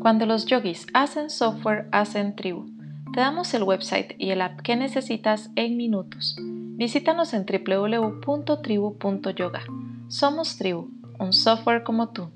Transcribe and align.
Cuando 0.00 0.26
los 0.26 0.46
yogis 0.46 0.86
hacen 0.94 1.28
software, 1.28 1.88
hacen 1.90 2.36
tribu. 2.36 2.70
Te 3.12 3.18
damos 3.20 3.52
el 3.52 3.64
website 3.64 4.14
y 4.18 4.30
el 4.30 4.42
app 4.42 4.60
que 4.60 4.76
necesitas 4.76 5.50
en 5.56 5.76
minutos. 5.76 6.36
Visítanos 6.40 7.34
en 7.34 7.44
www.tribu.yoga. 7.44 9.62
Somos 10.08 10.56
Tribu, 10.56 10.88
un 11.18 11.32
software 11.32 11.82
como 11.82 12.10
tú. 12.10 12.30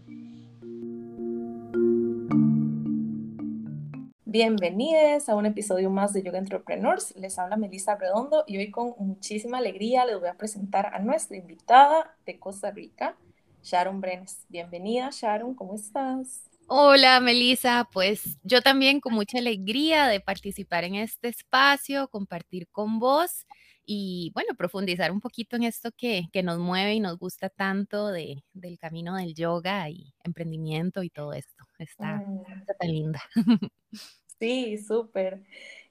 Bienvenidos 4.33 5.29
a 5.29 5.35
un 5.35 5.45
episodio 5.45 5.91
más 5.91 6.15
de 6.15 6.23
Yoga 6.23 6.39
Entrepreneurs. 6.39 7.15
Les 7.17 7.39
habla 7.39 7.59
Melissa 7.59 7.97
Redondo 7.97 8.45
y 8.47 8.57
hoy 8.57 8.71
con 8.71 8.95
muchísima 8.99 9.59
alegría 9.59 10.07
les 10.07 10.19
voy 10.19 10.31
a 10.31 10.39
presentar 10.39 10.87
a 10.95 11.01
nuestra 11.01 11.37
invitada 11.37 12.17
de 12.25 12.39
Costa 12.39 12.71
Rica, 12.71 13.15
Sharon 13.63 14.01
Brenes. 14.01 14.47
Bienvenida, 14.49 15.11
Sharon, 15.13 15.55
¿cómo 15.55 15.75
estás? 15.75 16.49
Hola, 16.67 17.21
Melissa. 17.21 17.87
Pues 17.93 18.39
yo 18.43 18.63
también 18.63 19.01
con 19.01 19.13
mucha 19.13 19.37
alegría 19.37 20.07
de 20.07 20.21
participar 20.21 20.85
en 20.85 20.95
este 20.95 21.29
espacio, 21.29 22.09
compartir 22.09 22.69
con 22.69 22.99
vos 23.01 23.45
y 23.85 24.31
bueno, 24.35 24.55
profundizar 24.57 25.11
un 25.13 25.21
poquito 25.21 25.57
en 25.57 25.65
esto 25.65 25.91
que, 25.95 26.31
nos 26.43 26.59
mueve 26.59 26.95
y 26.95 27.01
nos 27.01 27.19
gusta 27.19 27.51
tanto 27.51 28.09
de, 28.09 28.43
del 28.55 28.79
camino 28.79 29.15
del 29.15 29.35
yoga 29.35 29.91
y 29.91 30.15
emprendimiento 30.25 31.03
y 31.03 31.11
todo 31.11 31.35
esto. 31.35 31.65
Está, 31.79 32.17
mm. 32.17 32.65
tan 32.79 32.89
linda. 32.89 33.23
Sí, 34.43 34.77
súper. 34.77 35.41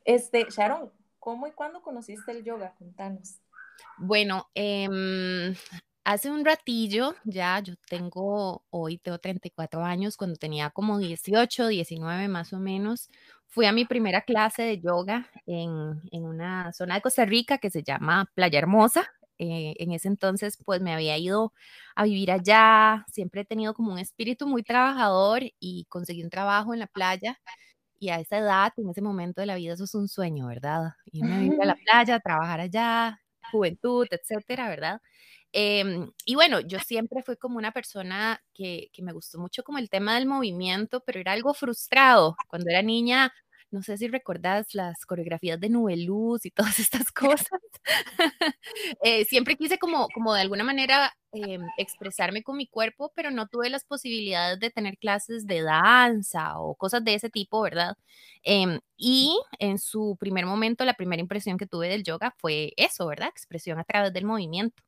Este, 0.04 0.46
Sharon, 0.50 0.92
¿cómo 1.20 1.48
y 1.48 1.52
cuándo 1.52 1.82
conociste 1.82 2.34
el 2.34 2.44
yoga? 2.44 2.76
Contanos. 2.78 3.38
Bueno, 3.98 4.50
eh, 4.56 5.56
Hace 6.04 6.32
un 6.32 6.44
ratillo, 6.44 7.14
ya 7.26 7.60
yo 7.60 7.76
tengo, 7.88 8.66
hoy 8.72 8.98
tengo 8.98 9.20
34 9.20 9.86
años, 9.86 10.18
cuando 10.18 10.36
tenía 10.36 10.72
como 10.72 10.98
18, 10.98 11.68
19 11.68 12.28
más 12.28 12.54
o 12.54 12.60
menos, 12.60 13.10
fui 13.48 13.68
a 13.68 13.72
mi 13.72 13.86
primera 13.86 14.22
clase 14.22 14.64
de 14.64 14.80
yoga 14.82 15.30
en, 15.46 16.02
en 16.12 16.26
una 16.26 16.74
zona 16.74 16.96
de 16.96 17.02
Costa 17.02 17.24
Rica 17.26 17.60
que 17.60 17.70
se 17.70 17.84
llama 17.84 18.26
Playa 18.34 18.58
Hermosa. 18.58 19.12
Eh, 19.38 19.76
en 19.78 19.92
ese 19.92 20.08
entonces, 20.08 20.58
pues 20.66 20.82
me 20.82 20.92
había 20.94 21.18
ido 21.20 21.54
a 21.96 22.04
vivir 22.04 22.32
allá, 22.32 23.06
siempre 23.12 23.42
he 23.42 23.46
tenido 23.46 23.76
como 23.76 23.92
un 23.94 24.00
espíritu 24.00 24.48
muy 24.48 24.64
trabajador 24.64 25.44
y 25.60 25.86
conseguí 25.88 26.24
un 26.24 26.30
trabajo 26.32 26.74
en 26.74 26.80
la 26.80 26.88
playa. 26.88 27.40
Y 28.02 28.10
a 28.10 28.20
esa 28.20 28.40
edad, 28.40 28.74
en 28.78 28.90
ese 28.90 29.02
momento 29.04 29.42
de 29.42 29.46
la 29.48 29.56
vida, 29.56 29.76
eso 29.76 29.84
es 29.84 29.94
un 29.94 30.08
sueño, 30.08 30.48
¿verdad? 30.48 30.94
Irme 31.12 31.36
a 31.36 31.40
vivir 31.40 31.62
a 31.62 31.66
la 31.66 31.76
playa, 31.86 32.20
trabajar 32.20 32.60
allá, 32.60 33.22
juventud, 33.52 34.08
etcétera, 34.10 34.70
¿verdad? 34.70 35.00
Em, 35.52 36.12
y 36.26 36.34
bueno, 36.34 36.62
yo 36.62 36.80
siempre 36.80 37.22
fui 37.22 37.38
como 37.38 37.58
una 37.60 37.72
persona 37.72 38.42
que, 38.56 38.90
que, 38.92 39.04
me 39.04 39.12
gustó 39.14 39.38
mucho 39.38 39.64
como 39.64 39.78
el 39.78 39.92
tema 39.92 40.16
del 40.16 40.26
movimiento, 40.26 41.04
pero 41.06 41.20
era 41.20 41.34
algo 41.34 41.54
frustrado. 41.54 42.36
Cuando 42.48 42.72
era 42.72 42.82
niña, 42.82 43.32
no 43.72 43.82
sé 43.84 43.98
si 43.98 44.08
recordás 44.08 44.74
las 44.76 45.06
coreografías 45.06 45.60
de 45.60 45.70
Nubeluz 45.70 46.46
y 46.46 46.52
todas 46.52 46.80
estas 46.80 47.12
cosas. 47.12 47.60
eh, 49.04 49.26
siempre 49.26 49.56
quise 49.56 49.78
como, 49.80 50.08
como 50.14 50.34
de 50.34 50.42
alguna 50.42 50.64
manera 50.64 51.14
eh, 51.34 51.58
expresarme 51.78 52.44
con 52.44 52.58
mi 52.58 52.68
cuerpo, 52.68 53.12
pero 53.16 53.32
no 53.32 53.48
tuve 53.48 53.70
las 53.70 53.86
posibilidades 53.86 54.60
de 54.60 54.70
tener 54.70 54.98
clases 54.98 55.48
de 55.48 55.62
danza 55.62 56.60
o 56.60 56.76
cosas 56.76 57.04
de 57.04 57.16
ese 57.16 57.30
tipo, 57.30 57.62
¿verdad? 57.62 57.96
Eh, 58.44 58.80
y 58.98 59.40
en 59.60 59.80
su 59.80 60.18
primer 60.20 60.46
momento, 60.46 60.86
la 60.86 60.94
primera 60.96 61.22
impresión 61.22 61.58
que 61.58 61.68
tuve 61.68 61.90
del 61.90 62.04
yoga 62.04 62.36
fue 62.38 62.74
eso, 62.78 63.08
¿verdad? 63.08 63.30
Expresión 63.30 63.80
a 63.80 63.84
través 63.84 64.14
del 64.14 64.26
movimiento. 64.26 64.84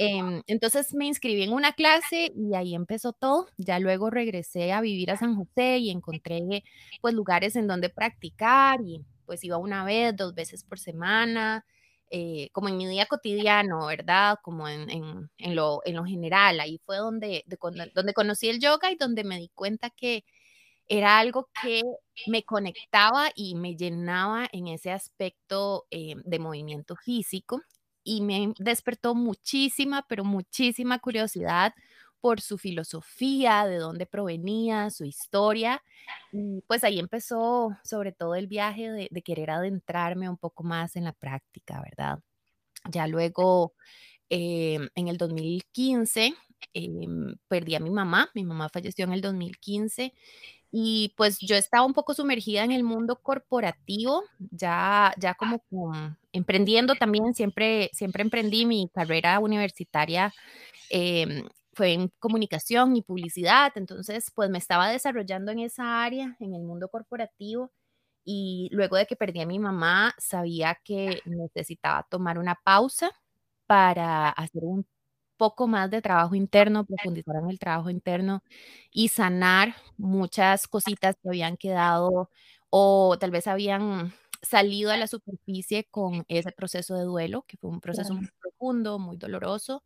Em, 0.00 0.42
entonces 0.46 0.94
me 0.94 1.06
inscribí 1.06 1.42
en 1.42 1.52
una 1.52 1.72
clase 1.72 2.30
y 2.32 2.54
ahí 2.54 2.76
empezó 2.76 3.12
todo. 3.12 3.48
Ya 3.56 3.80
luego 3.80 4.10
regresé 4.10 4.72
a 4.72 4.80
vivir 4.80 5.10
a 5.10 5.16
San 5.16 5.34
José 5.34 5.78
y 5.78 5.90
encontré 5.90 6.62
pues 7.00 7.14
lugares 7.14 7.56
en 7.56 7.66
donde 7.66 7.88
practicar 7.90 8.80
y 8.80 9.04
pues 9.26 9.42
iba 9.42 9.56
una 9.58 9.84
vez, 9.84 10.14
dos 10.16 10.34
veces 10.34 10.62
por 10.62 10.78
semana, 10.78 11.64
eh, 12.10 12.48
como 12.52 12.68
en 12.68 12.76
mi 12.76 12.86
día 12.86 13.06
cotidiano, 13.06 13.86
¿verdad? 13.86 14.38
Como 14.40 14.68
en, 14.68 14.88
en, 14.90 15.56
lo, 15.56 15.80
en 15.84 15.96
lo, 15.96 16.04
general. 16.04 16.60
Ahí 16.60 16.80
fue 16.86 16.98
donde, 16.98 17.44
donde 17.92 18.14
conocí 18.14 18.48
el 18.48 18.60
yoga 18.60 18.92
y 18.92 18.96
donde 18.96 19.24
me 19.24 19.36
di 19.38 19.50
cuenta 19.52 19.90
que 19.90 20.24
era 20.86 21.18
algo 21.18 21.48
que 21.60 21.82
me 22.28 22.44
conectaba 22.44 23.30
y 23.34 23.56
me 23.56 23.74
llenaba 23.76 24.48
en 24.52 24.68
ese 24.68 24.92
aspecto 24.92 25.86
eh, 25.90 26.14
de 26.24 26.38
movimiento 26.38 26.94
físico 26.96 27.62
y 28.08 28.22
me 28.22 28.54
despertó 28.58 29.14
muchísima, 29.14 30.06
pero 30.08 30.24
muchísima 30.24 30.98
curiosidad 30.98 31.74
por 32.20 32.40
su 32.40 32.56
filosofía, 32.56 33.66
de 33.66 33.76
dónde 33.76 34.06
provenía, 34.06 34.88
su 34.90 35.04
historia. 35.04 35.82
Y 36.32 36.62
pues 36.66 36.84
ahí 36.84 36.98
empezó 36.98 37.76
sobre 37.84 38.12
todo 38.12 38.34
el 38.34 38.46
viaje 38.46 38.90
de, 38.90 39.22
querer 39.22 39.50
adentrarme 39.50 40.28
un 40.28 40.38
poco 40.38 40.64
más 40.64 40.96
en 40.96 41.04
la 41.04 41.12
práctica, 41.12 41.82
¿verdad? 41.82 42.20
Ya 42.90 43.06
luego, 43.06 43.74
em, 44.30 44.88
en 44.94 45.08
el 45.08 45.18
2015, 45.18 46.34
em, 46.72 47.36
perdí 47.48 47.74
a 47.74 47.80
mi 47.80 47.90
mamá, 47.90 48.30
mi 48.34 48.44
mamá 48.44 48.68
falleció 48.70 49.04
en 49.04 49.12
el 49.12 49.20
2015 49.20 50.14
y 50.70 51.14
pues 51.16 51.38
yo 51.40 51.56
estaba 51.56 51.84
un 51.86 51.94
poco 51.94 52.14
sumergida 52.14 52.64
en 52.64 52.72
el 52.72 52.84
mundo 52.84 53.16
corporativo, 53.22 54.22
ya, 54.50 55.14
ya 55.18 55.34
como 55.34 55.62
emprendiendo 56.32 56.94
también, 56.96 57.34
siempre, 57.34 57.90
siempre 57.94 58.22
emprendí 58.22 58.66
mi 58.66 58.88
carrera 58.94 59.38
universitaria. 59.40 60.32
Em, 60.90 61.48
fue 61.74 61.92
en 61.94 62.10
comunicación 62.20 62.96
y 62.96 63.02
publicidad, 63.02 63.72
entonces 63.76 64.30
pues 64.34 64.50
me 64.50 64.58
estaba 64.58 64.90
desarrollando 64.90 65.52
en 65.52 65.60
esa 65.60 66.02
área, 66.04 66.36
en 66.40 66.54
el 66.54 66.62
mundo 66.64 66.88
corporativo, 66.88 67.72
y 68.24 68.68
luego 68.72 68.96
de 68.96 69.06
que 69.06 69.16
perdí 69.16 69.40
a 69.42 69.46
mi 69.46 69.58
mamá, 69.60 70.14
sabía 70.18 70.78
que 70.84 71.20
necesitaba 71.26 72.04
tomar 72.10 72.38
una 72.38 72.56
pausa 72.64 73.10
para 73.66 74.30
hacer 74.30 74.64
un 74.64 74.86
poco 75.38 75.68
más 75.68 75.90
de 75.90 76.02
trabajo 76.02 76.34
interno, 76.36 76.84
profundizar 76.86 77.36
en 77.42 77.50
el 77.50 77.58
trabajo 77.60 77.90
interno 77.90 78.42
y 78.92 79.08
sanar 79.08 79.76
muchas 79.98 80.68
cositas 80.68 81.16
que 81.22 81.28
habían 81.30 81.56
quedado 81.56 82.30
o 82.70 83.16
tal 83.20 83.30
vez 83.32 83.46
habían 83.46 84.12
salido 84.42 84.92
a 84.92 84.98
la 84.98 85.06
superficie 85.08 85.84
con 85.90 86.24
ese 86.28 86.52
proceso 86.52 86.96
de 86.96 87.04
duelo, 87.04 87.44
que 87.48 87.56
fue 87.58 87.70
un 87.70 87.80
proceso 87.80 88.14
muy 88.14 88.28
profundo, 88.40 88.98
muy 88.98 89.16
doloroso, 89.16 89.84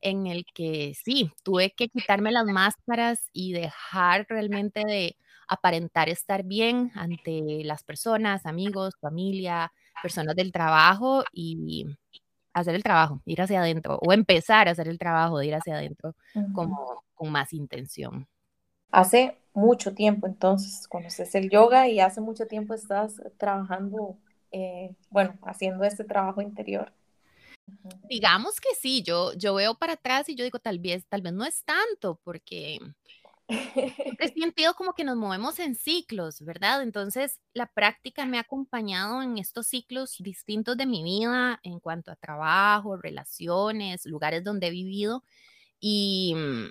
en 0.00 0.26
el 0.26 0.44
que 0.54 0.94
sí, 0.94 1.32
tuve 1.42 1.72
que 1.72 1.88
quitarme 1.88 2.32
las 2.32 2.46
máscaras 2.46 3.28
y 3.32 3.52
dejar 3.54 4.26
realmente 4.28 4.82
de 4.86 5.16
aparentar 5.48 6.08
estar 6.08 6.44
bien 6.44 6.92
ante 6.94 7.62
las 7.64 7.84
personas, 7.84 8.46
amigos, 8.46 8.94
familia, 9.00 9.72
personas 10.00 10.36
del 10.36 10.52
trabajo 10.52 11.24
y 11.32 11.86
hacer 12.54 12.74
el 12.74 12.82
trabajo, 12.82 13.20
ir 13.26 13.42
hacia 13.42 13.60
adentro, 13.60 13.98
o 14.00 14.12
empezar 14.12 14.68
a 14.68 14.70
hacer 14.70 14.88
el 14.88 14.98
trabajo 14.98 15.38
de 15.38 15.46
ir 15.46 15.54
hacia 15.54 15.74
adentro 15.74 16.14
como 16.54 17.04
con 17.14 17.30
más 17.30 17.52
intención. 17.52 18.26
Hace 18.90 19.36
mucho 19.52 19.94
tiempo 19.94 20.26
entonces 20.26 20.88
conoces 20.88 21.34
el 21.34 21.50
yoga 21.50 21.88
y 21.88 22.00
hace 22.00 22.20
mucho 22.20 22.46
tiempo 22.46 22.74
estás 22.74 23.20
trabajando, 23.36 24.16
eh, 24.52 24.94
bueno, 25.10 25.36
haciendo 25.42 25.84
este 25.84 26.04
trabajo 26.04 26.40
interior. 26.40 26.92
Digamos 28.08 28.60
que 28.60 28.74
sí, 28.78 29.02
yo, 29.02 29.32
yo 29.34 29.54
veo 29.54 29.74
para 29.74 29.94
atrás 29.94 30.28
y 30.28 30.34
yo 30.34 30.44
digo, 30.44 30.58
tal 30.58 30.78
vez, 30.78 31.06
tal 31.08 31.22
vez 31.22 31.32
no 31.32 31.44
es 31.44 31.64
tanto, 31.64 32.20
porque 32.22 32.78
he 33.48 34.28
sentido 34.36 34.74
como 34.74 34.94
que 34.94 35.04
nos 35.04 35.16
movemos 35.16 35.58
en 35.58 35.74
ciclos, 35.74 36.40
¿verdad? 36.40 36.82
Entonces, 36.82 37.40
la 37.52 37.66
práctica 37.66 38.26
me 38.26 38.38
ha 38.38 38.42
acompañado 38.42 39.22
en 39.22 39.38
estos 39.38 39.66
ciclos 39.66 40.16
distintos 40.18 40.76
de 40.76 40.86
mi 40.86 41.02
vida 41.02 41.60
en 41.62 41.80
cuanto 41.80 42.10
a 42.10 42.16
trabajo, 42.16 42.96
relaciones, 42.96 44.06
lugares 44.06 44.44
donde 44.44 44.68
he 44.68 44.70
vivido. 44.70 45.24
Y, 45.80 46.34
mm, 46.34 46.70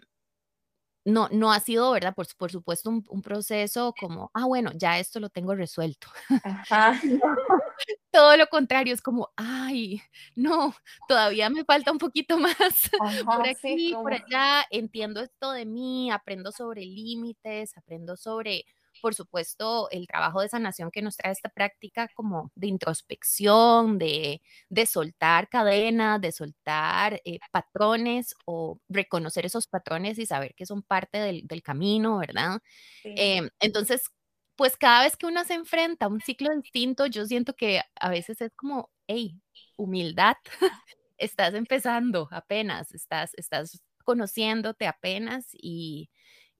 no, 1.05 1.27
no 1.31 1.51
ha 1.51 1.59
sido, 1.59 1.91
¿verdad? 1.91 2.15
Por, 2.15 2.27
por 2.37 2.51
supuesto, 2.51 2.89
un, 2.89 3.21
proceso 3.21 3.93
como, 3.99 4.31
ah, 4.33 4.45
bueno, 4.45 4.71
ya 4.73 4.99
esto 4.99 5.19
lo 5.19 5.29
tengo 5.29 5.53
resuelto. 5.55 6.07
Todo 8.11 8.37
lo 8.37 8.47
contrario, 8.47 8.93
es 8.93 9.01
como, 9.01 9.31
ay, 9.35 10.01
no, 10.35 10.75
todavía 11.07 11.49
me 11.49 11.65
falta 11.65 11.91
un 11.91 11.97
poquito 11.97 12.37
más. 12.37 12.55
por 13.25 13.47
aquí, 13.47 13.93
por 13.93 14.13
allá, 14.13 14.65
entiendo 14.69 15.21
esto 15.21 15.51
de 15.51 15.65
mí, 15.65 16.11
aprendo 16.11 16.51
sobre 16.51 16.81
límites, 16.81 17.77
aprendo 17.77 18.15
sobre 18.15 18.65
por 19.01 19.15
supuesto, 19.15 19.89
el 19.91 20.07
trabajo 20.07 20.41
de 20.41 20.49
sanación 20.49 20.91
que 20.91 21.01
nos 21.01 21.17
trae 21.17 21.31
esta 21.31 21.49
práctica 21.49 22.09
como 22.15 22.51
de 22.55 22.67
introspección, 22.67 23.97
de, 23.97 24.41
soltar 24.87 25.49
cadenas, 25.49 26.21
de 26.21 26.31
soltar 26.31 27.21
eh, 27.25 27.39
patrones 27.51 28.35
o 28.45 28.79
reconocer 28.89 29.45
esos 29.45 29.67
patrones 29.67 30.19
y 30.19 30.25
saber 30.25 30.53
que 30.55 30.65
son 30.65 30.83
parte 30.83 31.19
del, 31.19 31.63
camino, 31.63 32.17
¿verdad? 32.17 32.59
Em, 33.03 33.49
entonces, 33.59 34.09
pues 34.55 34.77
cada 34.77 35.03
vez 35.03 35.17
que 35.17 35.25
uno 35.25 35.43
se 35.43 35.55
enfrenta 35.55 36.05
a 36.05 36.09
un 36.09 36.21
ciclo 36.21 36.49
distinto, 36.55 37.05
yo 37.07 37.25
siento 37.25 37.55
que 37.55 37.81
a 37.99 38.09
veces 38.09 38.41
es 38.41 38.51
como, 38.55 38.91
hey, 39.07 39.39
humildad. 39.77 40.35
estás 41.17 41.53
empezando 41.53 42.27
apenas, 42.31 42.93
estás, 42.93 43.33
estás 43.35 43.81
conociéndote 44.03 44.87
apenas 44.87 45.47
y, 45.53 46.09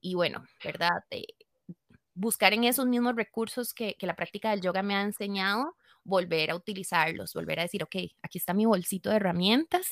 y 0.00 0.14
bueno, 0.14 0.44
¿verdad? 0.64 1.04
buscar 2.14 2.54
en 2.54 2.64
esos 2.64 2.86
mismos 2.86 3.16
recursos 3.16 3.74
que, 3.74 3.96
la 4.00 4.16
práctica 4.16 4.50
del 4.50 4.60
yoga 4.60 4.82
me 4.82 4.94
ha 4.94 5.02
enseñado, 5.02 5.76
volver 6.04 6.50
a 6.50 6.56
utilizarlos, 6.56 7.34
volver 7.34 7.60
a 7.60 7.62
decir, 7.62 7.82
ok, 7.82 7.96
aquí 8.22 8.38
está 8.38 8.54
mi 8.54 8.66
bolsito 8.66 9.10
de 9.10 9.16
herramientas, 9.16 9.86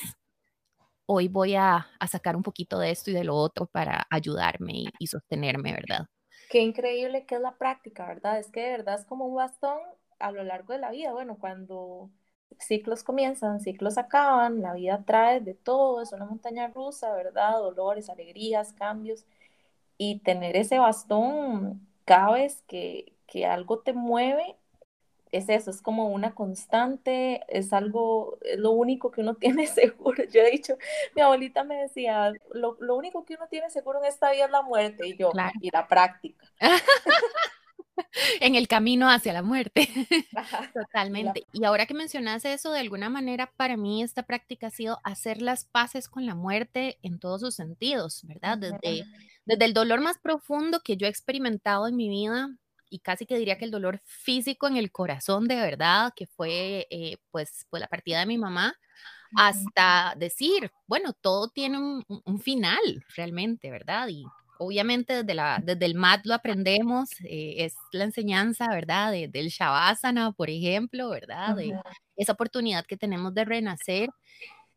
hoy 1.05 1.27
voy 1.27 1.55
a, 1.55 1.87
sacar 2.09 2.35
un 2.35 2.43
poquito 2.43 2.79
de 2.79 2.91
esto 2.91 3.11
y 3.11 3.13
de 3.13 3.23
lo 3.23 3.35
otro 3.35 3.67
para 3.67 4.07
ayudarme 4.09 4.85
y, 4.99 5.07
sostenerme, 5.07 5.73
¿verdad? 5.73 6.07
Qué 6.53 6.61
increíble 6.61 7.25
que 7.25 7.35
es 7.35 7.41
la 7.41 7.57
práctica, 7.57 8.07
¿verdad? 8.07 8.37
Es 8.39 8.51
que 8.51 8.61
de 8.61 8.69
verdad 8.71 8.99
es 8.99 9.05
como 9.07 9.25
un 9.25 9.35
bastón 9.35 9.79
a 10.19 10.31
lo 10.31 10.43
largo 10.43 10.73
de 10.73 10.79
la 10.79 10.91
vida. 10.91 11.11
Bueno, 11.11 11.37
cuando 11.39 12.11
ciclos 12.59 13.03
comienzan, 13.03 13.59
ciclos 13.59 13.97
acaban, 13.97 14.61
la 14.61 14.73
vida 14.75 15.03
trae 15.03 15.39
de 15.41 15.55
todo, 15.55 16.01
es 16.03 16.13
una 16.13 16.25
montaña 16.25 16.67
rusa, 16.67 17.15
¿verdad? 17.15 17.53
Dolores, 17.59 18.07
alegrías, 18.09 18.71
cambios. 18.73 19.25
Y 19.97 20.19
tener 20.21 20.57
ese 20.57 20.79
bastón 20.79 21.87
cada 22.05 22.33
vez 22.33 22.63
que, 22.67 23.15
que 23.27 23.45
algo 23.47 23.79
te 23.81 23.93
mueve, 23.93 24.57
es 25.33 25.49
eso, 25.49 25.71
es 25.71 25.81
como 25.81 26.09
una 26.09 26.35
constante, 26.35 27.41
es 27.47 27.73
algo, 27.73 28.37
es 28.41 28.59
lo 28.59 28.71
único 28.71 29.11
que 29.11 29.21
uno 29.21 29.35
tiene 29.39 29.67
seguro. 29.67 30.23
Yo 30.31 30.41
he 30.41 30.51
dicho, 30.51 30.77
mi 31.15 31.21
abuelita 31.21 31.63
me 31.63 31.75
decía, 31.75 32.31
lo, 32.53 32.77
lo 32.79 32.95
único 32.95 33.25
que 33.25 33.35
uno 33.35 33.47
tiene 33.49 33.69
seguro 33.69 33.99
en 33.99 34.05
esta 34.05 34.31
vida 34.31 34.45
es 34.45 34.51
la 34.51 34.61
muerte, 34.61 35.07
y 35.07 35.17
yo, 35.17 35.31
claro. 35.31 35.53
y 35.59 35.69
la 35.71 35.87
práctica. 35.87 36.45
en 38.39 38.55
el 38.55 38.67
camino 38.67 39.09
hacia 39.09 39.33
la 39.33 39.41
muerte. 39.41 39.87
Totalmente. 40.73 41.45
Y 41.51 41.63
ahora 41.65 41.85
que 41.85 41.93
mencionas 41.93 42.45
eso, 42.45 42.71
de 42.71 42.79
alguna 42.79 43.09
manera 43.09 43.51
para 43.55 43.77
mí 43.77 44.03
esta 44.03 44.23
práctica 44.23 44.67
ha 44.67 44.71
sido 44.71 44.99
hacer 45.03 45.41
las 45.41 45.65
paces 45.65 46.07
con 46.07 46.25
la 46.25 46.35
muerte 46.35 46.99
en 47.01 47.19
todos 47.19 47.41
sus 47.41 47.55
sentidos, 47.55 48.21
¿verdad? 48.27 48.57
Desde, 48.57 49.05
desde 49.45 49.65
el 49.65 49.73
dolor 49.73 50.01
más 50.01 50.17
profundo 50.19 50.81
que 50.83 50.97
yo 50.97 51.07
he 51.07 51.09
experimentado 51.09 51.87
en 51.87 51.95
mi 51.95 52.09
vida 52.09 52.49
y 52.93 52.99
casi 52.99 53.25
que 53.25 53.37
diría 53.37 53.57
que 53.57 53.65
el 53.65 53.71
dolor 53.71 53.99
físico 54.05 54.67
en 54.67 54.77
el 54.77 54.91
corazón 54.91 55.47
de 55.47 55.55
verdad, 55.55 56.13
que 56.15 56.27
fue 56.27 56.85
eh, 56.91 57.17
pues, 57.31 57.65
pues 57.71 57.81
la 57.81 57.87
partida 57.87 58.19
de 58.19 58.27
mi 58.27 58.37
mamá, 58.37 58.75
hasta 59.35 60.13
decir, 60.15 60.71
bueno, 60.85 61.13
todo 61.13 61.49
tiene 61.49 61.79
un, 61.79 62.05
un 62.07 62.39
final 62.39 63.03
realmente, 63.15 63.71
¿verdad? 63.71 64.09
Y 64.09 64.25
obviamente 64.59 65.23
desde, 65.23 65.33
la, 65.33 65.59
desde 65.63 65.85
el 65.85 65.95
MAT 65.95 66.27
lo 66.27 66.35
aprendemos, 66.35 67.09
eh, 67.23 67.55
es 67.65 67.73
la 67.91 68.03
enseñanza, 68.03 68.67
¿verdad? 68.69 69.11
De, 69.11 69.27
del 69.27 69.49
Shavasana, 69.49 70.31
por 70.33 70.51
ejemplo, 70.51 71.09
¿verdad? 71.09 71.55
De 71.55 71.73
esa 72.15 72.33
oportunidad 72.33 72.85
que 72.85 72.95
tenemos 72.95 73.33
de 73.33 73.45
renacer. 73.45 74.09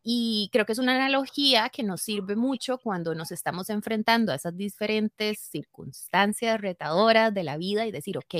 Y 0.09 0.47
creo 0.53 0.65
que 0.65 0.71
es 0.71 0.79
una 0.79 0.95
analogía 0.95 1.67
que 1.67 1.83
nos 1.83 2.01
sirve 2.01 2.37
mucho 2.37 2.77
cuando 2.77 3.13
nos 3.13 3.33
estamos 3.33 3.69
enfrentando 3.69 4.31
a 4.31 4.35
esas 4.35 4.55
diferentes 4.55 5.37
circunstancias 5.37 6.61
retadoras 6.61 7.33
de 7.33 7.43
la 7.43 7.57
vida 7.57 7.85
y 7.85 7.91
decir, 7.91 8.17
ok, 8.17 8.35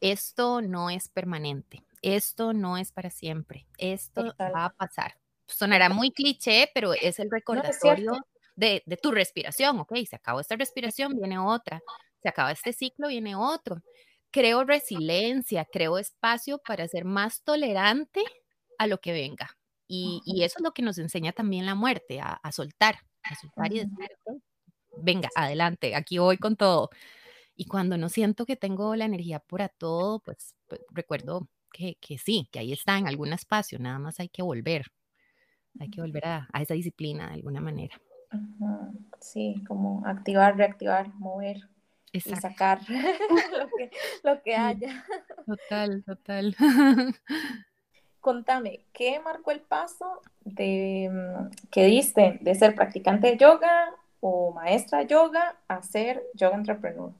esto 0.00 0.60
no 0.60 0.90
es 0.90 1.08
permanente, 1.08 1.84
esto 2.02 2.52
no 2.52 2.76
es 2.78 2.90
para 2.90 3.10
siempre, 3.10 3.68
esto 3.78 4.34
va 4.40 4.64
a 4.64 4.70
pasar. 4.70 5.14
Sonará 5.46 5.88
muy 5.88 6.10
cliché, 6.10 6.68
pero 6.74 6.92
es 6.94 7.20
el 7.20 7.30
recordatorio 7.30 8.14
de, 8.56 8.82
de, 8.84 8.96
tu 8.96 9.12
respiración, 9.12 9.78
ok, 9.78 9.94
se 10.04 10.16
acabó 10.16 10.40
esta 10.40 10.56
respiración, 10.56 11.16
viene 11.16 11.38
otra, 11.38 11.80
se 12.20 12.28
acaba 12.28 12.50
este 12.50 12.72
ciclo, 12.72 13.06
viene 13.06 13.36
otro. 13.36 13.84
Creo 14.32 14.64
resiliencia, 14.64 15.64
creo 15.64 15.96
espacio 15.96 16.58
para 16.58 16.88
ser 16.88 17.04
más 17.04 17.44
tolerante 17.44 18.20
a 18.78 18.88
lo 18.88 18.98
que 18.98 19.12
venga. 19.12 19.57
Y, 19.88 20.20
y 20.26 20.44
eso 20.44 20.58
es 20.58 20.62
lo 20.62 20.72
que 20.72 20.82
nos 20.82 20.98
enseña 20.98 21.32
también 21.32 21.64
la 21.64 21.74
muerte, 21.74 22.20
a, 22.20 22.34
a 22.34 22.52
soltar, 22.52 22.98
a 23.22 23.34
soltar 23.34 23.72
y 23.72 23.78
decir, 23.78 24.08
venga, 24.98 25.30
adelante, 25.34 25.96
aquí 25.96 26.18
voy 26.18 26.36
con 26.36 26.56
todo. 26.56 26.90
Y 27.56 27.64
cuando 27.64 27.96
no 27.96 28.08
siento 28.08 28.46
que 28.46 28.56
tengo 28.56 28.94
la 28.94 29.06
energía 29.06 29.40
para 29.40 29.68
todo, 29.68 30.20
pues, 30.20 30.54
pues 30.68 30.82
recuerdo 30.90 31.48
que, 31.72 31.96
que, 32.00 32.18
sí, 32.18 32.48
que 32.52 32.58
ahí 32.58 32.72
está 32.72 32.98
en 32.98 33.08
algún 33.08 33.32
espacio, 33.32 33.78
nada 33.78 33.98
más 33.98 34.20
hay 34.20 34.28
que 34.28 34.42
volver, 34.42 34.86
hay 35.80 35.90
que 35.90 36.00
volver 36.00 36.26
a, 36.26 36.48
a 36.52 36.62
esa 36.62 36.74
disciplina 36.74 37.28
de 37.28 37.34
alguna 37.34 37.60
manera. 37.60 38.00
Sí, 39.20 39.64
como 39.66 40.06
activar, 40.06 40.56
reactivar, 40.56 41.12
mover 41.14 41.68
Exacto. 42.12 42.38
y 42.38 42.42
sacar 42.42 42.80
lo, 42.88 43.68
que, 43.76 43.90
lo 44.22 44.42
que 44.42 44.54
haya. 44.54 45.04
Total, 45.46 46.04
total. 46.04 46.56
Contame, 48.20 48.80
¿qué 48.92 49.20
marcó 49.20 49.50
el 49.50 49.60
paso 49.60 50.20
de 50.44 51.10
mm, 51.10 51.68
que 51.70 51.84
diste 51.84 52.38
de 52.40 52.54
ser 52.54 52.74
practicante 52.74 53.28
de 53.28 53.36
yoga 53.36 53.90
o 54.20 54.52
maestra 54.52 55.00
de 55.00 55.06
yoga 55.06 55.56
a 55.68 55.82
ser 55.82 56.22
yoga 56.34 56.56
entrepreneur? 56.56 57.12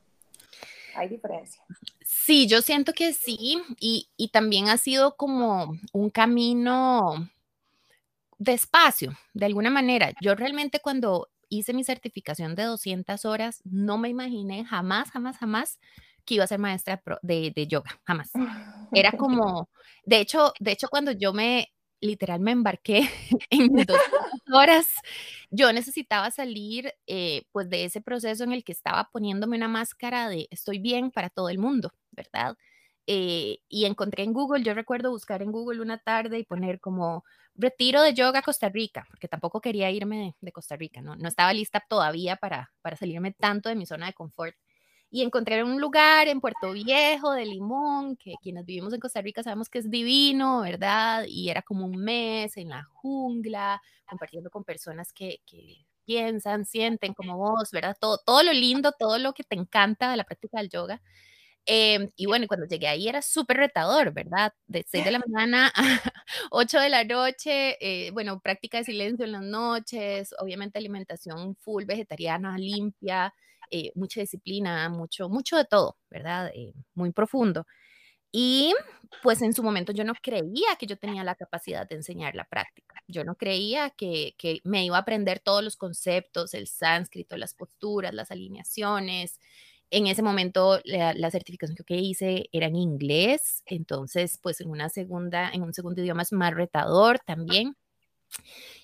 ¿Hay 0.95 1.09
diferencia? 1.09 1.63
Sí, 2.03 2.49
yo 2.49 2.63
siento 2.63 2.93
que 2.93 3.13
sí, 3.13 3.63
y, 3.79 4.09
y 4.17 4.29
también 4.29 4.69
ha 4.69 4.77
sido 4.77 5.17
como 5.17 5.79
un 5.93 6.11
camino 6.11 7.29
despacio, 8.39 9.17
de 9.35 9.47
alguna 9.47 9.71
manera. 9.71 10.13
Yo 10.21 10.35
realmente 10.35 10.81
cuando 10.81 11.29
hice 11.49 11.73
mi 11.73 11.85
certificación 11.85 12.55
de 12.55 12.65
200 12.65 13.25
horas, 13.25 13.61
no 13.65 13.99
me 13.99 14.09
imaginé 14.09 14.65
jamás, 14.65 15.11
jamás, 15.11 15.39
jamás 15.39 15.79
que 16.29 16.35
iba 16.35 16.45
a 16.45 16.47
ser 16.47 16.59
maestra 16.59 17.03
de, 17.23 17.53
de 17.57 17.67
yoga, 17.67 17.91
jamás. 18.05 18.31
Era 18.93 19.13
como, 19.13 19.71
de 20.05 20.21
hecho, 20.21 20.53
de 20.61 20.73
hecho, 20.73 20.89
cuando 20.89 21.13
yo 21.13 21.33
me, 21.33 21.73
literal, 22.01 22.41
me 22.41 22.51
embarqué 22.53 23.09
en 23.51 23.73
dos 23.87 23.99
horas, 24.53 24.87
yo 25.51 25.73
necesitaba 25.73 26.31
salir 26.31 26.93
eh, 27.07 27.45
pues 27.51 27.71
de 27.71 27.85
ese 27.85 28.03
proceso 28.03 28.45
en 28.45 28.53
el 28.53 28.63
que 28.63 28.73
estaba 28.73 29.09
poniéndome 29.11 29.57
una 29.57 29.69
máscara 29.69 30.29
de 30.29 30.47
estoy 30.51 30.79
bien 30.79 31.11
para 31.11 31.31
todo 31.31 31.49
el 31.49 31.59
mundo, 31.59 31.93
¿verdad? 32.11 32.57
Eh, 33.07 33.61
y 33.71 33.87
encontré 33.87 34.25
en 34.25 34.35
Google, 34.35 34.63
yo 34.63 34.75
recuerdo 34.75 35.11
buscar 35.11 35.41
en 35.41 35.51
Google 35.51 35.81
una 35.81 35.97
tarde 35.97 36.39
y 36.39 36.45
poner 36.45 36.79
como 36.79 37.25
retiro 37.55 38.03
de 38.03 38.13
yoga 38.13 38.43
Costa 38.43 38.69
Rica, 38.69 39.07
porque 39.09 39.29
tampoco 39.29 39.63
quería 39.63 39.91
irme 39.91 40.37
de, 40.43 40.53
Costa 40.53 40.77
Rica, 40.77 41.01
¿no? 41.01 41.17
no 41.17 41.27
estaba 41.27 41.55
lista 41.55 41.83
todavía 41.89 42.37
para, 42.37 42.71
para 42.83 42.97
salirme 42.97 43.33
tanto 43.33 43.71
de 43.71 43.77
mi 43.77 43.87
zona 43.87 44.07
de 44.07 44.13
confort. 44.13 44.55
Y 45.11 45.23
encontré 45.23 45.65
un 45.65 45.81
lugar 45.81 46.29
en 46.29 46.41
Puerto 46.41 46.73
Viejo 46.73 47.33
de 47.33 47.47
Limón, 47.47 48.17
que 48.17 48.35
quienes 48.43 48.67
vivimos 48.67 48.93
en 48.93 49.01
Costa 49.01 49.23
Rica 49.23 49.43
sabemos 49.43 49.69
que 49.71 49.79
es 49.79 49.91
divino, 49.91 50.61
¿verdad? 50.61 51.25
Y 51.27 51.49
era 51.49 51.63
como 51.63 51.87
un 51.87 51.97
mes 51.97 52.57
en 52.59 52.69
la 52.69 52.85
jungla, 52.85 53.81
compartiendo 54.07 54.51
con 54.51 54.65
personas 54.65 55.13
que, 55.15 55.41
que 55.47 55.87
piensan, 56.05 56.67
sienten 56.67 57.15
como 57.15 57.39
vos, 57.39 57.71
¿verdad? 57.71 57.97
Todo, 57.99 58.19
todo 58.19 58.43
lo 58.43 58.53
lindo, 58.53 58.93
todo 58.99 59.19
lo 59.19 59.33
que 59.33 59.45
te 59.45 59.57
encanta 59.57 60.11
de 60.11 60.17
la 60.19 60.25
práctica 60.25 60.59
del 60.59 60.69
yoga. 60.71 61.01
Eh, 61.67 62.11
y 62.17 62.27
bueno, 62.27 62.47
cuando 62.49 62.67
llegué 62.67 62.89
ahí 62.89 63.09
era 63.09 63.21
súper 63.21 63.59
retador, 63.59 64.13
¿verdad? 64.15 64.55
De 64.67 64.85
6 64.89 65.05
de 65.05 65.11
la 65.11 65.19
mañana 65.21 65.71
a 65.77 66.01
8 66.51 66.81
de 66.81 66.89
la 66.89 67.05
noche, 67.05 67.77
eh, 67.81 68.11
bueno, 68.13 68.41
práctica 68.41 68.79
de 68.79 68.85
silencio 68.85 69.27
en 69.27 69.33
las 69.33 69.43
noches, 69.43 70.35
obviamente 70.39 70.79
alimentación 70.79 71.57
full 71.57 71.85
vegetariana, 71.85 72.57
limpia, 72.57 73.35
eh, 73.71 73.93
mucha 73.95 74.21
disciplina, 74.21 74.89
mucho, 74.89 75.29
mucho 75.29 75.57
de 75.57 75.65
todo, 75.65 75.97
¿verdad? 76.11 76.51
Eh, 76.55 76.73
muy 76.95 77.13
profundo. 77.13 77.67
Y 78.33 78.75
pues 79.23 79.43
en 79.43 79.55
su 79.55 79.63
momento 79.63 79.93
yo 79.93 80.05
no 80.05 80.15
creía 80.23 80.77
que 80.79 80.87
yo 80.87 80.99
tenía 80.99 81.25
la 81.25 81.35
capacidad 81.35 81.89
de 81.89 81.97
enseñar 81.97 82.35
la 82.35 82.45
práctica. 82.45 83.03
Yo 83.09 83.25
no 83.25 83.37
creía 83.37 83.91
que, 83.91 84.35
que 84.39 84.61
me 84.65 84.85
iba 84.85 84.97
a 84.99 85.01
aprender 85.01 85.41
todos 85.41 85.65
los 85.65 85.77
conceptos, 85.77 86.55
el 86.55 86.67
sánscrito, 86.69 87.37
las 87.39 87.55
posturas, 87.55 88.13
las 88.15 88.31
alineaciones, 88.31 89.39
en 89.91 90.07
ese 90.07 90.23
momento 90.23 90.81
la, 90.85 91.31
certificación 91.31 91.77
que 91.87 91.97
hice 91.97 92.49
era 92.53 92.67
en 92.67 92.77
inglés, 92.77 93.63
entonces 93.67 94.39
pues 94.43 94.61
en 94.61 94.71
una 94.71 94.89
segunda, 94.89 95.51
en 95.51 95.63
un 95.63 95.73
segundo 95.73 96.03
idioma 96.03 96.23
es 96.23 96.33
más 96.33 96.55
retador 96.55 97.19
también. 97.21 97.77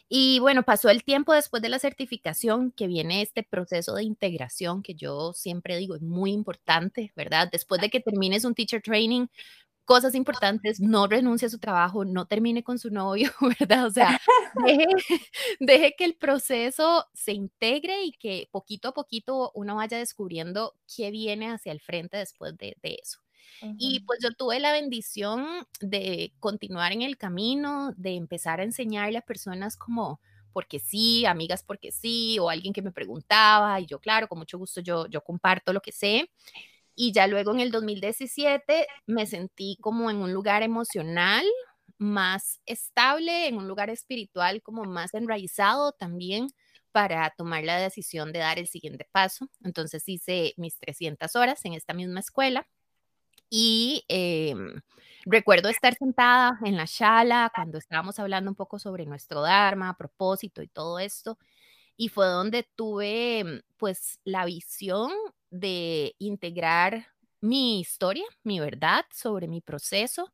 Y 0.09 0.39
bueno, 0.39 0.63
pasó 0.63 0.91
el 0.91 1.03
tiempo 1.03 1.33
después 1.33 1.63
de 1.63 1.71
la 1.71 1.79
certificación 1.79 2.71
que 2.73 2.87
viene 2.87 3.23
este 3.23 3.43
proceso 3.43 3.95
de 3.95 4.05
integración 4.05 4.83
que 4.83 4.95
yo 4.95 5.33
siempre 5.33 5.77
digo 5.77 5.97
es 5.97 6.03
muy 6.03 6.33
importante, 6.33 7.13
¿verdad? 7.17 7.49
Después 7.51 7.81
de 7.81 7.91
que 7.91 8.01
termines 8.01 8.45
un 8.45 8.55
teacher 8.55 8.83
training, 8.83 9.27
cosas 9.85 10.15
importantes, 10.15 10.81
no 10.81 11.07
renuncie 11.07 11.47
a 11.47 11.51
su 11.51 11.59
trabajo, 11.59 12.05
no 12.05 12.27
termine 12.27 12.63
con 12.63 12.79
su 12.79 12.91
novio, 12.91 13.31
¿verdad? 13.61 13.87
O 13.87 13.91
sea, 13.91 14.21
deje, 15.61 15.95
que 15.97 16.05
el 16.05 16.15
proceso 16.17 17.07
se 17.13 17.33
integre 17.33 18.05
y 18.05 18.13
que 18.13 18.49
poquito 18.51 18.89
a 18.89 18.95
poquito 18.95 19.53
uno 19.55 19.77
vaya 19.77 19.99
descubriendo 19.99 20.75
qué 20.95 21.11
viene 21.11 21.51
hacia 21.51 21.73
el 21.73 21.81
frente 21.81 22.17
después 22.17 22.57
de, 22.57 22.77
eso. 22.83 23.21
Y 23.79 24.01
pues 24.01 24.21
yo 24.23 24.33
tuve 24.33 24.61
la 24.61 24.73
bendición 24.73 25.47
de 25.81 26.33
continuar 26.41 26.93
en 26.93 27.03
el 27.03 27.17
camino, 27.17 27.93
de 27.97 28.15
empezar 28.17 28.61
a 28.61 28.65
enseñarle 28.65 29.19
a 29.19 29.23
personas 29.23 29.77
como 29.77 30.21
porque 30.53 30.79
sí, 30.79 31.27
amigas 31.27 31.65
porque 31.65 31.91
sí, 31.91 32.39
o 32.39 32.49
alguien 32.49 32.73
que 32.73 32.81
me 32.83 32.93
preguntaba, 32.93 33.81
y 33.81 33.87
yo, 33.87 33.99
claro, 33.99 34.29
con 34.29 34.39
mucho 34.39 34.57
gusto 34.57 34.81
yo, 34.81 35.07
yo 35.09 35.21
comparto 35.23 35.73
lo 35.73 35.81
que 35.81 35.91
sé. 35.93 36.31
Y 36.95 37.13
ya 37.13 37.27
luego 37.27 37.53
en 37.53 37.61
el 37.61 37.73
2017 37.73 38.87
me 39.07 39.27
sentí 39.27 39.77
como 39.81 40.11
en 40.11 40.19
un 40.19 40.33
lugar 40.33 40.63
emocional 40.63 41.45
más 41.99 42.61
estable, 42.67 43.49
en 43.49 43.57
un 43.57 43.69
lugar 43.69 43.91
espiritual 43.91 44.63
como 44.63 44.85
más 44.85 45.15
enraizado 45.15 45.93
también 45.93 46.49
para 46.93 47.31
tomar 47.37 47.65
la 47.65 47.79
decisión 47.79 48.33
de 48.33 48.39
dar 48.41 48.59
el 48.59 48.69
siguiente 48.69 49.09
paso. 49.11 49.49
Entonces 49.65 50.05
hice 50.09 50.55
mis 50.57 50.79
300 50.79 51.35
horas 51.37 51.65
en 51.65 51.75
esta 51.75 51.95
misma 51.95 52.21
escuela 52.21 52.69
y 53.51 54.05
em, 54.09 54.81
recuerdo 55.25 55.69
estar 55.69 55.95
sentada 55.95 56.59
en 56.65 56.77
la 56.77 56.87
sala 56.87 57.51
cuando 57.55 57.79
estábamos 57.79 58.19
hablando 58.19 58.51
un 58.51 58.57
poco 58.57 58.79
sobre 58.79 59.07
nuestro 59.07 59.43
Dharma, 59.43 59.97
propósito 59.97 60.63
y 60.63 60.69
todo 60.69 60.99
esto. 60.99 61.39
Y 61.97 62.09
fue 62.09 62.27
donde 62.27 62.65
tuve 62.77 63.41
em, 63.41 63.63
pues 63.77 64.21
la 64.25 64.45
visión 64.47 65.13
de 65.51 66.15
integrar 66.19 67.07
mi 67.41 67.81
historia, 67.81 68.25
mi 68.43 68.59
verdad 68.61 69.05
sobre 69.13 69.49
mi 69.49 69.61
proceso 69.61 70.33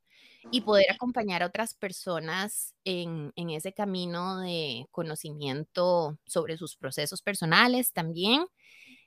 y 0.49 0.61
poder 0.61 0.85
acompañar 0.91 1.43
a 1.43 1.47
otras 1.47 1.73
personas 1.73 2.73
en, 2.83 3.31
ese 3.35 3.73
camino 3.73 4.39
de 4.39 4.87
conocimiento 4.91 6.17
sobre 6.25 6.57
sus 6.57 6.75
procesos 6.77 7.21
personales 7.21 7.91
también. 7.91 8.45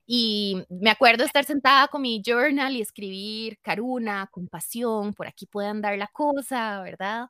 Y 0.06 0.62
me 0.68 0.90
acuerdo 0.90 1.25
estar 1.25 1.44
sentada 1.44 1.88
con 1.88 2.02
mi 2.02 2.23
journal 2.25 2.76
y 2.76 2.82
escribir 2.82 3.58
caruna, 3.62 4.28
compasión, 4.30 5.14
por 5.14 5.26
aquí 5.26 5.46
puede 5.46 5.68
andar 5.68 5.96
la 5.96 6.08
cosa, 6.08 6.82
¿verdad? 6.82 7.28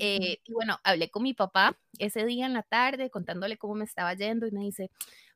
Eh, 0.00 0.38
y 0.44 0.52
bueno, 0.52 0.78
hablé 0.82 1.10
con 1.10 1.22
mi 1.22 1.32
papá 1.32 1.78
ese 1.98 2.24
día 2.24 2.46
en 2.46 2.54
la 2.54 2.64
tarde 2.64 3.08
contándole 3.08 3.56
cómo 3.56 3.76
me 3.76 3.84
estaba 3.84 4.14
yendo 4.14 4.48
y 4.48 4.50
me 4.50 4.62
dice, 4.62 4.90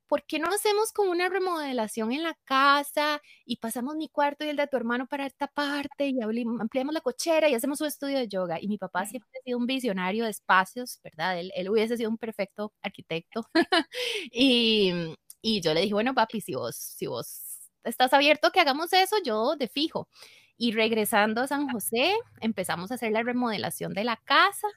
¿por 0.08 0.24
qué 0.26 0.40
no 0.40 0.48
hacemos 0.48 0.92
como 0.92 1.12
una 1.12 1.28
remodelación 1.28 2.10
en 2.12 2.24
la 2.24 2.34
casa 2.44 3.22
y 3.44 3.58
pasamos 3.58 3.94
mi 3.94 4.08
cuarto 4.08 4.44
y 4.44 4.48
el 4.48 4.56
de 4.56 4.66
tu 4.66 4.76
hermano 4.76 5.06
para 5.06 5.26
esta 5.26 5.46
parte 5.46 6.08
y 6.08 6.20
ampliamos 6.20 6.94
la 6.94 7.00
cochera 7.00 7.48
y 7.48 7.54
hacemos 7.54 7.80
un 7.80 7.86
estudio 7.86 8.18
de 8.18 8.26
yoga? 8.26 8.58
Y 8.60 8.66
mi 8.66 8.76
papá 8.78 9.06
siempre 9.06 9.30
ha 9.38 9.44
sido 9.44 9.58
un 9.58 9.66
visionario 9.66 10.24
de 10.24 10.30
espacios, 10.30 11.00
¿verdad? 11.04 11.38
Él, 11.38 11.52
él 11.54 11.70
hubiese 11.70 11.96
sido 11.96 12.10
un 12.10 12.18
perfecto 12.18 12.72
arquitecto. 12.82 13.46
y, 14.32 15.14
y 15.42 15.60
yo 15.60 15.74
le 15.74 15.82
dije, 15.82 15.94
bueno, 15.94 16.14
papi, 16.14 16.40
si 16.40 16.54
vos, 16.54 16.76
si 16.76 17.06
vos 17.06 17.42
estás 17.84 18.12
abierto 18.12 18.50
que 18.50 18.60
hagamos 18.60 18.92
eso, 18.92 19.16
yo 19.24 19.56
de 19.56 19.68
fijo. 19.68 20.08
Y 20.56 20.72
regresando 20.72 21.40
a 21.40 21.46
San 21.46 21.68
José, 21.70 22.14
empezamos 22.40 22.90
a 22.90 22.94
hacer 22.94 23.12
la 23.12 23.22
remodelación 23.22 23.94
de 23.94 24.04
la 24.04 24.16
casa 24.16 24.68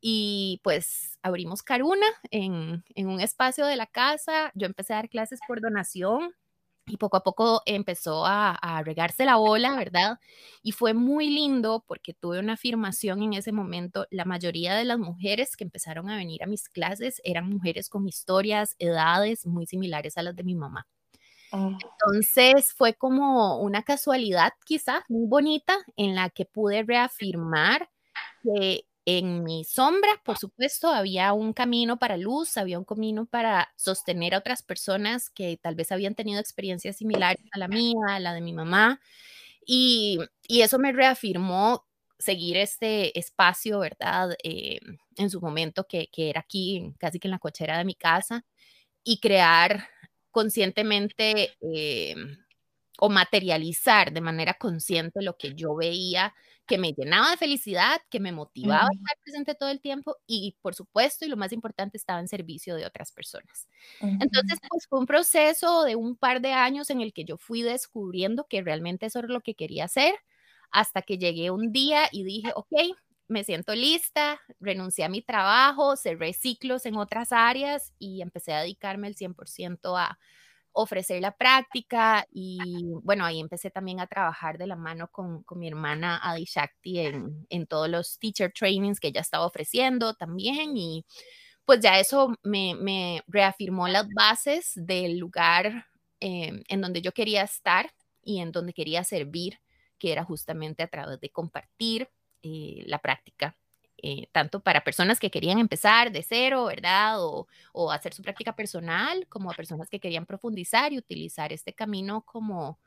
y 0.00 0.60
pues 0.62 1.18
abrimos 1.22 1.62
Caruna 1.62 2.06
en, 2.30 2.84
un 2.96 3.20
espacio 3.20 3.66
de 3.66 3.76
la 3.76 3.86
casa. 3.86 4.52
Yo 4.54 4.66
empecé 4.66 4.92
a 4.92 4.96
dar 4.96 5.08
clases 5.08 5.40
por 5.48 5.60
donación 5.60 6.34
y 6.86 6.96
poco 6.96 7.16
a 7.16 7.22
poco 7.22 7.62
empezó 7.66 8.24
a, 8.26 8.82
regarse 8.84 9.24
la 9.24 9.36
bola, 9.36 9.74
¿verdad? 9.74 10.18
Y 10.62 10.72
fue 10.72 10.94
muy 10.94 11.30
lindo 11.30 11.84
porque 11.86 12.14
tuve 12.14 12.38
una 12.38 12.54
afirmación 12.54 13.22
en 13.22 13.32
ese 13.34 13.52
momento. 13.52 14.06
La 14.10 14.24
mayoría 14.24 14.74
de 14.74 14.84
las 14.84 14.98
mujeres 14.98 15.56
que 15.56 15.64
empezaron 15.64 16.08
a 16.08 16.16
venir 16.16 16.42
a 16.42 16.46
mis 16.46 16.68
clases 16.68 17.20
eran 17.24 17.48
mujeres 17.48 17.88
con 17.88 18.06
historias, 18.06 18.76
edades 18.78 19.46
muy 19.46 19.66
similares 19.66 20.16
a 20.16 20.22
las 20.22 20.36
de 20.36 20.44
mi 20.44 20.54
mamá. 20.54 20.86
Ah. 21.52 21.76
Entonces 21.82 22.72
fue 22.72 22.94
como 22.94 23.58
una 23.60 23.82
casualidad 23.82 24.52
quizás 24.64 25.02
muy 25.08 25.26
bonita 25.26 25.76
en 25.96 26.14
la 26.14 26.30
que 26.30 26.44
pude 26.44 26.82
reafirmar 26.82 27.88
que 28.42 28.86
en 29.06 29.44
mi 29.44 29.64
sombra, 29.64 30.20
por 30.24 30.36
supuesto, 30.36 30.88
había 30.88 31.32
un 31.32 31.52
camino 31.52 31.96
para 31.98 32.16
luz, 32.16 32.56
había 32.56 32.78
un 32.78 32.84
camino 32.84 33.24
para 33.26 33.72
sostener 33.76 34.34
a 34.34 34.38
otras 34.38 34.62
personas 34.64 35.30
que 35.30 35.56
tal 35.62 35.76
vez 35.76 35.92
habían 35.92 36.16
tenido 36.16 36.40
experiencias 36.40 36.96
similares 36.96 37.40
a 37.52 37.58
la 37.60 37.68
mía, 37.68 37.94
a 38.08 38.20
la 38.20 38.34
de 38.34 38.40
mi 38.40 38.52
mamá. 38.52 39.00
Y, 39.64 40.18
eso 40.48 40.78
me 40.78 40.92
reafirmó 40.92 41.86
seguir 42.18 42.56
este 42.56 43.18
espacio, 43.18 43.80
¿verdad? 43.80 44.36
Eh, 44.42 44.80
en 45.16 45.30
su 45.30 45.40
momento, 45.40 45.86
que, 45.88 46.08
era 46.16 46.40
aquí, 46.40 46.94
casi 46.98 47.20
que 47.20 47.28
en 47.28 47.32
la 47.32 47.38
cochera 47.38 47.78
de 47.78 47.84
mi 47.84 47.94
casa, 47.94 48.44
y 49.04 49.20
crear 49.20 49.88
conscientemente 50.32 51.56
eh, 51.60 52.16
o 52.98 53.08
materializar 53.10 54.12
de 54.12 54.20
manera 54.20 54.54
consciente 54.54 55.22
lo 55.22 55.36
que 55.36 55.54
yo 55.54 55.74
veía 55.76 56.34
que 56.66 56.78
me 56.78 56.92
llenaba 56.92 57.30
de 57.30 57.36
felicidad, 57.36 58.00
que 58.10 58.20
me 58.20 58.32
motivaba 58.32 58.84
a 58.84 58.92
estar 58.92 59.16
presente 59.22 59.54
todo 59.54 59.68
el 59.70 59.80
tiempo 59.80 60.16
y, 60.26 60.56
por 60.62 60.74
supuesto, 60.74 61.24
y 61.24 61.28
lo 61.28 61.36
más 61.36 61.52
importante, 61.52 61.96
estaba 61.96 62.20
en 62.20 62.28
servicio 62.28 62.74
de 62.76 62.86
otras 62.86 63.12
personas. 63.12 63.68
Entonces, 64.18 64.58
pues 64.68 64.86
fue 64.88 64.98
un 65.00 65.06
proceso 65.06 65.84
de 65.84 65.96
un 65.96 66.16
par 66.16 66.40
de 66.40 66.52
años 66.52 66.90
en 66.90 67.00
el 67.00 67.12
que 67.12 67.24
yo 67.24 67.36
fui 67.38 67.62
descubriendo 67.62 68.46
que 68.48 68.62
realmente 68.62 69.06
eso 69.06 69.20
era 69.20 69.28
lo 69.28 69.40
que 69.42 69.54
quería 69.54 69.84
hacer, 69.84 70.14
hasta 70.70 71.02
que 71.02 71.18
llegué 71.18 71.50
un 71.50 71.72
día 71.72 72.08
y 72.12 72.24
dije, 72.24 72.52
ok, 72.56 72.72
me 73.28 73.44
siento 73.44 73.74
lista, 73.74 74.40
renuncié 74.60 75.04
a 75.04 75.08
mi 75.08 75.22
trabajo, 75.22 75.96
cerré 75.96 76.32
ciclos 76.32 76.86
en 76.86 76.96
otras 76.96 77.32
áreas 77.32 77.92
y 77.98 78.22
empecé 78.22 78.52
a 78.52 78.60
dedicarme 78.60 79.08
el 79.08 79.16
100% 79.16 79.96
a 79.96 80.18
ofrecer 80.76 81.22
la 81.22 81.32
práctica 81.32 82.26
y 82.30 82.58
bueno, 83.02 83.24
ahí 83.24 83.40
empecé 83.40 83.70
también 83.70 83.98
a 83.98 84.06
trabajar 84.06 84.58
de 84.58 84.66
la 84.66 84.76
mano 84.76 85.08
con, 85.10 85.42
con 85.42 85.58
mi 85.58 85.68
hermana 85.68 86.20
Adi 86.22 86.44
Shakti 86.44 87.00
en, 87.00 87.46
en, 87.48 87.66
todos 87.66 87.88
los 87.88 88.18
teacher 88.18 88.52
trainings 88.52 89.00
que 89.00 89.08
ella 89.08 89.22
estaba 89.22 89.46
ofreciendo 89.46 90.14
también 90.14 90.76
y 90.76 91.04
pues 91.64 91.80
ya 91.80 91.98
eso 91.98 92.34
me, 92.42 92.74
me 92.74 93.22
reafirmó 93.26 93.88
las 93.88 94.06
bases 94.14 94.72
del 94.76 95.18
lugar 95.18 95.86
eh, 96.20 96.62
en 96.68 96.80
donde 96.82 97.00
yo 97.00 97.12
quería 97.12 97.42
estar 97.42 97.90
y 98.22 98.40
en 98.40 98.52
donde 98.52 98.74
quería 98.74 99.02
servir, 99.02 99.60
que 99.98 100.12
era 100.12 100.24
justamente 100.24 100.82
a 100.82 100.88
través 100.88 101.18
de 101.20 101.30
compartir 101.30 102.10
eh, 102.42 102.82
la 102.86 102.98
práctica 102.98 103.56
eh, 104.02 104.28
tanto 104.32 104.60
para 104.60 104.84
personas 104.84 105.18
que 105.18 105.30
querían 105.30 105.58
empezar 105.58 106.12
de 106.12 106.22
cero, 106.22 106.66
¿verdad? 106.66 107.22
O, 107.24 107.48
o, 107.72 107.90
hacer 107.90 108.12
su 108.12 108.22
práctica 108.22 108.54
personal, 108.54 109.26
como 109.28 109.50
a 109.50 109.54
personas 109.54 109.88
que 109.88 110.00
querían 110.00 110.26
profundizar 110.26 110.92
y 110.92 110.98
utilizar 110.98 111.52
este 111.52 111.72
camino 111.72 112.22
como 112.22 112.78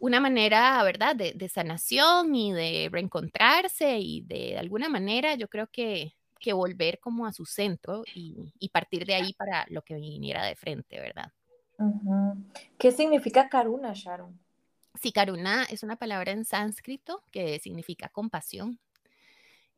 una 0.00 0.18
manera, 0.18 0.82
¿verdad?, 0.82 1.14
de, 1.14 1.32
de 1.34 1.48
sanación 1.48 2.34
y 2.34 2.52
de 2.52 2.88
reencontrarse 2.90 3.98
y 3.98 4.22
de, 4.22 4.58
alguna 4.58 4.88
manera 4.88 5.34
yo 5.36 5.46
creo 5.48 5.68
que, 5.68 6.16
que 6.40 6.52
volver 6.52 6.98
como 6.98 7.26
a 7.26 7.32
su 7.32 7.44
centro 7.44 8.02
y, 8.14 8.52
y, 8.58 8.70
partir 8.70 9.06
de 9.06 9.14
ahí 9.14 9.32
para 9.34 9.66
lo 9.68 9.82
que 9.82 9.94
viniera 9.94 10.44
de 10.44 10.56
frente, 10.56 10.98
¿verdad? 10.98 11.32
¿Qué 12.78 12.90
significa 12.92 13.48
karuna, 13.48 13.92
Sharon? 13.94 14.38
Sí, 15.00 15.12
karuna 15.12 15.64
es 15.64 15.82
una 15.82 15.96
palabra 15.96 16.32
en 16.32 16.44
sánscrito 16.44 17.22
que 17.30 17.58
significa 17.58 18.08
compasión 18.08 18.78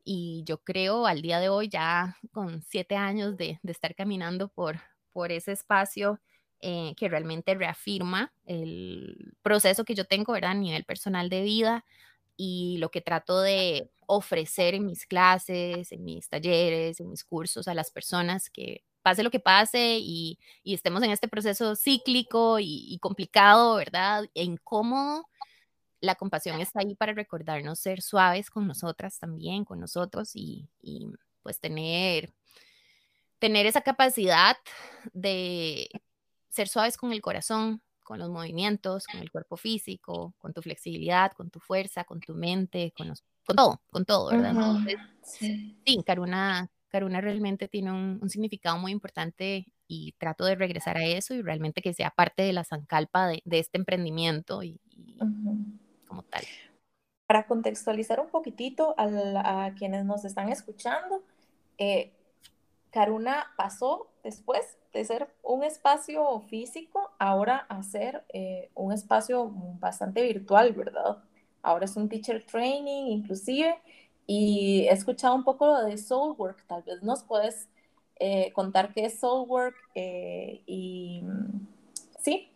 y 0.04 0.42
yo 0.44 0.58
creo 0.58 1.06
al 1.06 1.22
día 1.22 1.40
de 1.40 1.48
hoy, 1.48 1.68
ya 1.68 2.16
con 2.32 2.62
siete 2.62 2.96
años 2.96 3.36
de, 3.36 3.60
estar 3.64 3.94
caminando 3.94 4.48
por, 4.48 4.80
ese 5.30 5.52
espacio 5.52 6.20
eh, 6.60 6.94
que 6.96 7.08
realmente 7.08 7.54
reafirma 7.54 8.32
el 8.46 9.34
proceso 9.42 9.84
que 9.84 9.94
yo 9.94 10.04
tengo, 10.06 10.32
¿verdad? 10.32 10.52
A 10.52 10.54
nivel 10.54 10.84
personal 10.84 11.28
de 11.28 11.42
vida 11.42 11.84
y 12.36 12.78
lo 12.78 12.90
que 12.90 13.02
trato 13.02 13.40
de 13.42 13.90
ofrecer 14.06 14.74
en 14.74 14.86
mis 14.86 15.06
clases, 15.06 15.92
en 15.92 16.04
mis 16.04 16.28
talleres, 16.28 17.00
en 17.00 17.10
mis 17.10 17.24
cursos 17.24 17.68
a 17.68 17.74
las 17.74 17.90
personas 17.90 18.50
que 18.50 18.84
pase 19.02 19.22
lo 19.22 19.30
que 19.30 19.40
pase 19.40 19.98
y, 20.00 20.38
estemos 20.64 21.02
en 21.02 21.10
este 21.10 21.28
proceso 21.28 21.76
cíclico 21.76 22.58
y, 22.58 22.86
y 22.88 22.98
complicado, 22.98 23.76
¿verdad? 23.76 24.24
E 24.34 24.44
incómodo, 24.44 25.28
la 26.02 26.16
compasión 26.16 26.60
está 26.60 26.80
ahí 26.80 26.94
para 26.94 27.14
recordarnos 27.14 27.78
ser 27.78 28.02
suaves 28.02 28.50
con 28.50 28.66
nosotras 28.66 29.18
también, 29.18 29.64
con 29.64 29.78
nosotros 29.80 30.32
y, 30.34 30.68
pues 31.42 31.60
tener, 31.60 32.32
tener 33.38 33.66
esa 33.66 33.80
capacidad 33.82 34.56
de 35.12 35.88
ser 36.50 36.68
suaves 36.68 36.96
con 36.96 37.12
el 37.12 37.22
corazón, 37.22 37.80
con 38.02 38.18
los 38.18 38.30
movimientos, 38.30 39.06
con 39.06 39.20
el 39.20 39.30
cuerpo 39.30 39.56
físico, 39.56 40.34
con 40.38 40.52
tu 40.52 40.60
flexibilidad, 40.60 41.32
con 41.32 41.50
tu 41.50 41.60
fuerza, 41.60 42.04
con 42.04 42.20
tu 42.20 42.34
mente, 42.34 42.92
con, 42.96 43.14
con 43.46 43.56
todo, 43.56 43.80
con 43.90 44.04
todo, 44.04 44.30
¿verdad? 44.30 44.54
sí. 45.22 45.78
Karuna, 46.04 46.68
Karuna 46.88 47.20
realmente 47.20 47.68
tiene 47.68 47.92
un, 47.92 48.28
significado 48.28 48.76
muy 48.76 48.90
importante 48.90 49.66
y 49.86 50.12
trato 50.18 50.44
de 50.44 50.56
regresar 50.56 50.96
a 50.96 51.04
eso 51.04 51.32
y 51.32 51.42
realmente 51.42 51.80
que 51.80 51.94
sea 51.94 52.10
parte 52.10 52.42
de 52.42 52.52
la 52.52 52.64
zancalpa 52.64 53.28
de, 53.28 53.42
este 53.50 53.78
emprendimiento 53.78 54.64
y, 54.64 54.80
Para 57.26 57.46
contextualizar 57.46 58.20
un 58.20 58.28
poquitito 58.28 58.94
a, 58.98 59.70
quienes 59.78 60.04
nos 60.04 60.24
están 60.24 60.50
escuchando, 60.50 61.22
eh, 61.78 62.12
Karuna 62.90 63.46
pasó 63.56 64.08
después 64.22 64.76
de 64.92 65.04
ser 65.04 65.28
un 65.42 65.64
espacio 65.64 66.40
físico, 66.48 67.10
ahora 67.18 67.64
a 67.68 67.82
ser 67.82 68.24
eh, 68.34 68.70
un 68.74 68.92
espacio 68.92 69.50
bastante 69.80 70.22
virtual, 70.22 70.72
¿verdad? 70.72 71.18
Ahora 71.62 71.86
es 71.86 71.96
un 71.96 72.08
teacher 72.08 72.44
training 72.44 73.06
inclusive, 73.06 73.80
y 74.26 74.86
he 74.88 74.92
escuchado 74.92 75.34
un 75.34 75.44
poco 75.44 75.82
de 75.84 75.96
Soul 75.96 76.34
Work, 76.36 76.66
tal 76.66 76.82
vez 76.82 77.02
nos 77.02 77.22
puedes 77.22 77.68
eh, 78.16 78.52
contar 78.52 78.92
qué 78.92 79.06
es 79.06 79.18
Soul 79.18 79.48
Work 79.48 79.76
y 79.94 81.24
sí. 82.22 82.52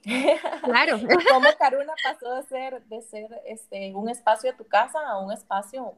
Claro. 0.62 0.98
Cómo 1.32 1.48
Caruna 1.58 1.92
pasó 2.02 2.34
de 2.34 2.42
ser, 2.44 2.84
de 2.84 3.02
ser 3.02 3.42
este, 3.46 3.94
un 3.94 4.08
espacio 4.08 4.52
de 4.52 4.56
tu 4.56 4.66
casa 4.66 4.98
a 5.06 5.18
un 5.18 5.32
espacio 5.32 5.94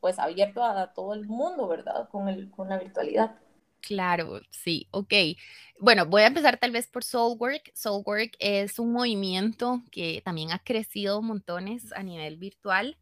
pues 0.00 0.18
abierto 0.18 0.62
a 0.62 0.92
todo 0.92 1.14
el 1.14 1.26
mundo, 1.26 1.66
¿verdad? 1.66 2.08
Con, 2.10 2.28
el, 2.28 2.50
con 2.50 2.68
la 2.68 2.78
virtualidad. 2.78 3.36
Claro, 3.80 4.40
sí, 4.50 4.88
ok. 4.90 5.12
Bueno, 5.78 6.06
voy 6.06 6.22
a 6.22 6.26
empezar 6.26 6.58
tal 6.58 6.72
vez 6.72 6.86
por 6.86 7.04
Soulwork. 7.04 7.70
Soulwork 7.74 8.34
es 8.38 8.78
un 8.78 8.92
movimiento 8.92 9.82
que 9.90 10.22
también 10.24 10.52
ha 10.52 10.58
crecido 10.58 11.20
montones 11.20 11.92
a 11.92 12.02
nivel 12.02 12.36
virtual. 12.36 12.96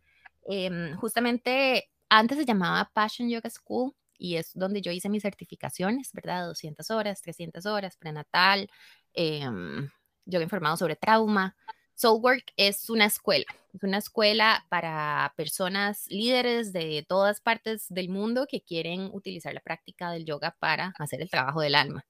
Em, 0.44 0.96
justamente 0.96 1.88
antes 2.08 2.38
se 2.38 2.44
llamaba 2.44 2.90
Passion 2.92 3.28
Yoga 3.28 3.48
School 3.48 3.94
y 4.22 4.36
es 4.36 4.52
donde 4.54 4.80
yo 4.80 4.92
hice 4.92 5.08
mis 5.08 5.22
certificaciones, 5.22 6.12
¿verdad? 6.12 6.46
200 6.46 6.88
horas, 6.92 7.20
300 7.22 7.66
horas, 7.66 7.96
prenatal, 7.96 8.70
eh, 9.14 9.44
yoga 10.24 10.44
informado 10.44 10.76
sobre 10.76 10.94
trauma. 10.94 11.56
Soulwork 11.96 12.52
es 12.56 12.88
una 12.88 13.06
escuela, 13.06 13.46
es 13.74 13.82
una 13.82 13.98
escuela 13.98 14.64
para 14.68 15.34
personas 15.36 16.06
líderes 16.08 16.72
de 16.72 17.04
todas 17.08 17.40
partes 17.40 17.86
del 17.88 18.10
mundo 18.10 18.46
que 18.48 18.62
quieren 18.62 19.10
utilizar 19.12 19.52
la 19.54 19.60
práctica 19.60 20.12
del 20.12 20.24
yoga 20.24 20.56
para 20.60 20.94
hacer 21.00 21.20
el 21.20 21.28
trabajo 21.28 21.60
del 21.60 21.74
alma. 21.74 22.04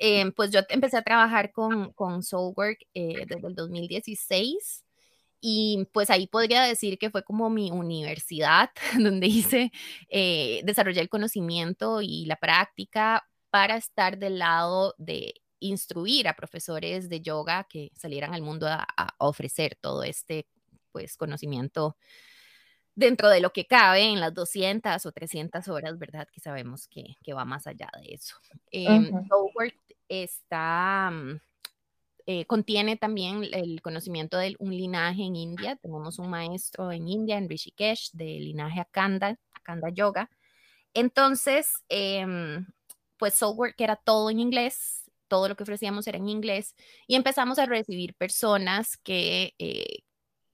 Em, 0.00 0.32
pues 0.32 0.50
yo 0.50 0.60
empecé 0.68 0.96
a 0.96 1.02
trabajar 1.02 1.52
con, 1.52 1.92
con 1.92 2.24
Soulwork 2.24 2.80
eh, 2.94 3.26
desde 3.28 3.46
el 3.46 3.54
2016 3.54 4.84
y 5.46 5.86
pues 5.92 6.08
ahí 6.08 6.26
podría 6.26 6.62
decir 6.62 6.96
que 6.96 7.10
fue 7.10 7.22
como 7.22 7.50
mi 7.50 7.70
universidad 7.70 8.70
donde 8.98 9.26
hice, 9.26 9.72
eh, 10.08 10.62
desarrollé 10.64 11.02
el 11.02 11.10
conocimiento 11.10 12.00
y 12.00 12.24
la 12.24 12.36
práctica 12.36 13.28
para 13.50 13.76
estar 13.76 14.16
del 14.16 14.38
lado 14.38 14.94
de 14.96 15.34
instruir 15.60 16.28
a 16.28 16.34
profesores 16.34 17.10
de 17.10 17.20
yoga 17.20 17.66
que 17.68 17.90
salieran 17.94 18.32
al 18.32 18.40
mundo 18.40 18.66
a, 18.68 18.86
ofrecer 19.18 19.76
todo 19.82 20.02
este 20.02 20.46
pues 20.92 21.18
conocimiento 21.18 21.98
dentro 22.94 23.28
de 23.28 23.40
lo 23.40 23.50
que 23.52 23.66
cabe 23.66 24.04
en 24.04 24.20
las 24.20 24.32
200 24.32 25.04
o 25.04 25.12
300 25.12 25.68
horas, 25.68 25.98
¿verdad? 25.98 26.26
Que 26.32 26.40
sabemos 26.40 26.88
que, 26.88 27.16
que 27.22 27.34
va 27.34 27.44
más 27.44 27.66
allá 27.66 27.90
de 28.00 28.14
eso. 28.14 28.36
Eh, 28.70 29.10
está, 30.08 31.10
mm, 31.12 31.38
eh, 32.26 32.46
contiene 32.46 32.96
también 32.96 33.44
el 33.52 33.82
conocimiento 33.82 34.38
de 34.38 34.56
un 34.58 34.70
linaje 34.76 35.22
en 35.24 35.36
India. 35.36 35.76
Tenemos 35.76 36.18
un 36.18 36.30
maestro 36.30 36.90
en 36.92 37.08
India, 37.08 37.38
en 37.38 37.48
Rishikesh, 37.48 38.12
del 38.12 38.44
linaje 38.44 38.80
Akanda, 38.80 39.38
Akanda 39.52 39.90
Yoga. 39.90 40.30
Entonces, 40.94 41.68
eh, 41.88 42.24
pues 43.18 43.34
Soulwork 43.34 43.80
era 43.80 43.96
todo 43.96 44.30
en 44.30 44.40
inglés, 44.40 45.10
todo 45.28 45.48
lo 45.48 45.56
que 45.56 45.62
ofrecíamos 45.62 46.06
era 46.06 46.18
en 46.18 46.28
inglés 46.28 46.74
y 47.06 47.16
empezamos 47.16 47.58
a 47.58 47.66
recibir 47.66 48.14
personas 48.14 48.96
que 48.98 49.54
eh, 49.58 49.98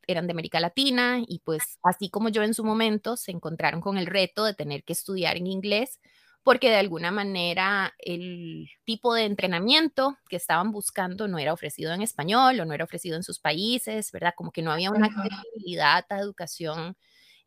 eran 0.07 0.27
de 0.27 0.33
América 0.33 0.61
Latina 0.61 1.21
y 1.27 1.41
pues 1.41 1.79
así 1.83 2.11
como 2.11 2.29
yo 2.29 2.43
en 2.43 2.55
su 2.55 2.65
momento 2.65 3.17
se 3.17 3.33
encontraron 3.33 3.81
con 3.81 3.99
el 3.99 4.07
reto 4.07 4.45
de 4.45 4.55
tener 4.55 4.85
que 4.85 4.93
estudiar 4.93 5.37
en 5.37 5.47
inglés 5.47 6.01
porque 6.43 6.71
de 6.71 6.77
alguna 6.77 7.11
manera 7.11 7.95
el 7.99 8.69
tipo 8.85 9.15
de 9.15 9.25
entrenamiento 9.25 10.17
que 10.29 10.37
estaban 10.37 10.73
buscando 10.73 11.29
no 11.29 11.39
era 11.39 11.53
ofrecido 11.53 11.93
en 11.93 12.03
español 12.03 12.59
o 12.61 12.65
no 12.65 12.73
era 12.73 12.85
ofrecido 12.85 13.17
en 13.17 13.23
sus 13.23 13.39
países, 13.39 14.11
¿verdad? 14.11 14.35
Como 14.37 14.51
que 14.51 14.63
no 14.63 14.73
había 14.73 14.91
una 14.91 15.07
accesibilidad 15.07 16.05
a 16.09 16.19
educación 16.19 16.97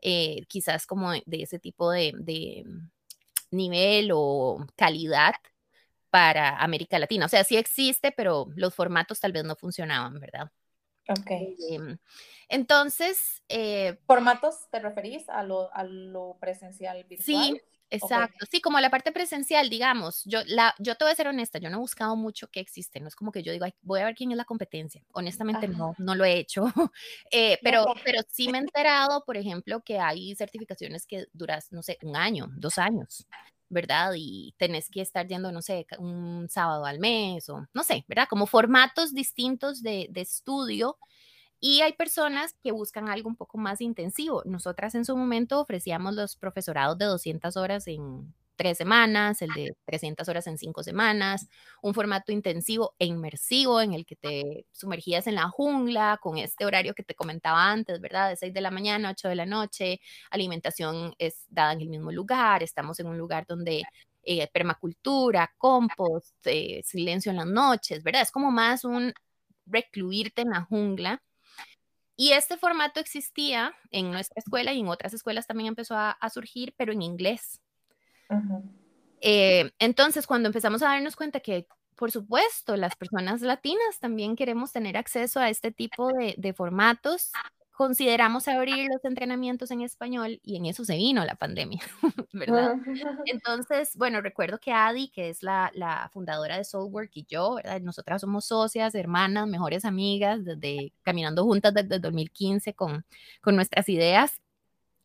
eh, 0.02 0.44
quizás 0.48 0.86
como 0.86 1.12
de, 1.12 1.24
ese 1.28 1.60
tipo 1.60 1.90
de, 1.90 2.14
de 2.18 2.66
nivel 3.52 4.12
o 4.14 4.66
calidad 4.76 5.34
para 6.10 6.58
América 6.58 7.00
Latina. 7.00 7.26
O 7.26 7.30
sea, 7.30 7.44
sí 7.44 7.58
existe, 7.58 8.12
pero 8.12 8.48
los 8.56 8.76
formatos 8.76 9.20
tal 9.20 9.32
vez 9.32 9.44
no 9.44 9.56
funcionaban, 9.56 10.20
¿verdad? 10.20 10.52
Ok. 11.10 11.32
Em, 11.70 11.98
entonces... 12.50 13.42
Eh, 13.50 13.98
¿Formatos 14.06 14.70
te 14.70 14.80
referís 14.80 15.28
a 15.30 15.42
lo, 15.44 15.74
a 15.74 15.84
lo 15.84 16.38
presencial 16.40 17.04
virtual? 17.06 17.26
Sí, 17.26 17.62
Exacto, 17.96 18.46
sí, 18.50 18.62
como 18.62 18.80
la 18.80 18.90
parte 18.90 19.12
presencial, 19.12 19.70
digamos, 19.70 20.24
yo, 20.26 20.40
la, 20.48 20.74
yo 20.80 20.96
te 20.96 21.06
voy 21.06 21.12
a 21.12 21.16
ser 21.16 21.28
honesta, 21.28 21.60
yo 21.60 21.70
no 21.70 21.78
he 21.78 21.80
buscado 21.80 22.16
mucho 22.16 22.48
que 22.48 22.60
existe, 22.60 23.00
no 23.00 23.08
es 23.08 23.16
como 23.16 23.32
que 23.32 23.44
yo 23.44 23.52
digo, 23.52 23.66
voy 23.82 24.02
a 24.02 24.06
ver 24.06 24.16
quién 24.16 24.32
es 24.32 24.38
la 24.38 24.46
competencia, 24.46 25.04
honestamente 25.14 25.68
no, 25.68 25.94
no 26.00 26.16
lo 26.16 26.26
he 26.26 26.38
hecho, 26.38 26.66
eh, 27.32 27.60
pero, 27.62 27.86
pero 28.04 28.22
sí 28.30 28.50
me 28.50 28.58
he 28.58 28.62
enterado, 28.74 29.24
por 29.26 29.38
ejemplo, 29.38 29.82
que 29.82 30.00
hay 30.00 30.36
certificaciones 30.36 31.06
que 31.06 31.28
duras, 31.34 31.72
no 31.72 31.84
sé, 31.84 32.00
un 32.02 32.16
año, 32.16 32.48
dos 32.56 32.78
años, 32.78 33.28
¿verdad? 33.70 34.14
Y 34.16 34.54
tenés 34.58 34.90
que 34.90 35.02
estar 35.02 35.28
yendo, 35.28 35.52
no 35.52 35.62
sé, 35.62 35.86
un 36.00 36.48
sábado 36.50 36.86
al 36.86 37.00
mes 37.00 37.48
o 37.50 37.68
no 37.74 37.84
sé, 37.84 38.06
¿verdad? 38.08 38.28
Como 38.30 38.48
formatos 38.48 39.14
distintos 39.14 39.82
de, 39.82 40.08
de 40.10 40.22
estudio. 40.22 40.98
Y 41.66 41.80
hay 41.80 41.94
personas 41.94 42.58
que 42.62 42.74
buscan 42.74 43.08
algo 43.08 43.30
un 43.30 43.38
poco 43.38 43.58
más 43.58 43.80
intensivo. 43.80 44.42
Nosotras 44.44 44.96
en 44.96 45.06
su 45.06 45.16
momento 45.16 45.62
ofrecíamos 45.62 46.14
los 46.14 46.36
profesorados 46.36 46.98
de 46.98 47.06
200 47.06 47.56
horas 47.56 47.88
en 47.88 48.34
tres 48.58 48.78
semanas, 48.78 49.42
el 49.42 49.50
de 49.52 49.74
300 49.86 50.28
horas 50.28 50.46
en 50.48 50.58
cinco 50.58 50.84
semanas, 50.84 51.48
un 51.82 51.94
formato 51.94 52.34
intensivo 52.34 52.96
e 53.00 53.06
inmersivo 53.06 53.80
en 53.80 53.94
el 53.94 54.06
que 54.06 54.18
te 54.18 54.66
sumergías 54.74 55.26
en 55.26 55.36
la 55.36 55.48
jungla 55.48 56.20
con 56.22 56.38
este 56.38 56.66
horario 56.66 56.94
que 56.94 57.04
te 57.04 57.16
comentaba 57.16 57.72
antes, 57.72 58.02
¿verdad? 58.02 58.28
De 58.28 58.36
6 58.36 58.54
de 58.54 58.60
la 58.60 58.70
mañana, 58.70 59.12
8 59.12 59.30
de 59.30 59.36
la 59.36 59.46
noche, 59.46 60.02
alimentación 60.32 61.16
es 61.18 61.46
dada 61.48 61.72
en 61.72 61.80
el 61.80 61.88
mismo 61.88 62.12
lugar, 62.12 62.62
estamos 62.62 63.00
en 63.00 63.08
un 63.08 63.18
lugar 63.18 63.46
donde 63.48 63.84
eh, 64.24 64.50
permacultura, 64.52 65.54
compost, 65.58 66.36
eh, 66.46 66.82
silencio 66.84 67.30
en 67.30 67.38
las 67.38 67.48
noches, 67.48 68.04
¿verdad? 68.04 68.24
Es 68.24 68.32
como 68.32 68.52
más 68.52 68.84
un 68.84 69.14
recluirte 69.66 70.42
en 70.42 70.50
la 70.50 70.62
jungla. 70.64 71.22
Y 72.16 72.32
este 72.32 72.58
formato 72.58 73.00
existía 73.00 73.74
en 73.92 74.12
nuestra 74.12 74.40
escuela 74.40 74.74
y 74.74 74.80
en 74.80 74.88
otras 74.88 75.14
escuelas 75.14 75.48
también 75.48 75.70
empezó 75.70 75.96
a 75.98 76.30
surgir, 76.30 76.74
pero 76.78 76.94
en 76.94 77.02
inglés. 77.02 77.60
Eh, 79.22 79.72
entonces, 79.80 80.28
cuando 80.28 80.48
empezamos 80.48 80.82
a 80.82 80.88
darnos 80.88 81.16
cuenta 81.16 81.40
que, 81.40 81.68
por 81.96 82.12
supuesto, 82.12 82.76
las 82.76 82.96
personas 82.96 83.42
latinas 83.42 84.00
también 84.00 84.36
queremos 84.36 84.72
tener 84.72 84.98
acceso 84.98 85.40
a 85.40 85.50
este 85.50 85.72
tipo 85.72 86.12
de, 86.12 86.54
formatos, 86.54 87.32
consideramos 87.74 88.48
abrir 88.48 88.88
los 88.88 89.04
entrenamientos 89.04 89.72
en 89.72 89.82
español 89.82 90.40
y 90.44 90.58
en 90.58 90.68
eso 90.68 90.86
se 90.86 90.96
vino 90.96 91.26
la 91.26 91.36
pandemia, 91.36 91.82
¿verdad? 92.34 92.76
Entonces, 93.26 93.98
bueno, 93.98 94.22
recuerdo 94.22 94.60
que 94.60 94.72
Adi, 94.72 95.10
que 95.10 95.30
es 95.30 95.44
la, 95.44 95.72
fundadora 96.14 96.58
de 96.58 96.64
Soulwork 96.64 97.12
y 97.16 97.26
yo, 97.28 97.56
¿verdad? 97.56 97.82
Nosotras 97.82 98.22
somos 98.22 98.46
socias, 98.46 98.94
hermanas, 98.96 99.48
mejores 99.48 99.86
amigas, 99.86 100.46
desde 100.46 100.94
caminando 101.02 101.44
juntas 101.44 101.74
desde 101.74 102.00
2015 102.00 102.74
con, 102.76 103.06
con 103.42 103.56
nuestras 103.56 103.90
ideas. 103.90 104.43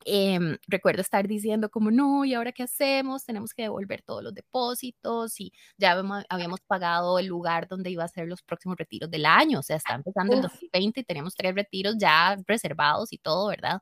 Em, 0.05 0.57
recuerdo 0.69 1.03
estar 1.03 1.27
diciendo 1.27 1.71
como, 1.71 1.91
no, 1.91 2.25
¿y 2.25 2.35
ahora 2.35 2.53
qué 2.53 2.63
hacemos? 2.63 3.25
Tenemos 3.25 3.53
que 3.53 3.63
devolver 3.63 4.03
todos 4.03 4.23
los 4.23 4.33
depósitos 4.35 5.41
y 5.41 5.53
ya 5.77 5.93
habíamos, 6.29 6.61
pagado 6.67 7.19
el 7.19 7.27
lugar 7.27 7.69
donde 7.69 7.91
iba 7.91 8.05
a 8.05 8.09
ser 8.09 8.29
los 8.29 8.43
próximos 8.43 8.77
retiros 8.79 9.11
del 9.11 9.27
año, 9.27 9.59
o 9.61 9.63
sea, 9.63 9.77
está 9.77 9.95
empezando 9.95 10.35
el 10.35 10.43
2020 10.43 11.01
y 11.01 11.05
tenemos 11.05 11.35
tres 11.35 11.55
retiros 11.55 11.97
ya 11.99 12.37
reservados 12.47 13.13
y 13.13 13.19
todo, 13.19 13.49
¿verdad? 13.49 13.81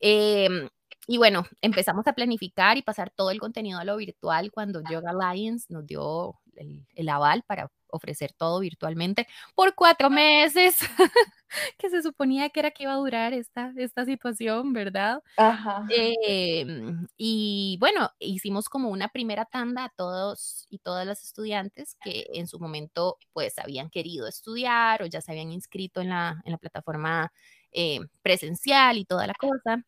Em, 0.00 0.68
y 1.06 1.18
bueno, 1.18 1.44
empezamos 1.62 2.06
a 2.06 2.12
planificar 2.14 2.76
y 2.78 2.82
pasar 2.82 3.10
todo 3.10 3.30
el 3.30 3.40
contenido 3.40 3.78
a 3.80 3.84
lo 3.84 3.96
virtual 3.96 4.50
cuando 4.52 4.82
Yoga 4.90 5.10
Alliance 5.10 5.66
nos 5.72 5.86
dio 5.86 6.40
el, 6.56 6.86
el 6.94 7.08
aval 7.08 7.42
para 7.46 7.70
ofrecer 7.92 8.32
todo 8.32 8.60
virtualmente 8.60 9.26
por 9.54 9.74
cuatro 9.74 10.10
meses, 10.10 10.78
que 11.78 11.90
se 11.90 12.02
suponía 12.02 12.50
que 12.50 12.60
era 12.60 12.70
que 12.70 12.84
iba 12.84 12.92
a 12.92 12.96
durar 12.96 13.32
esta, 13.32 13.72
esta 13.76 14.04
situación, 14.04 14.72
¿verdad? 14.72 15.22
Ajá. 15.36 15.86
Em, 15.90 17.06
y 17.16 17.76
bueno, 17.80 18.10
hicimos 18.18 18.68
como 18.68 18.90
una 18.90 19.08
primera 19.08 19.44
tanda 19.44 19.84
a 19.84 19.88
todos 19.90 20.66
y 20.70 20.78
todas 20.78 21.06
las 21.06 21.22
estudiantes 21.24 21.96
que 22.02 22.26
en 22.34 22.46
su 22.46 22.58
momento 22.58 23.18
pues 23.32 23.58
habían 23.58 23.90
querido 23.90 24.26
estudiar 24.26 25.02
o 25.02 25.06
ya 25.06 25.20
se 25.20 25.32
habían 25.32 25.52
inscrito 25.52 26.00
en 26.00 26.10
la, 26.10 26.40
en 26.44 26.52
la 26.52 26.58
plataforma 26.58 27.32
eh, 27.72 28.00
presencial 28.22 28.98
y 28.98 29.04
toda 29.04 29.26
la 29.26 29.34
cosa. 29.34 29.84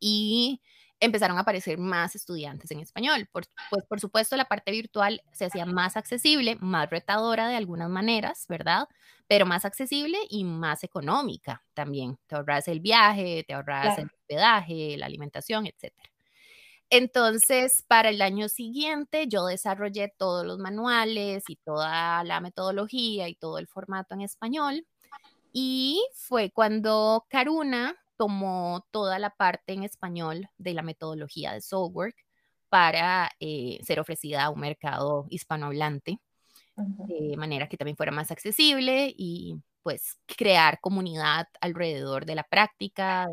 Y 0.00 0.60
empezaron 1.04 1.36
a 1.38 1.40
aparecer 1.40 1.78
más 1.78 2.14
estudiantes 2.14 2.70
en 2.70 2.80
español. 2.80 3.28
pues 3.32 3.48
por 3.88 4.00
supuesto 4.00 4.36
la 4.36 4.46
parte 4.46 4.72
virtual 4.72 5.22
se 5.32 5.46
hacía 5.46 5.66
más 5.66 5.96
accesible, 5.96 6.56
más 6.60 6.90
retadora 6.90 7.48
de 7.48 7.56
algunas 7.56 7.90
maneras, 7.90 8.46
¿verdad? 8.48 8.88
Pero 9.26 9.46
más 9.46 9.64
accesible 9.64 10.18
y 10.28 10.44
más 10.44 10.84
económica 10.84 11.62
también. 11.74 12.18
Te 12.26 12.36
ahorras 12.36 12.68
el 12.68 12.80
viaje, 12.80 13.44
te 13.46 13.54
ahorras 13.54 13.98
el 13.98 14.06
hospedaje, 14.06 14.96
la 14.96 15.06
alimentación, 15.06 15.66
etc. 15.66 15.92
Entonces, 16.90 17.84
para 17.88 18.10
el 18.10 18.22
año 18.22 18.48
siguiente, 18.48 19.26
yo 19.26 19.46
desarrollé 19.46 20.12
todos 20.16 20.46
los 20.46 20.58
manuales 20.58 21.44
y 21.48 21.56
toda 21.56 22.22
la 22.24 22.40
metodología 22.40 23.28
y 23.28 23.34
todo 23.34 23.58
el 23.58 23.66
formato 23.66 24.14
en 24.14 24.20
español. 24.20 24.86
Y 25.52 26.04
fue 26.14 26.50
cuando 26.50 27.26
Karuna, 27.28 27.96
tomó 28.16 28.86
toda 28.90 29.18
la 29.18 29.30
parte 29.30 29.72
en 29.72 29.84
español 29.84 30.48
de 30.58 30.74
la 30.74 30.82
metodología 30.82 31.52
de 31.52 31.60
Soulwork 31.60 32.16
para 32.68 33.30
eh, 33.40 33.78
ser 33.84 34.00
ofrecida 34.00 34.44
a 34.44 34.50
un 34.50 34.60
mercado 34.60 35.26
hispanohablante. 35.30 36.18
de 36.76 37.36
manera 37.36 37.68
que 37.68 37.76
también 37.76 37.96
fuera 37.96 38.10
más 38.10 38.32
accesible 38.32 39.14
y 39.16 39.62
pues 39.84 40.18
crear 40.26 40.80
comunidad 40.80 41.46
alrededor 41.60 42.24
de 42.26 42.34
la 42.34 42.42
práctica, 42.42 43.28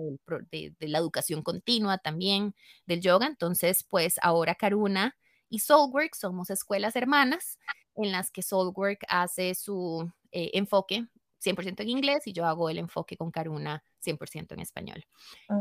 de, 0.52 0.76
la 0.80 1.00
educación 1.00 1.42
continua 1.44 1.98
también 1.98 2.54
del 2.86 3.02
yoga. 3.02 3.26
Entonces, 3.26 3.84
pues 3.90 4.16
ahora 4.22 4.54
Karuna 4.56 5.16
y 5.50 5.60
Soulwork 5.60 6.14
somos 6.14 6.50
escuelas 6.50 6.96
hermanas 6.96 7.58
en 7.96 8.12
las 8.12 8.32
que 8.32 8.44
Soulwork 8.44 9.06
hace 9.08 9.56
su 9.56 10.12
eh, 10.32 10.52
enfoque 10.54 11.08
100% 11.40 11.82
en 11.82 11.90
inglés 11.90 12.28
y 12.28 12.34
yo 12.34 12.46
hago 12.46 12.70
el 12.70 12.78
enfoque 12.78 13.18
con 13.18 13.32
Karuna 13.32 13.84
100% 14.02 14.54
en 14.54 14.62
español. 14.62 15.06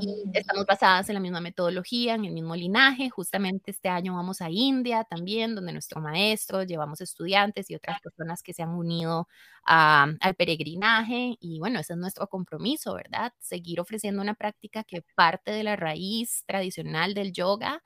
Y 0.00 0.24
estamos 0.32 0.66
basadas 0.66 1.08
en 1.08 1.14
la 1.14 1.20
misma 1.20 1.40
metodología, 1.40 2.14
en 2.14 2.24
el 2.24 2.32
mismo 2.32 2.56
linaje. 2.56 3.10
Justamente 3.10 3.70
este 3.70 3.88
año 3.88 4.14
vamos 4.14 4.40
a 4.40 4.50
India 4.50 5.04
también, 5.04 5.54
donde 5.54 5.72
nuestro 5.72 6.00
maestro, 6.00 6.62
llevamos 6.64 7.00
estudiantes 7.00 7.70
y 7.70 7.74
otras 7.74 8.00
personas 8.00 8.42
que 8.42 8.52
se 8.54 8.62
han 8.62 8.70
unido 8.70 9.28
al 9.64 10.34
peregrinaje. 10.36 11.36
Y 11.40 11.58
bueno, 11.58 11.80
ese 11.80 11.94
es 11.94 11.98
nuestro 11.98 12.26
compromiso, 12.28 12.94
¿verdad? 12.94 13.32
Seguir 13.38 13.80
ofreciendo 13.80 14.22
una 14.22 14.34
práctica 14.34 14.84
que 14.84 15.02
parte 15.14 15.50
de 15.52 15.64
la 15.64 15.76
raíz 15.76 16.44
tradicional 16.46 17.14
del 17.14 17.32
yoga. 17.32 17.82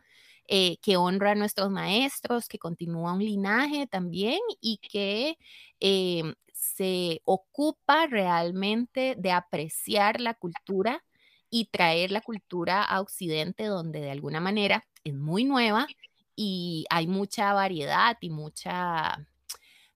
Eh, 0.46 0.76
que 0.82 0.98
honra 0.98 1.30
a 1.30 1.34
nuestros 1.34 1.70
maestros, 1.70 2.48
que 2.48 2.58
continúa 2.58 3.14
un 3.14 3.24
linaje 3.24 3.86
también 3.86 4.38
y 4.60 4.76
que 4.76 5.38
eh, 5.80 6.34
se 6.74 7.20
ocupa 7.24 8.06
realmente 8.06 9.14
de 9.18 9.32
apreciar 9.32 10.20
la 10.20 10.34
cultura 10.34 11.04
y 11.50 11.66
traer 11.66 12.10
la 12.10 12.20
cultura 12.20 12.82
a 12.82 13.00
Occidente, 13.00 13.64
donde 13.64 14.00
de 14.00 14.10
alguna 14.10 14.40
manera 14.40 14.84
es 15.04 15.14
muy 15.14 15.44
nueva 15.44 15.86
y 16.34 16.84
hay 16.90 17.06
mucha 17.06 17.52
variedad 17.52 18.16
y 18.20 18.30
mucha, 18.30 19.24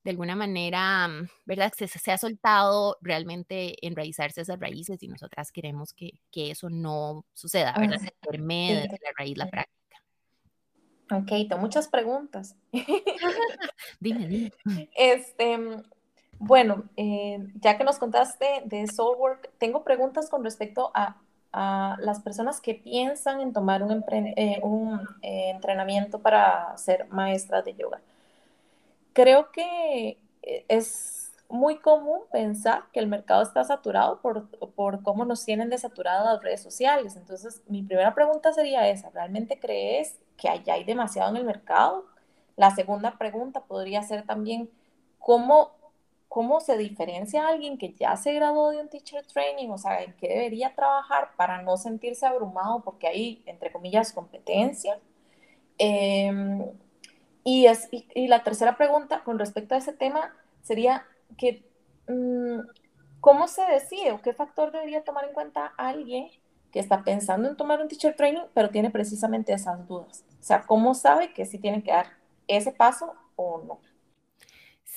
de 0.05 0.11
alguna 0.11 0.37
manera, 0.37 1.09
mm, 1.09 1.29
¿verdad? 1.47 1.73
Se, 1.77 1.89
se 1.89 2.13
ha 2.13 2.19
soltado 2.19 2.97
realmente 3.01 3.75
enraizarse 3.87 4.43
esas 4.43 4.61
raíces 4.61 5.03
y 5.03 5.09
nosotras 5.09 5.51
queremos 5.51 5.93
que, 5.93 6.21
que 6.31 6.51
eso 6.53 6.71
no 6.71 7.25
suceda, 7.33 7.75
¿verdad? 7.77 7.99
Se 7.99 8.15
permee 8.21 8.87
la 8.87 9.11
raíz 9.17 9.37
la 9.37 9.49
práctica. 9.49 9.79
Ok, 11.11 11.29
tengo 11.49 11.59
muchas 11.59 11.89
preguntas. 11.89 12.55
dime, 14.01 14.29
dime. 14.29 14.53
Este, 14.97 15.59
bueno, 16.39 16.85
eh, 16.97 17.49
ya 17.61 17.77
que 17.77 17.85
nos 17.85 17.99
contaste 17.99 18.63
de 18.65 18.87
Soulwork, 18.87 19.51
tengo 19.59 19.83
preguntas 19.83 20.31
con 20.31 20.45
respecto 20.45 20.91
a, 20.95 21.17
las 21.51 22.21
personas 22.21 22.61
que 22.61 22.75
piensan 22.75 23.41
en 23.41 23.53
tomar 23.53 23.83
un, 23.83 24.05
eh, 24.13 24.61
eh, 25.23 25.51
entrenamiento 25.51 26.21
para 26.21 26.77
ser 26.77 27.09
maestras 27.09 27.65
de 27.65 27.75
yoga. 27.75 28.01
Creo 29.13 29.51
que 29.51 30.19
es 30.69 31.33
muy 31.49 31.79
común 31.79 32.21
pensar 32.31 32.85
que 32.93 33.01
el 33.01 33.09
mercado 33.09 33.43
está 33.43 33.65
saturado 33.65 34.21
por, 34.21 34.49
por 34.75 35.03
cómo 35.03 35.25
nos 35.25 35.45
tienen 35.45 35.71
desaturadas 35.71 36.27
las 36.27 36.43
redes 36.43 36.63
sociales. 36.63 37.17
Entonces, 37.17 37.63
mi 37.67 37.83
primera 37.83 38.15
pregunta 38.15 38.53
sería 38.53 38.87
esa, 38.89 39.11
¿realmente 39.11 39.59
crees 39.59 40.17
que 40.37 40.49
allá 40.49 40.75
hay 40.75 40.85
demasiado 40.85 41.31
en 41.31 41.39
el 41.39 41.45
mercado? 41.45 42.05
La 42.57 42.71
segunda 42.71 43.19
pregunta 43.19 43.63
podría 43.63 44.03
ser 44.03 44.27
también, 44.27 44.71
¿cómo 45.19 45.78
¿cómo 46.29 46.61
se 46.61 46.77
diferencia 46.77 47.45
a 47.45 47.49
alguien 47.49 47.79
que 47.79 47.95
ya 47.95 48.17
se 48.17 48.33
graduó 48.35 48.71
de 48.71 48.81
un 48.81 48.89
teacher 48.89 49.25
training? 49.27 49.71
O 49.71 49.79
sea, 49.79 50.03
¿en 50.03 50.13
qué 50.15 50.29
debería 50.29 50.75
trabajar 50.75 51.31
para 51.37 51.63
no 51.63 51.77
sentirse 51.77 52.27
abrumado 52.27 52.83
porque 52.85 53.09
hay, 53.09 53.43
entre 53.47 53.73
comillas, 53.73 54.13
competencia? 54.13 54.99
Em, 55.79 56.65
y, 57.45 57.67
es, 57.67 57.89
y, 57.91 58.29
la 58.29 58.43
tercera 58.43 58.77
pregunta 58.77 59.23
con 59.25 59.39
respecto 59.39 59.75
a 59.75 59.79
ese 59.79 59.93
tema 59.93 60.35
sería 60.63 61.07
que, 61.39 61.65
mm, 62.09 62.61
¿cómo 63.21 63.49
se 63.49 63.63
decide 63.67 64.13
o 64.13 64.21
qué 64.21 64.33
factor 64.35 64.73
debería 64.73 65.05
tomar 65.05 65.25
en 65.25 65.33
cuenta 65.33 65.73
alguien 65.79 66.29
que 66.73 66.81
está 66.81 67.03
pensando 67.05 67.49
en 67.49 67.57
tomar 67.57 67.81
un 67.81 67.89
teacher 67.89 68.15
training, 68.15 68.43
pero 68.55 68.71
tiene 68.71 68.91
precisamente 68.91 69.53
esas 69.53 69.87
dudas? 69.89 70.25
O 70.41 70.43
sea, 70.43 70.63
¿cómo 70.67 70.95
sabe 70.95 71.33
que 71.33 71.47
sí 71.47 71.59
tiene 71.59 71.83
que 71.83 71.93
dar 71.93 72.07
ese 72.49 72.73
paso 72.73 73.15
o 73.37 73.63
no? 73.67 73.81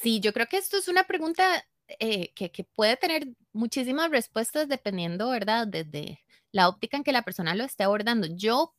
Sí, 0.01 0.19
yo 0.19 0.33
creo 0.33 0.47
que 0.47 0.57
esto 0.57 0.77
es 0.77 0.87
una 0.87 1.03
pregunta 1.03 1.63
eh, 1.99 2.33
que, 2.33 2.63
puede 2.75 2.97
tener 2.97 3.27
muchísimas 3.53 4.09
respuestas 4.09 4.67
dependiendo, 4.67 5.29
¿verdad? 5.29 5.67
Desde 5.67 6.23
la 6.51 6.69
óptica 6.69 6.97
en 6.97 7.03
que 7.03 7.11
la 7.11 7.21
persona 7.21 7.53
lo 7.53 7.63
esté 7.63 7.83
abordando. 7.83 8.27
Yo, 8.27 8.73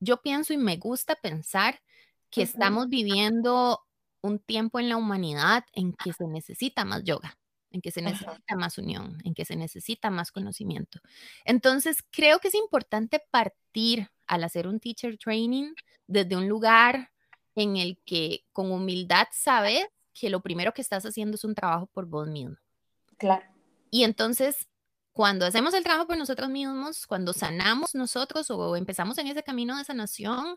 yo 0.00 0.22
pienso 0.22 0.52
y 0.52 0.56
me 0.56 0.76
gusta 0.76 1.14
pensar 1.16 1.82
que 2.30 2.42
estamos 2.42 2.88
viviendo 2.88 3.80
un 4.22 4.38
tiempo 4.38 4.80
en 4.80 4.88
la 4.88 4.96
humanidad 4.96 5.64
en 5.74 5.92
que 5.92 6.12
se 6.14 6.26
necesita 6.26 6.84
más 6.86 7.04
yoga, 7.04 7.36
en 7.70 7.82
que 7.82 7.90
se 7.90 8.00
necesita 8.00 8.56
más 8.56 8.78
unión, 8.78 9.18
en 9.24 9.34
que 9.34 9.44
se 9.44 9.56
necesita 9.56 10.10
más 10.10 10.32
conocimiento. 10.32 11.00
Entonces, 11.44 11.98
creo 12.10 12.38
que 12.38 12.48
es 12.48 12.54
importante 12.54 13.22
partir 13.30 14.08
al 14.26 14.44
hacer 14.44 14.66
un 14.66 14.80
teacher 14.80 15.18
training 15.18 15.74
desde 16.06 16.36
un 16.36 16.48
lugar 16.48 17.10
en 17.54 17.76
el 17.76 18.00
que 18.06 18.46
con 18.52 18.72
humildad 18.72 19.26
sabes 19.32 19.86
que 20.14 20.30
lo 20.30 20.40
primero 20.40 20.72
que 20.72 20.82
estás 20.82 21.04
haciendo 21.04 21.36
es 21.36 21.44
un 21.44 21.54
trabajo 21.54 21.86
por 21.86 22.06
vos 22.06 22.28
mismo. 22.28 22.56
Claro. 23.18 23.44
Y 23.90 24.04
entonces, 24.04 24.68
cuando 25.12 25.46
hacemos 25.46 25.74
el 25.74 25.84
trabajo 25.84 26.06
por 26.06 26.16
nosotros 26.16 26.50
mismos, 26.50 27.06
cuando 27.06 27.32
sanamos 27.32 27.94
nosotros 27.94 28.50
o 28.50 28.76
empezamos 28.76 29.18
en 29.18 29.28
ese 29.28 29.42
camino 29.42 29.76
de 29.76 29.84
sanación, 29.84 30.56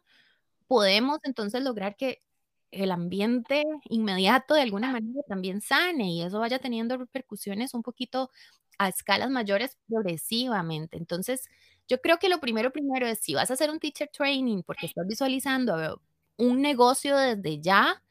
podemos 0.67 1.19
entonces 1.23 1.63
lograr 1.63 1.95
que 1.97 2.23
el 2.71 2.91
ambiente 2.91 3.63
inmediato 3.89 4.53
de 4.53 4.61
alguna 4.61 4.91
manera 4.91 5.21
también 5.27 5.61
sane 5.61 6.11
y 6.11 6.23
eso 6.23 6.39
vaya 6.39 6.59
teniendo 6.59 6.97
repercusiones 6.97 7.73
un 7.73 7.83
poquito 7.83 8.31
a 8.77 8.89
escalas 8.89 9.29
mayores 9.29 9.77
progresivamente. 9.87 10.97
Entonces, 10.97 11.47
yo 11.87 12.01
creo 12.01 12.17
que 12.19 12.29
lo 12.29 12.39
primero, 12.39 12.71
primero 12.71 13.07
es 13.07 13.19
si 13.19 13.33
vas 13.35 13.51
a 13.51 13.53
hacer 13.53 13.69
un 13.69 13.79
teacher 13.79 14.09
training 14.11 14.63
porque 14.63 14.87
estás 14.87 15.07
visualizando 15.07 16.01
un 16.37 16.61
negocio 16.61 17.17
desde 17.17 17.61
ya, 17.61 18.03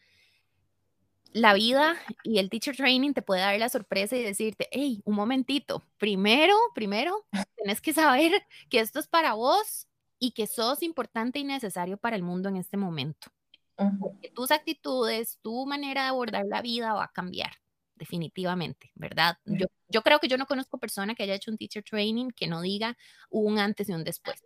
la 1.35 1.53
vida 1.53 1.97
y 2.23 2.39
el 2.39 2.49
teacher 2.49 2.77
training 2.77 3.13
te 3.13 3.21
puede 3.21 3.41
dar 3.41 3.59
la 3.59 3.69
sorpresa 3.69 4.17
y 4.17 4.23
decirte, 4.23 4.69
hey, 4.71 5.03
un 5.05 5.17
momentito, 5.17 5.85
primero, 5.99 6.55
primero, 6.75 7.27
tienes 7.57 7.81
que 7.81 7.93
saber 7.93 8.47
que 8.71 8.79
esto 8.79 9.01
es 9.01 9.09
para 9.09 9.35
vos 9.35 9.89
y 10.21 10.31
que 10.31 10.47
sos 10.47 10.83
importante 10.85 11.41
y 11.41 11.45
necesario 11.45 11.97
para 11.97 12.15
el 12.15 12.23
mundo 12.23 12.49
en 12.49 12.57
este 12.57 12.77
momento. 12.77 13.33
Que 14.23 14.31
tus 14.31 14.53
actitudes, 14.53 15.41
tu 15.43 15.67
manera 15.67 16.05
de 16.05 16.09
abordar 16.11 16.47
la 16.47 16.63
vida 16.63 16.95
va 16.95 17.05
a 17.05 17.13
cambiar, 17.13 17.51
definitivamente, 17.97 18.93
¿verdad? 18.95 19.37
Yo, 19.45 19.67
yo 19.89 20.03
creo 20.03 20.21
que 20.21 20.29
yo 20.29 20.39
no 20.39 20.47
conozco 20.47 20.79
persona 20.79 21.17
que 21.17 21.25
haya 21.25 21.35
hecho 21.35 21.51
un 21.51 21.59
teacher 21.59 21.83
training 21.83 22.31
que 22.31 22.47
no 22.47 22.61
diga 22.61 22.97
un 23.29 23.59
antes 23.59 23.89
y 23.89 23.93
un 23.93 24.05
después. 24.05 24.41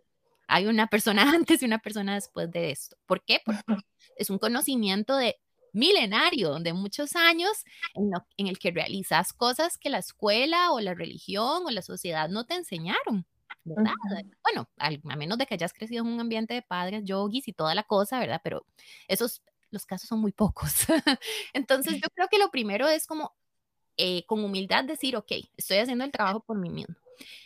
Hay 0.47 0.65
una 0.65 0.87
persona 0.87 1.21
antes 1.35 1.61
y 1.61 1.65
una 1.65 1.77
persona 1.77 2.15
después 2.15 2.49
de 2.49 2.71
esto. 2.71 2.97
¿Por 3.05 3.23
qué? 3.23 3.41
Porque 3.45 3.63
es 4.15 4.31
un 4.31 4.39
conocimiento 4.39 5.15
de 5.15 5.39
milenario 5.73 6.59
de 6.59 6.73
muchos 6.73 7.15
años 7.15 7.63
en, 7.93 8.47
el 8.47 8.59
que 8.59 8.71
realizas 8.71 9.33
cosas 9.33 9.77
que 9.77 9.89
la 9.89 9.99
escuela 9.99 10.71
o 10.71 10.79
la 10.79 10.93
religión 10.93 11.63
o 11.65 11.69
la 11.71 11.81
sociedad 11.81 12.29
no 12.29 12.45
te 12.45 12.55
enseñaron. 12.55 13.25
¿verdad? 13.63 13.93
Bueno, 14.43 14.69
a 14.77 15.15
menos 15.15 15.37
de 15.37 15.45
que 15.45 15.53
hayas 15.53 15.73
crecido 15.73 16.03
en 16.03 16.11
un 16.11 16.19
ambiente 16.19 16.53
de 16.53 16.61
padres, 16.61 17.03
yogis 17.03 17.47
y 17.47 17.53
toda 17.53 17.75
la 17.75 17.83
cosa, 17.83 18.19
¿verdad? 18.19 18.41
Pero 18.43 18.65
esos, 19.07 19.43
los 19.69 19.85
casos 19.85 20.07
son 20.07 20.21
muy 20.21 20.31
pocos. 20.31 20.85
Entonces, 21.53 21.95
yo 21.95 22.09
creo 22.15 22.27
que 22.29 22.39
lo 22.39 22.49
primero 22.49 22.87
es 22.87 23.05
como 23.05 23.35
eh, 23.97 24.25
con 24.25 24.43
humildad 24.43 24.85
decir, 24.85 25.17
ok, 25.17 25.31
estoy 25.57 25.77
haciendo 25.77 26.05
el 26.05 26.11
trabajo 26.11 26.39
por 26.39 26.57
mí 26.57 26.69
mismo. 26.69 26.95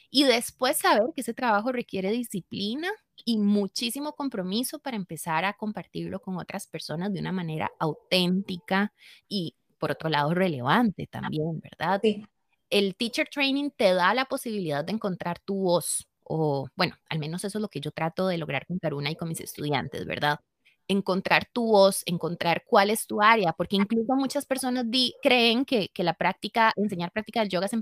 Y 0.09 0.23
después 0.23 0.77
saber 0.77 1.03
que 1.15 1.21
ese 1.21 1.33
trabajo 1.33 1.71
requiere 1.71 2.12
disciplina, 2.12 2.89
y 3.25 3.38
muchísimo 3.38 4.13
compromiso 4.13 4.79
para 4.79 4.97
empezar 4.97 5.45
a 5.45 5.53
compartirlo 5.53 6.19
con 6.21 6.38
otras 6.38 6.67
personas 6.67 7.13
de 7.13 7.19
una 7.19 7.31
manera 7.31 7.71
auténtica 7.79 8.93
y, 9.27 9.55
por 9.77 9.91
otro 9.91 10.09
lado, 10.09 10.33
relevante 10.33 11.07
también, 11.07 11.59
¿verdad? 11.59 11.99
Sí. 12.03 12.25
El 12.69 12.95
teacher 12.95 13.27
training 13.29 13.69
te 13.75 13.93
da 13.93 14.13
la 14.13 14.25
posibilidad 14.25 14.83
de 14.83 14.93
encontrar 14.93 15.39
tu 15.39 15.55
voz, 15.55 16.07
o 16.23 16.67
bueno, 16.75 16.95
al 17.09 17.19
menos 17.19 17.43
eso 17.43 17.57
es 17.57 17.62
lo 17.62 17.69
que 17.69 17.81
yo 17.81 17.91
trato 17.91 18.27
de 18.27 18.38
lograr 18.38 18.65
con 18.65 18.79
Karuna 18.79 19.12
y 19.12 19.15
con 19.15 19.29
mis 19.29 19.41
estudiantes, 19.41 20.05
¿verdad? 20.05 20.39
encontrar 20.89 21.47
tu 21.53 21.65
voz, 21.65 22.03
encontrar 22.05 22.63
cuál 22.65 22.89
es 22.89 23.07
tu 23.07 23.21
área, 23.21 23.53
porque 23.53 23.77
incluso 23.77 24.15
muchas 24.15 24.45
personas 24.45 24.86
creen 25.21 25.63
que, 25.63 25.88
que, 25.93 26.03
la 26.03 26.13
práctica, 26.13 26.73
enseñar 26.75 27.09
práctica 27.12 27.39
del 27.39 27.47
yoga 27.47 27.67
es 27.67 27.73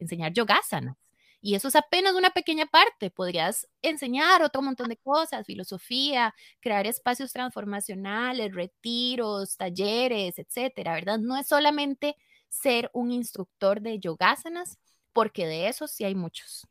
enseñar 0.00 0.32
yogasanas. 0.32 0.96
Y 1.40 1.54
eso 1.54 1.68
es 1.68 1.76
apenas 1.76 2.14
una 2.14 2.30
pequeña 2.30 2.66
parte. 2.66 3.10
Podrías 3.10 3.68
enseñar 3.82 4.42
otro 4.42 4.62
montón 4.62 4.88
de 4.88 4.96
cosas, 4.96 5.46
filosofía, 5.46 6.34
crear 6.60 6.86
espacios 6.86 7.32
transformacionales, 7.32 8.54
retiros, 8.54 9.56
talleres, 9.56 10.38
etcétera, 10.38 10.94
¿verdad? 10.94 11.18
No 11.18 11.36
es 11.36 11.46
solamente 11.46 12.16
ser 12.48 12.90
un 12.92 13.12
instructor 13.12 13.80
de 13.80 13.98
yogasanas, 13.98 14.78
porque 15.12 15.46
de 15.46 15.68
eso 15.68 15.86
sí 15.86 16.04
hay 16.04 16.14
muchos. 16.14 16.66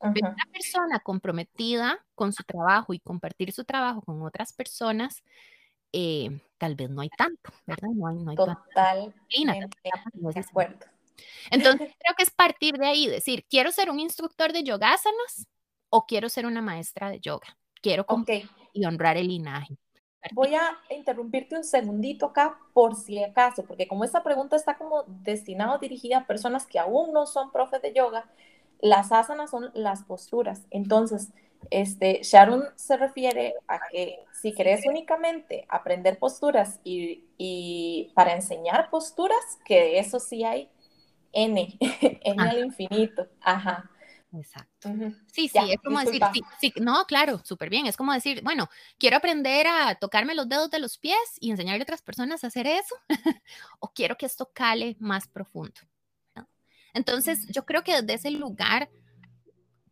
una 0.00 0.36
persona 0.52 0.98
comprometida 1.00 2.04
con 2.14 2.32
su 2.32 2.42
trabajo 2.42 2.92
y 2.92 3.00
compartir 3.00 3.52
su 3.52 3.64
trabajo 3.64 4.02
con 4.02 4.22
otras 4.22 4.52
personas 4.52 5.22
eh, 5.92 6.40
tal 6.58 6.74
vez 6.74 6.88
no 6.88 7.02
hay 7.02 7.10
tanto, 7.10 7.52
¿verdad? 7.66 7.88
No 7.94 8.06
hay, 8.08 8.16
no 8.16 8.30
hay 8.30 8.36
Total. 8.36 9.14
De 10.14 10.40
acuerdo. 10.40 10.86
Entonces, 11.50 11.90
creo 11.98 12.14
que 12.16 12.22
es 12.22 12.30
partir 12.30 12.76
de 12.76 12.86
ahí, 12.86 13.06
decir, 13.06 13.44
quiero 13.48 13.72
ser 13.72 13.90
un 13.90 14.00
instructor 14.00 14.52
de 14.52 14.62
yogásanas 14.62 15.46
o 15.90 16.06
quiero 16.06 16.28
ser 16.28 16.46
una 16.46 16.62
maestra 16.62 17.10
de 17.10 17.20
yoga. 17.20 17.56
Quiero 17.80 18.04
okay. 18.08 18.48
y 18.72 18.84
honrar 18.84 19.16
el 19.16 19.28
linaje. 19.28 19.76
Voy 20.32 20.54
a 20.54 20.78
interrumpirte 20.90 21.56
un 21.56 21.64
segundito 21.64 22.26
acá 22.26 22.56
por 22.72 22.94
si 22.94 23.22
acaso, 23.22 23.64
porque 23.64 23.88
como 23.88 24.04
esta 24.04 24.22
pregunta 24.22 24.54
está 24.54 24.76
como 24.76 25.02
destinada 25.06 25.78
dirigida 25.78 26.18
a 26.18 26.26
personas 26.26 26.64
que 26.64 26.78
aún 26.78 27.12
no 27.12 27.26
son 27.26 27.50
profes 27.50 27.82
de 27.82 27.92
yoga, 27.92 28.30
las 28.80 29.10
asanas 29.10 29.50
son 29.50 29.70
las 29.74 30.04
posturas. 30.04 30.62
Entonces, 30.70 31.32
este, 31.70 32.20
Sharon 32.22 32.64
se 32.76 32.96
refiere 32.96 33.54
a 33.66 33.80
que 33.90 34.20
si 34.32 34.52
querés 34.52 34.86
únicamente 34.86 35.66
aprender 35.68 36.18
posturas 36.18 36.80
y, 36.84 37.24
y 37.36 38.12
para 38.14 38.34
enseñar 38.34 38.90
posturas, 38.90 39.58
que 39.64 39.98
eso 39.98 40.20
sí 40.20 40.44
hay 40.44 40.68
N, 41.32 41.78
N 42.24 42.42
al 42.42 42.58
infinito. 42.58 43.28
Ajá. 43.40 43.90
Exacto. 44.34 44.88
Sí, 45.30 45.48
sí, 45.48 45.58
es 45.68 45.76
como 45.84 46.00
decir, 46.00 46.22
sí, 46.58 46.72
no, 46.80 47.04
claro, 47.04 47.40
súper 47.44 47.68
bien. 47.68 47.86
Es 47.86 47.98
como 47.98 48.14
decir, 48.14 48.42
bueno, 48.42 48.68
quiero 48.98 49.18
aprender 49.18 49.66
a 49.66 49.94
tocarme 49.96 50.34
los 50.34 50.48
dedos 50.48 50.70
de 50.70 50.78
los 50.78 50.96
pies 50.96 51.18
y 51.38 51.50
enseñarle 51.50 51.82
a 51.82 51.84
otras 51.84 52.00
personas 52.00 52.42
a 52.42 52.46
hacer 52.46 52.66
eso, 52.66 52.94
o 53.78 53.92
quiero 53.92 54.16
que 54.16 54.24
esto 54.24 54.50
cale 54.54 54.96
más 55.00 55.28
profundo. 55.28 55.80
Entonces, 56.94 57.46
yo 57.48 57.64
creo 57.64 57.82
que 57.84 58.02
desde 58.02 58.14
ese 58.14 58.30
lugar 58.30 58.90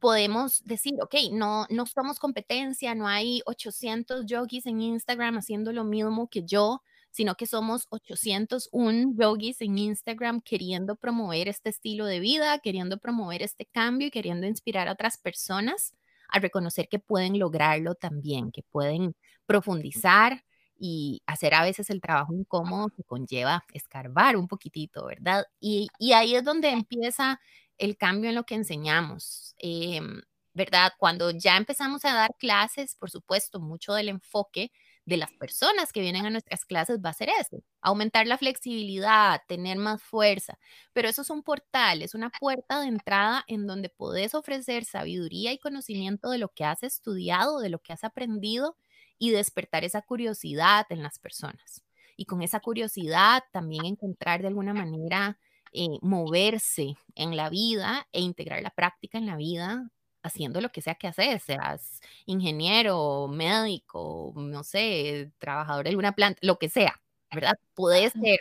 podemos 0.01 0.65
decir, 0.65 0.95
ok, 1.03 1.15
no, 1.33 1.67
no 1.71 1.87
somos 1.87 2.19
competencia, 2.19 2.95
no 2.95 3.07
hay 3.07 3.43
800 3.47 4.27
yogis 4.27 4.67
en 4.67 4.81
Instagram 4.81 5.37
haciendo 5.39 5.73
lo 5.73 5.85
mismo 5.85 6.29
que 6.29 6.43
yo, 6.45 6.83
sino 7.11 7.35
que 7.35 7.47
somos 7.47 7.87
801 7.91 9.15
yogis 9.17 9.61
en 9.61 9.79
Instagram 9.79 10.41
queriendo 10.41 10.97
promover 10.97 11.49
este 11.49 11.71
estilo 11.71 12.07
de 12.07 12.21
vida, 12.21 12.59
queriendo 12.61 12.99
promover 12.99 13.43
este 13.43 13.67
cambio 13.67 14.09
y 14.09 14.11
queriendo 14.11 14.47
inspirar 14.47 14.89
a 14.89 14.93
otras 14.93 15.19
personas 15.19 15.95
a 16.29 16.39
reconocer 16.39 16.89
que 16.89 16.99
pueden 16.99 17.39
lograrlo 17.39 17.95
también, 17.95 18.53
que 18.53 18.63
pueden 18.63 19.15
profundizar 19.47 20.45
y 20.79 21.23
hacer 21.27 21.55
a 21.55 21.63
veces 21.63 21.91
el 21.91 22.01
trabajo 22.01 22.33
incómodo 22.33 22.89
que 22.89 23.05
conlleva 23.05 23.65
escarbar 23.75 24.37
un 24.37 24.49
poquitito, 24.49 25.07
¿verdad? 25.07 25.45
Y, 25.61 25.89
ahí 26.15 26.35
es 26.35 26.45
donde 26.45 26.71
empieza 26.71 27.41
el 27.79 27.97
cambio 27.97 28.31
en 28.31 28.37
lo 28.37 28.45
que 28.45 28.55
enseñamos. 28.55 29.55
Em, 29.59 30.23
¿Verdad? 30.53 30.93
Cuando 30.99 31.31
ya 31.31 31.57
empezamos 31.57 32.05
a 32.05 32.13
dar 32.13 32.35
clases, 32.37 32.97
por 32.97 33.11
supuesto, 33.11 33.61
mucho 33.61 33.95
del 33.95 34.09
enfoque 34.09 34.73
de 35.05 35.17
las 35.17 35.33
personas 35.33 35.93
que 35.93 36.01
vienen 36.01 36.27
a 36.27 36.31
nuestras 36.31 36.65
clases 36.65 37.01
va 37.05 37.11
a 37.11 37.15
ser 37.15 37.31
ese, 37.41 37.65
aumentar 37.81 38.27
la 38.27 38.39
flexibilidad, 38.39 39.43
tener 39.49 39.79
más 39.79 40.03
fuerza, 40.03 40.59
pero 40.93 41.09
eso 41.09 41.23
es 41.23 41.31
un 41.31 41.43
portal, 41.43 42.03
es 42.03 42.15
una 42.15 42.31
puerta 42.31 42.81
de 42.81 42.89
entrada 42.89 43.45
en 43.49 43.67
donde 43.67 43.89
podés 43.89 44.35
ofrecer 44.35 44.85
sabiduría 44.85 45.53
y 45.53 45.59
conocimiento 45.59 46.31
de 46.31 46.39
lo 46.39 46.49
que 46.51 46.65
has 46.65 46.83
estudiado, 46.83 47.61
de 47.61 47.71
lo 47.71 47.81
que 47.81 47.93
has 47.93 48.05
aprendido 48.05 48.77
y 49.19 49.31
despertar 49.31 49.85
esa 49.85 50.03
curiosidad 50.03 50.87
en 50.91 51.03
las 51.03 51.19
personas. 51.19 51.83
Y 52.17 52.27
con 52.27 52.43
esa 52.43 52.61
curiosidad 52.61 53.45
también 53.53 53.87
encontrar 53.87 54.43
de 54.43 54.49
alguna 54.49 54.75
manera 54.75 55.39
eh, 55.73 55.99
moverse 56.03 56.95
en 57.15 57.37
la 57.37 57.49
vida 57.49 58.07
e 58.13 58.21
integrar 58.21 58.63
la 58.63 58.71
práctica 58.71 59.19
en 59.19 59.27
la 59.27 59.37
vida 59.37 59.91
haciendo 60.23 60.61
lo 60.61 60.71
que 60.71 60.83
sea 60.83 60.95
que 60.95 61.09
haces, 61.09 61.43
seas 61.43 62.01
ingeniero, 62.27 63.29
médico, 63.29 64.33
no 64.37 64.63
sé, 64.65 65.33
trabajador 65.39 65.85
de 65.85 65.91
alguna 65.91 66.13
planta, 66.13 66.39
lo 66.43 66.59
que 66.59 66.69
sea, 66.69 67.01
¿verdad? 67.33 67.59
Puede 67.75 68.11
ser, 68.11 68.41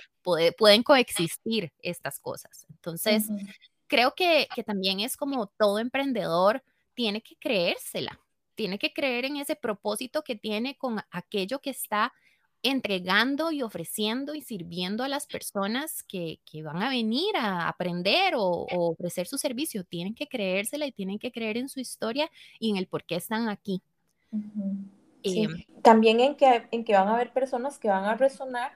pueden 0.58 0.84
coexistir 0.84 1.72
estas 1.82 2.20
cosas. 2.20 2.66
Entonces, 2.70 3.28
creo 3.88 4.14
que, 4.16 4.48
que 4.54 4.64
también 4.64 5.00
es 5.00 5.18
como 5.18 5.48
todo 5.48 5.80
emprendedor 5.80 6.64
tiene 6.94 7.22
que 7.22 7.36
creérsela, 7.38 8.20
tiene 8.56 8.78
que 8.78 8.94
creer 8.94 9.26
en 9.26 9.38
ese 9.38 9.56
propósito 9.56 10.24
que 10.24 10.36
tiene 10.36 10.78
con 10.78 11.00
aquello 11.12 11.60
que 11.60 11.70
está 11.70 12.14
entregando 12.62 13.52
y 13.52 13.62
ofreciendo 13.62 14.36
y 14.36 14.42
sirviendo 14.42 15.04
a 15.04 15.08
las 15.08 15.28
personas 15.28 16.04
que, 16.04 16.40
van 16.64 16.84
a 16.84 16.90
venir 16.90 17.36
a 17.38 17.68
aprender 17.68 18.34
o, 18.36 18.68
ofrecer 18.70 19.28
su 19.28 19.38
servicio. 19.38 19.84
Tienen 19.84 20.14
que 20.14 20.28
creérsela 20.28 20.86
y 20.86 20.92
tienen 20.92 21.20
que 21.20 21.32
creer 21.32 21.58
en 21.58 21.70
su 21.70 21.80
historia 21.80 22.30
y 22.60 22.72
en 22.72 22.78
el 22.78 22.88
por 22.88 23.04
qué 23.06 23.16
están 23.16 23.50
aquí. 23.50 23.82
Em, 25.24 25.64
También 25.82 26.20
en 26.20 26.36
que, 26.36 26.68
en 26.72 26.84
que 26.84 26.94
van 26.94 27.08
a 27.08 27.16
haber 27.16 27.32
personas 27.32 27.80
que 27.80 27.88
van 27.88 28.06
a 28.06 28.16
resonar 28.16 28.72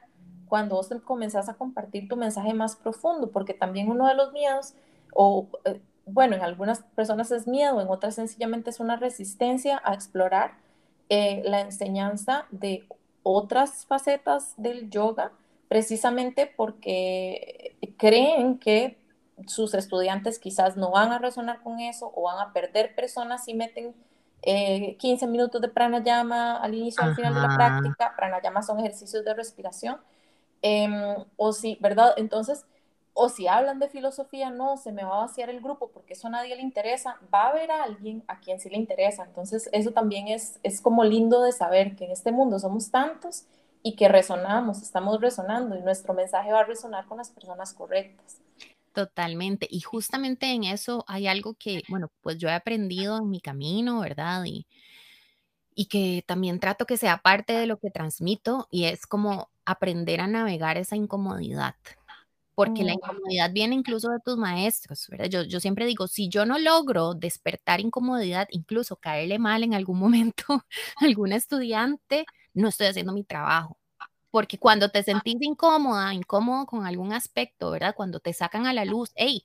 cuando 0.47 0.75
vos 0.75 0.89
comenzás 1.03 1.49
a 1.49 1.55
compartir 1.55 2.07
tu 2.07 2.15
mensaje 2.15 2.53
más 2.53 2.75
profundo, 2.75 3.31
porque 3.31 3.53
también 3.53 3.89
uno 3.89 4.07
de 4.07 4.15
los 4.15 4.31
miedos, 4.33 4.75
o 5.13 5.47
eh, 5.65 5.81
bueno, 6.05 6.35
en 6.35 6.41
algunas 6.41 6.81
personas 6.95 7.31
es 7.31 7.47
miedo, 7.47 7.81
en 7.81 7.87
otras 7.87 8.15
sencillamente 8.15 8.69
es 8.69 8.79
una 8.79 8.95
resistencia 8.97 9.81
a 9.83 9.93
explorar 9.93 10.53
eh, 11.09 11.41
la 11.45 11.61
enseñanza 11.61 12.45
de 12.51 12.85
otras 13.23 13.85
facetas 13.85 14.53
del 14.57 14.89
yoga 14.89 15.31
precisamente 15.67 16.51
porque 16.55 17.75
creen 17.97 18.59
que 18.59 18.97
sus 19.47 19.73
estudiantes 19.73 20.39
quizás 20.39 20.77
no 20.77 20.91
van 20.91 21.11
a 21.11 21.17
resonar 21.17 21.61
con 21.61 21.79
eso 21.79 22.11
o 22.15 22.23
van 22.23 22.39
a 22.39 22.53
perder 22.53 22.93
personas 22.95 23.45
si 23.45 23.53
meten 23.53 23.95
15 24.43 24.95
eh, 25.05 25.27
minutos 25.27 25.61
de 25.61 25.69
pranayama 25.69 26.57
al 26.57 26.75
inicio 26.75 27.03
y 27.03 27.07
al 27.07 27.15
final 27.15 27.33
de 27.33 27.41
la 27.41 27.55
práctica. 27.55 28.13
Pranayama 28.15 28.61
son 28.61 28.79
ejercicios 28.79 29.23
de 29.23 29.33
respiración. 29.33 29.97
Em, 30.61 30.93
o 31.37 31.53
si, 31.53 31.77
¿verdad? 31.81 32.13
Entonces, 32.17 32.65
o 33.13 33.29
si 33.29 33.47
hablan 33.47 33.79
de 33.79 33.89
filosofía, 33.89 34.49
no, 34.49 34.75
se 34.77 34.91
me 34.91 35.03
va 35.03 35.17
a 35.17 35.25
vaciar 35.25 35.49
el 35.49 35.61
grupo 35.61 35.91
porque 35.91 36.13
eso 36.13 36.27
a 36.27 36.31
nadie 36.31 36.55
le 36.55 36.63
interesa, 36.63 37.19
va 37.33 37.43
a 37.43 37.49
haber 37.49 37.71
a 37.71 37.83
alguien 37.83 38.23
a 38.27 38.39
quien 38.39 38.59
sí 38.59 38.69
le 38.69 38.77
interesa. 38.77 39.23
Entonces, 39.23 39.69
eso 39.71 39.91
también 39.91 40.27
es, 40.27 40.59
es 40.63 40.81
como 40.81 41.03
lindo 41.03 41.43
de 41.43 41.51
saber 41.51 41.95
que 41.95 42.05
en 42.05 42.11
este 42.11 42.31
mundo 42.31 42.57
somos 42.57 42.89
tantos 42.89 43.45
y 43.83 43.95
que 43.95 44.07
resonamos, 44.07 44.81
estamos 44.81 45.21
resonando 45.21 45.77
y 45.77 45.81
nuestro 45.81 46.13
mensaje 46.13 46.51
va 46.51 46.61
a 46.61 46.65
resonar 46.65 47.05
con 47.05 47.17
las 47.17 47.29
personas 47.29 47.73
correctas. 47.73 48.37
Totalmente. 48.93 49.67
Y 49.69 49.81
justamente 49.81 50.47
en 50.47 50.63
eso 50.63 51.03
hay 51.07 51.27
algo 51.27 51.53
que, 51.53 51.83
bueno, 51.89 52.09
pues 52.21 52.37
yo 52.37 52.49
he 52.49 52.53
aprendido 52.53 53.17
en 53.17 53.29
mi 53.29 53.41
camino, 53.41 53.99
¿verdad? 53.99 54.43
Y, 54.45 54.65
y 55.75 55.85
que 55.85 56.23
también 56.25 56.59
trato 56.59 56.85
que 56.85 56.97
sea 56.97 57.17
parte 57.17 57.53
de 57.53 57.67
lo 57.67 57.77
que 57.77 57.91
transmito 57.91 58.67
y 58.71 58.85
es 58.85 59.05
como 59.05 59.49
aprender 59.65 60.19
a 60.21 60.27
navegar 60.27 60.77
esa 60.77 60.95
incomodidad 60.95 61.75
porque 62.55 62.83
la 62.83 62.93
incomodidad 62.93 63.51
viene 63.51 63.75
incluso 63.75 64.09
de 64.09 64.19
tus 64.19 64.37
maestros, 64.37 65.07
¿verdad? 65.09 65.25
Yo, 65.25 65.43
yo 65.43 65.59
siempre 65.59 65.85
digo, 65.85 66.07
si 66.07 66.29
yo 66.29 66.45
no 66.45 66.59
logro 66.59 67.13
despertar 67.13 67.79
incomodidad, 67.81 68.47
incluso 68.51 68.95
caerle 68.95 69.39
mal 69.39 69.63
en 69.63 69.73
algún 69.73 69.99
momento 69.99 70.43
a 70.49 71.05
algún 71.05 71.33
estudiante, 71.33 72.25
no 72.53 72.67
estoy 72.67 72.87
haciendo 72.87 73.13
mi 73.13 73.23
trabajo. 73.23 73.77
Porque 74.29 74.57
cuando 74.57 74.89
te 74.89 75.03
sentís 75.03 75.37
incómoda, 75.41 76.13
incómodo 76.13 76.65
con 76.65 76.85
algún 76.85 77.13
aspecto, 77.13 77.69
¿verdad? 77.71 77.93
Cuando 77.95 78.19
te 78.19 78.33
sacan 78.33 78.65
a 78.65 78.73
la 78.73 78.83
luz, 78.83 79.11
hey, 79.15 79.43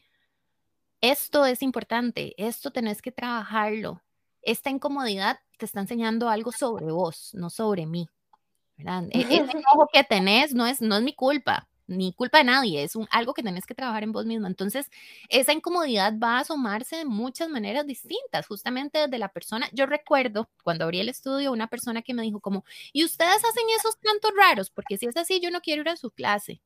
esto 1.01 1.45
es 1.45 1.63
importante, 1.63 2.35
esto 2.39 2.71
tenés 2.71 3.03
que 3.03 3.13
trabajarlo. 3.13 4.03
Esta 4.43 4.71
incomodidad 4.71 5.41
te 5.59 5.67
está 5.67 5.81
enseñando 5.81 6.29
algo 6.29 6.53
sobre 6.53 6.87
vos, 6.87 7.33
no 7.35 7.51
sobre 7.51 7.87
mí. 7.87 8.09
¿verdad? 8.77 9.05
E, 9.13 9.21
ese 9.21 9.59
ojo 9.75 9.89
que 9.93 10.05
tenés 10.05 10.55
no 10.55 10.67
es, 10.67 10.81
no 10.81 10.97
es 10.97 11.03
mi 11.03 11.15
culpa, 11.15 11.69
ni 11.89 12.13
culpa 12.13 12.39
de 12.39 12.45
nadie, 12.45 12.85
es 12.85 12.95
un, 12.95 13.09
algo 13.11 13.35
que 13.35 13.43
tenés 13.43 13.67
que 13.67 13.75
trabajar 13.75 14.05
en 14.05 14.13
vos 14.13 14.27
mismo. 14.27 14.47
Entonces, 14.47 14.91
esa 15.29 15.53
incomodidad 15.53 16.15
va 16.23 16.37
a 16.37 16.41
asomarse 16.41 16.97
de 16.97 17.05
muchas 17.05 17.49
maneras 17.49 17.87
distintas, 17.87 18.47
justamente 18.47 18.99
desde 18.99 19.19
la 19.19 19.31
persona. 19.31 19.69
Yo 19.73 19.87
recuerdo 19.87 20.49
cuando 20.63 20.85
abrí 20.85 21.01
el 21.01 21.09
estudio, 21.09 21.51
una 21.51 21.67
persona 21.67 22.03
que 22.03 22.15
me 22.15 22.23
dijo 22.23 22.41
como, 22.41 22.65
¿y 22.93 23.05
ustedes 23.05 23.45
hacen 23.45 23.65
esos 23.77 23.97
cantos 23.97 24.31
raros? 24.37 24.71
Porque 24.71 24.99
si 24.99 25.07
es 25.07 25.17
así, 25.17 25.41
yo 25.41 25.51
no 25.51 25.61
quiero 25.61 25.83
ir 25.83 25.89
a 25.89 25.97
su 25.97 26.11
clase. 26.11 26.61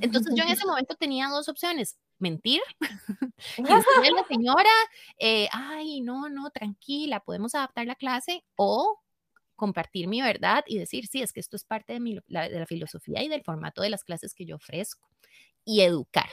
Entonces 0.00 0.34
yo 0.36 0.44
en 0.44 0.50
ese 0.50 0.66
momento 0.66 0.94
tenía 0.96 1.28
dos 1.28 1.48
opciones, 1.48 1.98
mentir 2.18 2.60
y 3.58 3.62
decirle 3.62 4.10
la 4.14 4.24
señora, 4.28 4.70
eh, 5.18 5.48
ay, 5.52 6.02
no, 6.02 6.28
no, 6.28 6.50
tranquila, 6.50 7.20
podemos 7.20 7.54
adaptar 7.54 7.86
la 7.86 7.94
clase 7.94 8.44
o 8.56 9.00
compartir 9.58 10.08
mi 10.08 10.22
verdad 10.22 10.64
y 10.66 10.78
decir, 10.78 11.06
sí, 11.06 11.20
es 11.20 11.32
que 11.32 11.40
esto 11.40 11.56
es 11.56 11.64
parte 11.64 11.92
de, 11.92 12.00
mi, 12.00 12.18
la, 12.28 12.48
de 12.48 12.60
la 12.60 12.66
filosofía 12.66 13.22
y 13.22 13.28
del 13.28 13.42
formato 13.42 13.82
de 13.82 13.90
las 13.90 14.04
clases 14.04 14.34
que 14.34 14.46
yo 14.46 14.56
ofrezco. 14.56 15.10
Y 15.64 15.82
educar. 15.82 16.30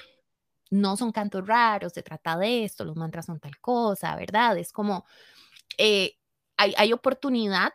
No 0.71 0.95
son 0.95 1.11
cantos 1.11 1.45
raros, 1.45 1.93
se 1.93 2.03
trata 2.03 2.37
de 2.37 2.63
esto, 2.63 2.85
los 2.85 2.95
mantras 2.95 3.25
son 3.25 3.39
tal 3.39 3.57
cosa, 3.59 4.15
¿verdad? 4.15 4.57
Es 4.57 4.71
como, 4.71 5.05
eh, 5.77 6.13
hay, 6.55 6.73
hay 6.77 6.93
oportunidad 6.93 7.73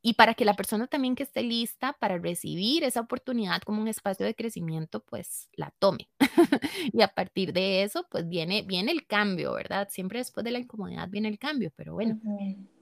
y 0.00 0.14
para 0.14 0.34
que 0.34 0.44
la 0.44 0.54
persona 0.54 0.86
también 0.86 1.16
que 1.16 1.24
esté 1.24 1.42
lista 1.42 1.94
para 1.94 2.18
recibir 2.18 2.84
esa 2.84 3.00
oportunidad 3.00 3.60
como 3.62 3.82
un 3.82 3.88
espacio 3.88 4.24
de 4.24 4.34
crecimiento, 4.34 5.00
pues 5.00 5.48
la 5.54 5.72
tome. 5.78 6.08
y 6.92 7.02
a 7.02 7.08
partir 7.08 7.52
de 7.52 7.82
eso, 7.82 8.06
pues 8.10 8.28
viene, 8.28 8.62
viene 8.62 8.92
el 8.92 9.06
cambio, 9.06 9.54
¿verdad? 9.54 9.88
Siempre 9.90 10.20
después 10.20 10.44
de 10.44 10.52
la 10.52 10.60
incomodidad 10.60 11.08
viene 11.08 11.28
el 11.28 11.38
cambio, 11.38 11.72
pero 11.74 11.94
bueno, 11.94 12.20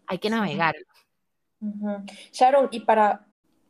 hay 0.07 0.19
que 0.19 0.31
navegarlo. 0.31 0.85
Sharon, 2.33 2.69
y 2.71 2.81
para 2.81 3.27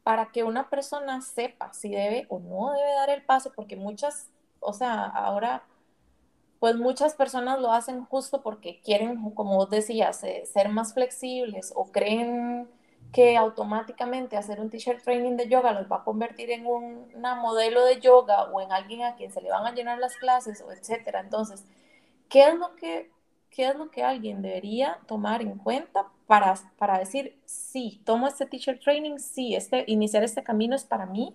para 0.06 0.30
que 0.30 0.44
una 0.44 0.70
persona 0.70 1.20
sepa 1.20 1.72
si 1.72 1.90
debe 1.90 2.26
o 2.28 2.38
no 2.38 2.72
debe 2.72 2.92
dar 2.94 3.10
el 3.10 3.24
paso, 3.24 3.52
porque 3.56 3.74
muchas, 3.74 4.30
o 4.60 4.72
sea, 4.72 5.02
ahora, 5.04 5.64
pues 6.60 6.76
muchas 6.76 7.14
personas 7.14 7.60
lo 7.60 7.72
hacen 7.72 8.04
justo 8.04 8.40
porque 8.40 8.80
quieren, 8.84 9.30
como 9.32 9.56
vos 9.56 9.68
decías, 9.68 10.22
eh, 10.22 10.44
ser 10.46 10.68
más 10.68 10.94
flexibles 10.94 11.72
o 11.74 11.90
creen 11.90 12.68
que 13.12 13.36
automáticamente 13.36 14.36
hacer 14.36 14.60
un 14.60 14.70
teacher 14.70 15.02
training 15.02 15.36
de 15.36 15.48
yoga 15.48 15.72
los 15.72 15.90
va 15.90 15.96
a 15.96 16.04
convertir 16.04 16.52
en 16.52 16.66
un, 16.66 17.10
una 17.16 17.34
modelo 17.34 17.84
de 17.84 18.00
yoga 18.00 18.44
o 18.44 18.60
en 18.60 18.70
alguien 18.70 19.02
a 19.02 19.16
quien 19.16 19.32
se 19.32 19.40
le 19.40 19.50
van 19.50 19.66
a 19.66 19.74
llenar 19.74 19.98
las 19.98 20.16
clases 20.18 20.62
o 20.62 20.70
etcétera. 20.70 21.18
Entonces, 21.18 21.64
¿qué 22.28 22.48
es 22.48 22.54
lo 22.54 22.76
que, 22.76 23.10
qué 23.50 23.68
es 23.68 23.76
lo 23.76 23.90
que 23.90 24.02
alguien 24.02 24.42
debería 24.42 24.98
tomar 25.06 25.42
en 25.42 25.58
cuenta 25.58 26.08
para, 26.26 26.54
para 26.78 26.98
decir, 26.98 27.38
sí, 27.44 28.00
tomo 28.04 28.26
este 28.26 28.46
teacher 28.46 28.78
training, 28.78 29.18
sí, 29.18 29.54
este, 29.54 29.84
iniciar 29.86 30.24
este 30.24 30.42
camino 30.42 30.74
es 30.76 30.84
para 30.84 31.06
mí, 31.06 31.34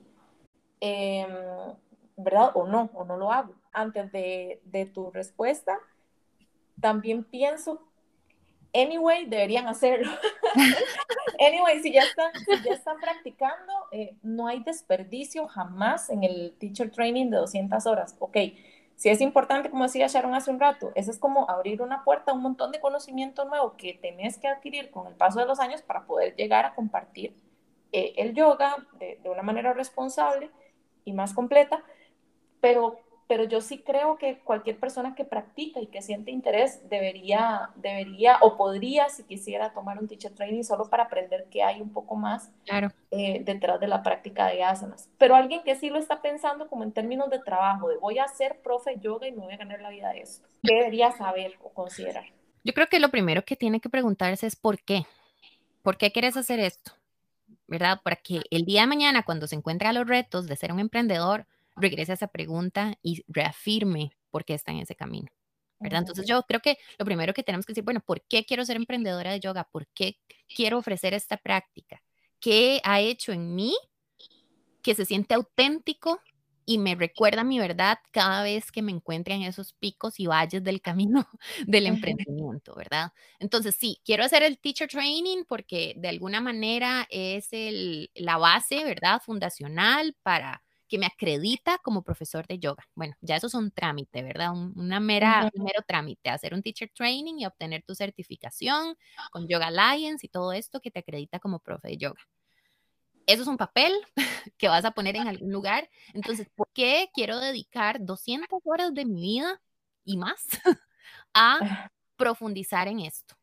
em, 0.80 1.30
¿verdad? 2.17 2.52
O 2.56 2.67
no, 2.67 2.89
o 2.93 3.06
no 3.06 3.17
lo 3.17 3.32
hago. 3.32 3.54
Antes 3.74 4.12
de, 4.12 4.62
de 4.65 4.86
tu 4.86 5.12
respuesta, 5.12 5.80
también 6.80 7.24
pienso 7.24 7.82
anyway, 8.74 9.26
deberían 9.26 9.67
hacerlo. 9.67 10.12
anyway, 11.39 11.80
si 11.82 11.91
ya 11.91 12.02
están, 12.02 12.32
si 12.34 12.63
ya 12.63 12.74
están 12.74 12.97
practicando, 13.00 13.74
eh, 13.91 14.15
no 14.21 14.47
hay 14.47 14.63
desperdicio 14.63 15.47
jamás 15.47 16.10
en 16.10 16.24
el 16.24 16.56
teacher 16.60 16.91
training 16.91 17.30
de 17.30 17.38
200 17.38 17.86
horas. 17.86 18.15
Ok, 18.19 18.38
si 19.01 19.09
es 19.09 19.19
importante, 19.19 19.71
como 19.71 19.85
decía 19.85 20.05
Sharon 20.05 20.35
hace 20.35 20.51
un 20.51 20.59
rato, 20.59 20.91
eso 20.93 21.09
es 21.09 21.17
como 21.17 21.49
abrir 21.49 21.81
una 21.81 22.03
puerta 22.03 22.31
a 22.31 22.35
un 22.35 22.43
montón 22.43 22.71
de 22.71 22.79
conocimiento 22.79 23.45
nuevo 23.45 23.75
que 23.75 23.95
tenés 23.95 24.37
que 24.37 24.47
adquirir 24.47 24.91
con 24.91 25.07
el 25.07 25.15
paso 25.15 25.39
de 25.39 25.47
los 25.47 25.59
años 25.59 25.81
para 25.81 26.05
poder 26.05 26.35
llegar 26.35 26.65
a 26.65 26.75
compartir 26.75 27.35
eh, 27.91 28.13
el 28.17 28.35
yoga 28.35 28.75
de 28.99 29.27
una 29.27 29.41
manera 29.41 29.73
responsable 29.73 30.51
y 31.03 31.13
más 31.13 31.33
completa, 31.33 31.83
pero 32.59 32.99
pero 33.31 33.45
yo 33.45 33.61
sí 33.61 33.77
creo 33.77 34.17
que 34.17 34.39
cualquier 34.39 34.77
persona 34.77 35.15
que 35.15 35.23
practica 35.23 35.79
y 35.79 35.87
que 35.87 36.01
siente 36.01 36.31
interés 36.31 36.81
debería, 36.89 37.69
debería 37.75 38.37
o 38.41 38.57
podría, 38.57 39.07
si 39.07 39.23
quisiera, 39.23 39.71
tomar 39.71 39.99
un 39.99 40.09
teacher 40.09 40.33
training 40.33 40.63
solo 40.63 40.89
para 40.89 41.03
aprender 41.03 41.45
que 41.49 41.63
hay 41.63 41.79
un 41.79 41.93
poco 41.93 42.17
más 42.17 42.51
claro. 42.65 42.89
eh, 43.09 43.41
detrás 43.45 43.79
de 43.79 43.87
la 43.87 44.03
práctica 44.03 44.47
de 44.47 44.65
asanas. 44.65 45.09
Pero 45.17 45.33
alguien 45.33 45.63
que 45.63 45.77
sí 45.77 45.89
lo 45.89 45.97
está 45.97 46.21
pensando 46.21 46.67
como 46.67 46.83
en 46.83 46.91
términos 46.91 47.29
de 47.29 47.39
trabajo, 47.39 47.87
de 47.87 47.95
voy 47.99 48.19
a 48.19 48.27
ser 48.27 48.59
profe 48.61 48.99
yoga 48.99 49.29
y 49.29 49.31
me 49.31 49.45
voy 49.45 49.53
a 49.53 49.57
ganar 49.57 49.79
la 49.79 49.91
vida 49.91 50.09
de 50.09 50.23
esto, 50.23 50.45
¿qué 50.61 50.75
debería 50.75 51.13
saber 51.13 51.53
o 51.63 51.69
considerar? 51.69 52.25
Yo 52.65 52.73
creo 52.73 52.87
que 52.87 52.99
lo 52.99 53.11
primero 53.11 53.45
que 53.45 53.55
tiene 53.55 53.79
que 53.79 53.87
preguntarse 53.87 54.45
es 54.45 54.57
por 54.57 54.81
qué. 54.81 55.05
¿Por 55.83 55.95
qué 55.95 56.11
quieres 56.11 56.35
hacer 56.35 56.59
esto? 56.59 56.91
¿Verdad? 57.65 58.01
Para 58.03 58.17
que 58.17 58.41
el 58.51 58.65
día 58.65 58.81
de 58.81 58.87
mañana, 58.87 59.23
cuando 59.23 59.47
se 59.47 59.55
encuentre 59.55 59.87
a 59.87 59.93
los 59.93 60.05
retos 60.05 60.47
de 60.47 60.57
ser 60.57 60.73
un 60.73 60.81
emprendedor, 60.81 61.45
regrese 61.75 62.12
a 62.12 62.15
esa 62.15 62.27
pregunta 62.27 62.95
y 63.01 63.23
reafirme 63.27 64.12
por 64.29 64.45
qué 64.45 64.53
está 64.53 64.71
en 64.71 64.79
ese 64.79 64.95
camino. 64.95 65.29
¿verdad? 65.81 65.99
Entonces 65.99 66.27
yo 66.27 66.43
creo 66.43 66.60
que 66.60 66.77
lo 66.99 67.05
primero 67.05 67.34
que 67.34 67.43
tenemos 67.43 67.65
que 67.65 67.71
decir, 67.73 67.84
bueno, 67.84 68.01
¿por 68.01 68.21
qué 68.27 68.45
quiero 68.45 68.63
ser 68.65 68.75
emprendedora 68.75 69.31
de 69.31 69.39
yoga? 69.39 69.67
¿Por 69.71 69.88
qué 69.88 70.19
quiero 70.55 70.77
ofrecer 70.77 71.13
esta 71.13 71.38
práctica? 71.38 72.03
¿Qué 72.39 72.79
ha 72.84 73.01
hecho 73.01 73.31
en 73.31 73.55
mí 73.55 73.73
que 74.84 74.95
se 74.95 75.05
siente 75.05 75.34
auténtico 75.34 76.19
y 76.65 76.77
me 76.77 76.95
recuerda 76.95 77.43
mi 77.43 77.60
verdad 77.60 77.97
cada 78.12 78.43
vez 78.43 78.71
que 78.71 78.81
me 78.81 78.91
encuentre 78.91 79.34
en 79.34 79.41
esos 79.41 79.73
picos 79.73 80.19
y 80.19 80.27
valles 80.27 80.63
del 80.63 80.81
camino 80.81 81.27
del 81.67 81.88
emprendimiento, 81.88 82.75
¿verdad? 82.75 83.12
Entonces, 83.39 83.75
sí, 83.75 83.99
quiero 84.05 84.23
hacer 84.23 84.43
el 84.43 84.60
teacher 84.60 84.88
training 84.88 85.43
porque 85.47 85.95
de 85.97 86.10
alguna 86.10 86.41
manera 86.41 87.07
es 87.10 87.49
el, 87.51 88.12
la 88.13 88.38
base, 88.38 88.84
¿verdad? 88.84 89.21
Fundacional 89.25 90.15
para 90.21 90.63
que 90.91 90.97
me 90.97 91.06
acredita 91.06 91.77
como 91.77 92.04
profesor 92.04 92.45
de 92.47 92.60
yoga. 92.60 92.86
Bueno, 92.95 93.15
ya 93.21 93.38
eso 93.38 93.47
es 93.47 93.54
un 93.54 93.71
trámite, 93.71 94.23
¿verdad? 94.23 94.51
una 94.51 94.99
mera, 94.99 95.49
un 95.54 95.63
mero 95.63 95.82
trámite, 95.88 96.30
hacer 96.30 96.54
un 96.54 96.62
teacher 96.62 96.91
training 96.93 97.36
y 97.38 97.45
obtener 97.45 97.82
tu 97.84 97.95
certificación 97.95 98.97
con 99.32 99.47
Yoga 99.47 99.67
Alliance 99.67 100.25
y 100.25 100.30
todo 100.30 100.51
esto 100.51 100.82
que 100.82 100.91
te 100.91 100.99
acredita 100.99 101.39
como 101.39 101.60
profe 101.60 101.88
de 101.88 101.97
yoga. 101.97 102.19
Eso 103.25 103.43
es 103.43 103.47
un 103.47 103.56
papel 103.56 103.93
que 104.58 104.67
vas 104.67 104.84
a 104.84 104.91
poner 104.91 105.15
en 105.15 105.30
algún 105.30 105.54
lugar. 105.54 105.89
Entonces, 106.13 106.49
¿por 106.54 106.67
qué 106.73 107.10
quiero 107.13 107.39
dedicar 107.39 108.04
200 108.04 108.60
horas 108.65 108.93
de 108.93 109.06
mi 109.06 109.21
vida 109.21 109.62
y 110.04 110.17
más 110.17 110.45
a 111.34 111.58
ah. 111.62 111.91
profundizar 112.17 112.89
en 112.89 112.99
esto? 112.99 113.36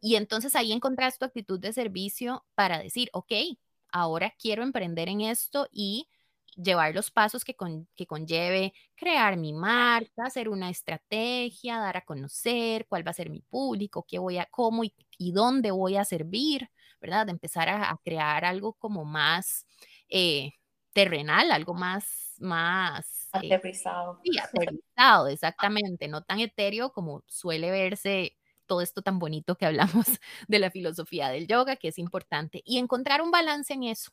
Y 0.00 0.14
entonces 0.14 0.56
ahí 0.56 0.72
encontrás 0.72 1.18
tu 1.18 1.26
actitud 1.26 1.60
de 1.60 1.74
servicio 1.74 2.46
para 2.54 2.78
decir, 2.78 3.10
ok, 3.12 3.32
ahora 3.92 4.34
quiero 4.38 4.62
emprender 4.62 5.10
en 5.10 5.20
esto 5.20 5.68
y 5.70 6.08
llevar 6.62 6.94
los 6.94 7.10
pasos 7.10 7.44
que, 7.44 7.56
que 7.96 8.06
conlleve 8.06 8.72
crear 8.94 9.36
mi 9.36 9.52
marca, 9.52 10.26
hacer 10.26 10.48
una 10.48 10.70
estrategia, 10.70 11.78
dar 11.78 11.96
a 11.96 12.04
conocer 12.04 12.86
cuál 12.86 13.06
va 13.06 13.10
a 13.10 13.14
ser 13.14 13.30
mi 13.30 13.40
público, 13.40 14.04
qué 14.06 14.18
voy 14.18 14.38
a, 14.38 14.46
cómo 14.46 14.84
y, 14.84 14.92
dónde 15.32 15.70
voy 15.70 15.96
a 15.96 16.04
servir, 16.04 16.70
¿verdad? 17.00 17.26
De 17.26 17.32
empezar 17.32 17.68
a, 17.68 17.98
crear 18.04 18.44
algo 18.44 18.74
como 18.74 19.04
más 19.04 19.66
eh, 20.08 20.52
terrenal, 20.92 21.52
algo 21.52 21.74
más, 21.74 22.34
más 22.38 23.28
eh, 23.42 23.54
aterrizado. 23.54 24.20
sí, 24.24 24.38
aterrizado, 24.38 25.28
exactamente, 25.28 26.08
no 26.08 26.22
tan 26.22 26.40
etéreo 26.40 26.92
como 26.92 27.22
suele 27.26 27.70
verse 27.70 28.36
todo 28.66 28.82
esto 28.82 29.02
tan 29.02 29.18
bonito 29.18 29.56
que 29.56 29.66
hablamos 29.66 30.06
de 30.48 30.58
la 30.60 30.70
filosofía 30.70 31.28
del 31.28 31.48
yoga, 31.48 31.76
que 31.76 31.88
es 31.88 31.98
importante, 31.98 32.62
y 32.64 32.78
encontrar 32.78 33.20
un 33.20 33.32
balance 33.32 33.74
en 33.74 33.82
eso, 33.82 34.12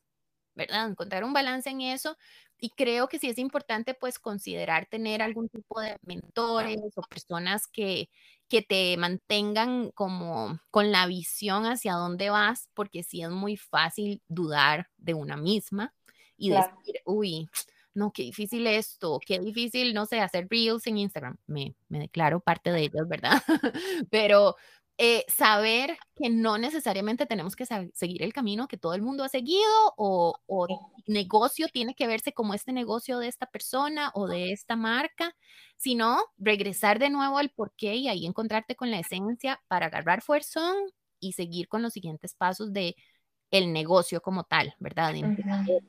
¿verdad? 0.58 0.90
Encontrar 0.90 1.24
un 1.24 1.32
balance 1.32 1.70
en 1.70 1.82
eso 1.82 2.18
y 2.60 2.72
creo 2.72 3.08
que 3.08 3.20
sí 3.20 3.30
es 3.30 3.38
importante 3.38 3.94
pues 3.94 4.20
considerar 4.20 4.88
tener 4.88 5.22
algún 5.22 5.48
tipo 5.48 5.80
de 5.80 5.96
mentores 6.02 6.78
o 6.96 7.02
personas 7.04 7.68
que, 7.68 8.10
que 8.50 8.64
te 8.64 8.98
mantengan 8.98 9.92
como 9.92 10.60
con 10.72 10.92
la 10.92 11.06
visión 11.06 11.66
hacia 11.66 11.94
dónde 11.94 12.32
vas, 12.32 12.70
porque 12.74 13.04
sí 13.04 13.22
es 13.22 13.30
muy 13.30 13.56
fácil 13.56 14.22
dudar 14.28 14.90
de 14.98 15.14
una 15.14 15.38
misma 15.38 15.94
y 16.36 16.50
decir, 16.50 17.02
uy, 17.06 17.48
no, 17.94 18.12
qué 18.12 18.24
difícil 18.24 18.68
esto, 18.68 19.20
qué 19.26 19.40
difícil, 19.40 19.94
no 19.94 20.06
sé, 20.06 20.20
hacer 20.20 20.48
reels 20.50 20.86
en 20.88 20.98
Instagram. 20.98 21.38
Me, 21.48 21.76
me 21.90 22.00
declaro 22.00 22.40
parte 22.40 22.72
de 22.72 22.82
ellos, 22.82 23.08
¿verdad? 23.08 23.42
Pero 24.12 24.56
eh, 25.00 25.26
saber 25.28 25.98
que 26.16 26.30
no 26.30 26.58
necesariamente 26.58 27.28
tenemos 27.28 27.56
que 27.56 27.66
seguir 27.94 28.24
el 28.24 28.34
camino 28.34 28.68
que 28.68 28.78
todo 28.78 28.96
el 28.96 29.04
mundo 29.04 29.24
ha 29.24 29.30
seguido 29.30 29.94
o, 29.96 30.40
o, 30.48 30.68
negocio 31.06 31.68
tiene 31.72 31.94
que 31.96 32.08
verse 32.08 32.34
como 32.34 32.54
este 32.56 32.74
negocio 32.74 33.20
de 33.20 33.28
esta 33.28 33.46
persona 33.46 34.12
o 34.16 34.28
de 34.28 34.52
esta 34.52 34.76
marca, 34.76 35.36
sino 35.78 36.20
regresar 36.38 37.00
de 37.00 37.12
nuevo 37.12 37.38
al 37.38 37.52
porqué 37.52 37.96
y 37.96 38.08
ahí 38.08 38.26
encontrarte 38.26 38.76
con 38.76 38.90
la 38.92 39.00
esencia 39.00 39.62
para 39.68 39.86
agarrar 39.88 40.22
fuerza 40.22 40.74
y 41.20 41.34
seguir 41.34 41.68
con 41.68 41.82
los 41.82 41.94
siguientes 41.94 42.34
pasos 42.34 42.74
de 42.74 42.96
el 43.52 43.72
negocio 43.72 44.22
como 44.22 44.44
tal, 44.44 44.76
¿verdad? 44.80 45.14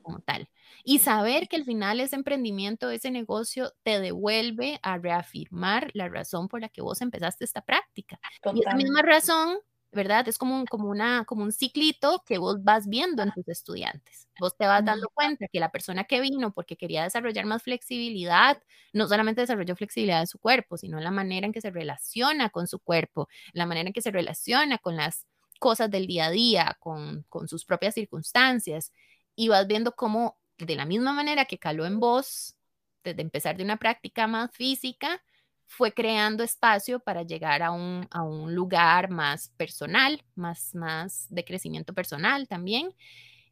como 0.01 0.19
tal. 0.19 0.49
Y 0.83 0.99
saber 0.99 1.47
que 1.47 1.57
al 1.57 1.65
final 1.65 1.99
ese 1.99 2.15
emprendimiento, 2.15 2.89
ese 2.89 3.11
negocio 3.11 3.73
te 3.83 3.99
devuelve 3.99 4.79
a 4.81 4.97
reafirmar 4.97 5.91
la 5.93 6.07
razón 6.07 6.47
por 6.47 6.61
la 6.61 6.69
que 6.69 6.81
vos 6.81 7.01
empezaste 7.01 7.43
esta 7.43 7.61
práctica. 7.61 8.19
Y 8.53 8.61
esa 8.61 8.75
misma 8.75 9.01
razón, 9.01 9.57
¿verdad? 9.91 10.27
Es 10.27 10.37
como 10.37 10.55
un, 10.55 10.65
como, 10.65 10.89
una, 10.89 11.25
como 11.25 11.43
un 11.43 11.51
ciclito 11.51 12.23
que 12.25 12.37
vos 12.37 12.63
vas 12.63 12.87
viendo 12.87 13.23
en 13.23 13.31
tus 13.31 13.47
estudiantes. 13.49 14.27
Vos 14.39 14.55
te 14.55 14.65
vas 14.65 14.85
dando 14.85 15.09
cuenta 15.09 15.47
que 15.51 15.59
la 15.59 15.71
persona 15.71 16.05
que 16.05 16.21
vino 16.21 16.53
porque 16.53 16.77
quería 16.77 17.03
desarrollar 17.03 17.45
más 17.45 17.63
flexibilidad, 17.63 18.61
no 18.93 19.07
solamente 19.07 19.41
desarrolló 19.41 19.75
flexibilidad 19.75 20.21
de 20.21 20.27
su 20.27 20.39
cuerpo, 20.39 20.77
sino 20.77 20.99
la 20.99 21.11
manera 21.11 21.45
en 21.45 21.51
que 21.51 21.61
se 21.61 21.71
relaciona 21.71 22.49
con 22.49 22.67
su 22.67 22.79
cuerpo, 22.79 23.27
la 23.51 23.65
manera 23.65 23.87
en 23.87 23.93
que 23.93 24.01
se 24.01 24.11
relaciona 24.11 24.77
con 24.77 24.95
las 24.95 25.25
cosas 25.59 25.91
del 25.91 26.07
día 26.07 26.27
a 26.27 26.31
día, 26.31 26.77
con, 26.79 27.25
sus 27.47 27.65
propias 27.65 27.95
circunstancias, 27.95 28.93
y 29.35 29.49
vas 29.49 29.67
viendo 29.67 29.95
cómo 29.95 30.37
de 30.57 30.75
la 30.75 30.85
misma 30.85 31.13
manera 31.13 31.45
que 31.45 31.59
caló 31.59 31.85
en 31.85 31.99
vos, 31.99 32.55
desde 33.03 33.21
empezar 33.21 33.57
de 33.57 33.63
una 33.63 33.77
práctica 33.77 34.27
más 34.27 34.51
física, 34.51 35.21
fue 35.67 35.93
creando 35.93 36.43
espacio 36.43 36.99
para 36.99 37.23
llegar 37.23 37.61
a 37.61 37.71
un, 37.71 38.07
a 38.11 38.23
un 38.23 38.55
lugar 38.55 39.09
más 39.11 39.49
personal, 39.57 40.23
más, 40.35 40.73
más 40.73 41.27
de 41.29 41.45
crecimiento 41.45 41.93
personal 41.93 42.47
también. 42.47 42.93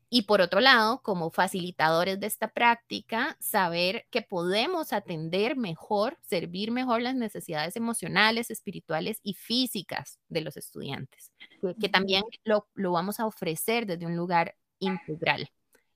Y 0.09 0.21
por 0.21 0.39
otro 0.39 0.61
lado, 0.61 1.01
como 1.01 1.31
facilitadores 1.31 2.19
de 2.19 2.27
esta 2.27 2.47
práctica, 2.47 3.35
saber 3.41 4.07
que 4.09 4.21
podemos 4.21 4.93
atender 4.93 5.57
mejor, 5.57 6.17
servir 6.21 6.71
mejor 6.71 7.01
las 7.01 7.15
necesidades 7.15 7.75
emocionales, 7.75 8.49
espirituales 8.49 9.19
y 9.21 9.33
físicas 9.33 10.19
de 10.29 10.41
los 10.41 10.55
estudiantes, 10.55 11.33
que, 11.81 11.89
también 11.89 12.23
lo, 12.45 12.69
lo, 12.73 12.93
vamos 12.93 13.19
a 13.19 13.25
ofrecer 13.25 13.85
desde 13.85 14.05
un 14.05 14.15
lugar 14.15 14.55
integral 14.79 15.49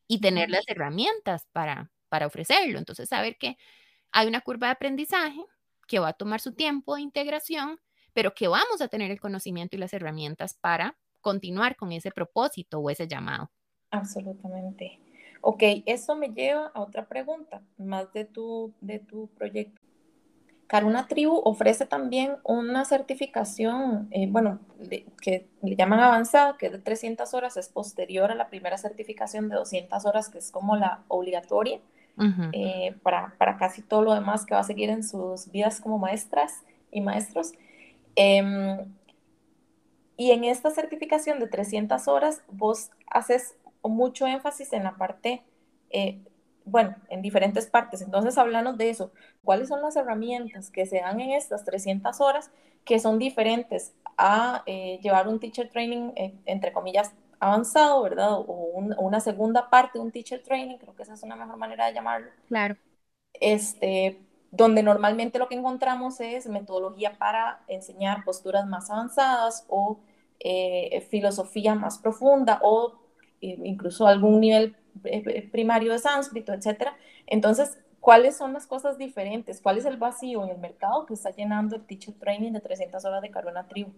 y 0.08 0.20
tener 0.20 0.50
las 0.50 0.68
herramientas 0.68 1.48
para, 1.54 1.90
para 2.10 2.28
ofrecerlo. 2.28 2.80
Entonces, 2.80 3.08
saber 3.08 3.38
que 3.38 3.58
hay 4.12 4.28
una 4.28 4.42
curva 4.42 4.68
de 4.68 4.74
aprendizaje 4.74 5.42
que 5.88 6.00
va 6.00 6.10
a 6.10 6.14
tomar 6.14 6.42
su 6.42 6.54
tiempo 6.54 6.96
de 6.96 7.02
integración, 7.02 7.80
pero 8.12 8.34
que 8.34 8.50
vamos 8.50 8.82
a 8.82 8.90
tener 8.90 9.10
el 9.10 9.22
conocimiento 9.22 9.78
y 9.78 9.80
las 9.80 9.94
herramientas 9.94 10.54
para 10.54 10.98
continuar 11.22 11.78
con 11.78 11.94
ese 11.94 12.12
propósito 12.12 12.80
o 12.80 12.90
ese 12.90 13.08
llamado. 13.08 13.52
Absolutamente. 13.92 15.00
Ok, 15.42 15.64
eso 15.86 16.16
me 16.16 16.30
lleva 16.30 16.72
a 16.74 16.82
otra 16.82 17.06
pregunta, 17.06 17.62
más 17.78 18.12
de 18.14 18.26
tu, 18.26 18.74
de 18.82 19.00
tu 19.00 19.28
proyecto. 19.38 19.82
Caruna 20.68 21.08
Tribu 21.08 21.42
ofrece 21.44 21.86
también 21.86 22.38
una 22.46 22.86
certificación, 22.86 24.08
eh, 24.12 24.28
bueno, 24.30 24.60
que 25.22 25.50
le 25.62 25.76
llaman 25.76 26.00
avanzada, 26.00 26.56
que 26.58 26.68
es 26.68 26.72
de 26.72 26.80
300 26.80 27.34
horas, 27.34 27.58
es 27.58 27.68
posterior 27.68 28.32
a 28.32 28.36
la 28.36 28.48
primera 28.48 28.78
certificación 28.78 29.50
de 29.50 29.56
200 29.56 30.06
horas, 30.06 30.30
que 30.30 30.38
es 30.38 30.50
como 30.50 30.78
la 30.78 31.04
obligatoria 31.10 31.82
eh, 32.54 32.96
para, 33.04 33.36
para, 33.38 33.58
casi 33.58 33.82
todo 33.82 34.02
lo 34.02 34.14
demás 34.14 34.46
que 34.46 34.54
va 34.54 34.62
a 34.62 34.64
seguir 34.64 34.90
en 34.90 35.04
sus 35.04 35.52
vidas 35.52 35.82
como 35.82 35.98
maestras 35.98 36.64
y 36.90 37.02
maestros. 37.02 37.52
Em, 38.16 38.78
y 40.16 40.32
en 40.32 40.46
esta 40.46 40.70
certificación 40.70 41.40
de 41.40 41.48
300 41.48 42.08
horas, 42.08 42.44
vos 42.50 42.92
haces 43.08 43.56
mucho 43.90 44.28
énfasis 44.28 44.74
en 44.74 44.84
la 44.84 44.96
parte, 44.96 45.44
eh, 45.90 46.20
bueno, 46.66 46.96
en 47.10 47.22
diferentes 47.22 47.68
partes. 47.68 48.02
Entonces, 48.02 48.38
hablamos 48.38 48.78
de 48.78 48.90
eso. 48.90 49.12
¿Cuáles 49.44 49.68
son 49.68 49.82
las 49.82 49.96
herramientas 49.96 50.70
que 50.70 50.86
se 50.86 51.00
dan 51.00 51.20
en 51.20 51.32
estas 51.32 51.66
300 51.66 52.22
horas 52.22 52.52
que 52.86 53.00
son 53.00 53.20
diferentes 53.20 53.94
a 54.18 54.64
eh, 54.66 55.00
llevar 55.02 55.28
un 55.28 55.40
teacher 55.40 55.70
training, 55.70 56.12
eh, 56.16 56.34
entre 56.46 56.72
comillas, 56.72 57.14
avanzado, 57.40 58.04
¿verdad? 58.04 58.34
O, 58.34 58.44
una 58.98 59.20
segunda 59.20 59.70
parte 59.70 59.98
de 59.98 60.06
un 60.06 60.12
teacher 60.12 60.44
training, 60.44 60.78
creo 60.78 60.96
que 60.96 61.04
esa 61.04 61.14
es 61.14 61.24
una 61.24 61.36
mejor 61.36 61.58
manera 61.58 61.88
de 61.88 61.94
llamarlo. 61.94 62.30
Claro. 62.48 62.76
Este, 63.34 64.20
donde 64.52 64.84
normalmente 64.84 65.40
lo 65.40 65.48
que 65.48 65.56
encontramos 65.56 66.20
es 66.20 66.48
metodología 66.48 67.18
para 67.18 67.64
enseñar 67.68 68.24
posturas 68.24 68.68
más 68.68 68.92
avanzadas 68.92 69.66
o 69.70 70.00
filosofía 71.10 71.76
más 71.76 72.00
profunda 72.00 72.60
o 72.64 73.01
incluso 73.42 74.08
algún 74.08 74.40
nivel 74.40 74.76
eh, 75.04 75.24
eh, 75.26 75.50
primario 75.52 75.92
de 75.92 76.00
sánscrito, 76.00 76.54
etcétera. 76.54 76.96
Entonces, 77.26 77.78
¿cuáles 78.00 78.38
son 78.38 78.54
las 78.54 78.68
cosas 78.68 78.98
diferentes? 78.98 79.62
¿Cuál 79.62 79.78
es 79.78 79.86
el 79.86 79.98
vacío 79.98 80.44
en 80.44 80.50
el 80.50 80.58
mercado 80.58 81.06
que 81.06 81.14
está 81.14 81.32
llenando 81.32 81.76
el 81.76 81.86
teacher 81.86 82.14
training 82.20 82.52
de 82.54 82.62
300 82.62 83.04
horas 83.06 83.22
de 83.22 83.32
Carona 83.32 83.68
Tribu? 83.68 83.94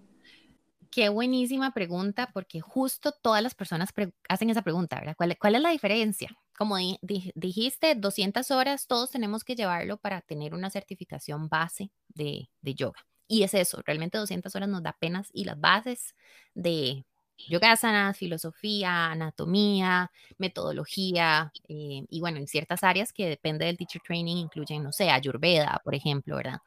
Qué 0.91 1.09
buenísima 1.09 1.73
pregunta, 1.73 2.29
porque 2.33 2.61
justo 2.61 3.11
todas 3.11 3.41
las 3.41 3.55
personas 3.55 3.89
hacen 4.29 4.51
esa 4.51 4.61
pregunta, 4.61 4.99
¿verdad? 4.99 5.15
¿Cuál, 5.17 5.35
¿Cuál, 5.39 5.55
es 5.55 5.61
la 5.61 5.71
diferencia? 5.71 6.29
Como 6.55 6.77
dijiste, 7.01 7.95
200 7.95 8.51
horas, 8.51 8.85
todos 8.85 9.09
tenemos 9.09 9.43
que 9.43 9.55
llevarlo 9.55 9.97
para 9.97 10.21
tener 10.21 10.53
una 10.53 10.69
certificación 10.69 11.49
base 11.49 11.89
de, 12.09 12.47
de 12.61 12.75
yoga. 12.75 12.99
Y 13.27 13.41
es 13.41 13.55
eso, 13.55 13.81
realmente 13.83 14.19
200 14.19 14.55
horas 14.55 14.69
nos 14.69 14.83
da 14.83 14.91
apenas 14.91 15.29
y 15.33 15.45
las 15.45 15.59
bases 15.59 16.13
de, 16.53 17.05
yogasana, 17.37 18.13
filosofía, 18.13 19.11
anatomía, 19.11 20.11
metodología 20.37 21.51
eh, 21.67 22.05
y 22.09 22.19
bueno, 22.21 22.37
en 22.39 22.47
ciertas 22.47 22.83
áreas 22.83 23.13
que 23.13 23.27
depende 23.27 23.65
del 23.65 23.77
teacher 23.77 24.01
training 24.05 24.37
incluyen, 24.37 24.83
no 24.83 24.91
sé, 24.91 25.09
ayurveda, 25.09 25.81
por 25.83 25.95
ejemplo, 25.95 26.35
¿verdad? 26.37 26.59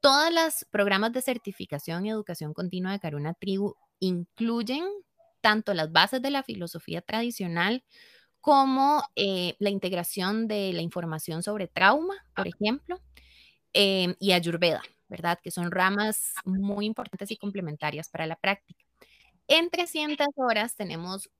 Todas 0.00 0.32
las 0.32 0.66
programas 0.70 1.12
de 1.12 1.22
certificación 1.22 2.06
y 2.06 2.10
educación 2.10 2.54
continua 2.54 2.92
de 2.92 3.00
Karuna 3.00 3.34
Tribu 3.34 3.74
incluyen 4.00 4.84
tanto 5.40 5.74
las 5.74 5.92
bases 5.92 6.22
de 6.22 6.30
la 6.30 6.42
filosofía 6.42 7.02
tradicional 7.02 7.84
como 8.40 9.02
eh, 9.16 9.56
la 9.60 9.70
integración 9.70 10.48
de 10.48 10.72
la 10.72 10.82
información 10.82 11.42
sobre 11.42 11.68
trauma, 11.68 12.14
por 12.34 12.48
ejemplo, 12.48 13.00
em, 13.74 14.16
y 14.20 14.32
ayurveda, 14.32 14.82
¿verdad? 15.08 15.40
Que 15.42 15.52
son 15.52 15.70
ramas 15.72 16.34
muy 16.46 16.86
importantes 16.86 17.30
y 17.32 17.38
complementarias 17.38 18.08
para 18.10 18.26
la 18.26 18.36
práctica. 18.36 18.85
En 19.48 19.70
300 19.70 20.26
horas 20.36 20.74
tenemos 20.76 21.30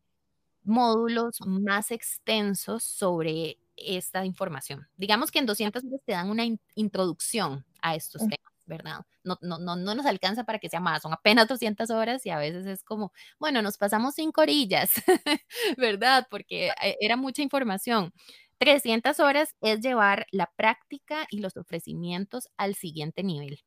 módulos 0.65 1.41
más 1.47 1.91
extensos 1.91 2.85
sobre 2.85 3.59
esta 3.77 4.25
información. 4.25 4.89
Digamos 4.97 5.31
que 5.31 5.39
en 5.41 5.47
200 5.47 5.85
horas 5.85 6.01
te 6.07 6.13
dan 6.13 6.31
una 6.31 6.45
introducción 6.75 7.65
a 7.83 7.95
estos 7.97 8.23
temas. 8.23 8.39
¿verdad? 8.67 9.07
No, 9.25 9.39
no, 9.43 9.59
no, 9.59 9.77
no 9.77 9.95
nos 9.95 10.07
alcanza 10.07 10.45
para 10.45 10.59
que 10.59 10.69
sea 10.69 10.81
más, 10.81 11.03
son 11.03 11.13
apenas 11.13 11.49
200 11.49 11.91
horas 11.91 12.27
y 12.27 12.31
a 12.31 12.39
veces 12.39 12.67
es 12.67 12.83
como, 12.83 13.13
bueno, 13.39 13.63
nos 13.63 13.79
pasamos 13.79 14.15
cinco 14.17 14.43
orillas, 14.43 14.91
¿verdad? 15.79 16.27
Porque 16.31 16.69
eh, 16.83 16.97
era 17.01 17.17
mucha 17.17 17.43
información. 17.43 18.13
300 18.59 19.21
horas 19.21 19.55
es 19.61 19.81
llevar 19.81 20.27
la 20.33 20.51
práctica 20.57 21.27
y 21.31 21.41
los 21.41 21.57
ofrecimientos 21.57 22.49
al 22.57 22.75
siguiente 22.75 23.23
nivel. 23.23 23.61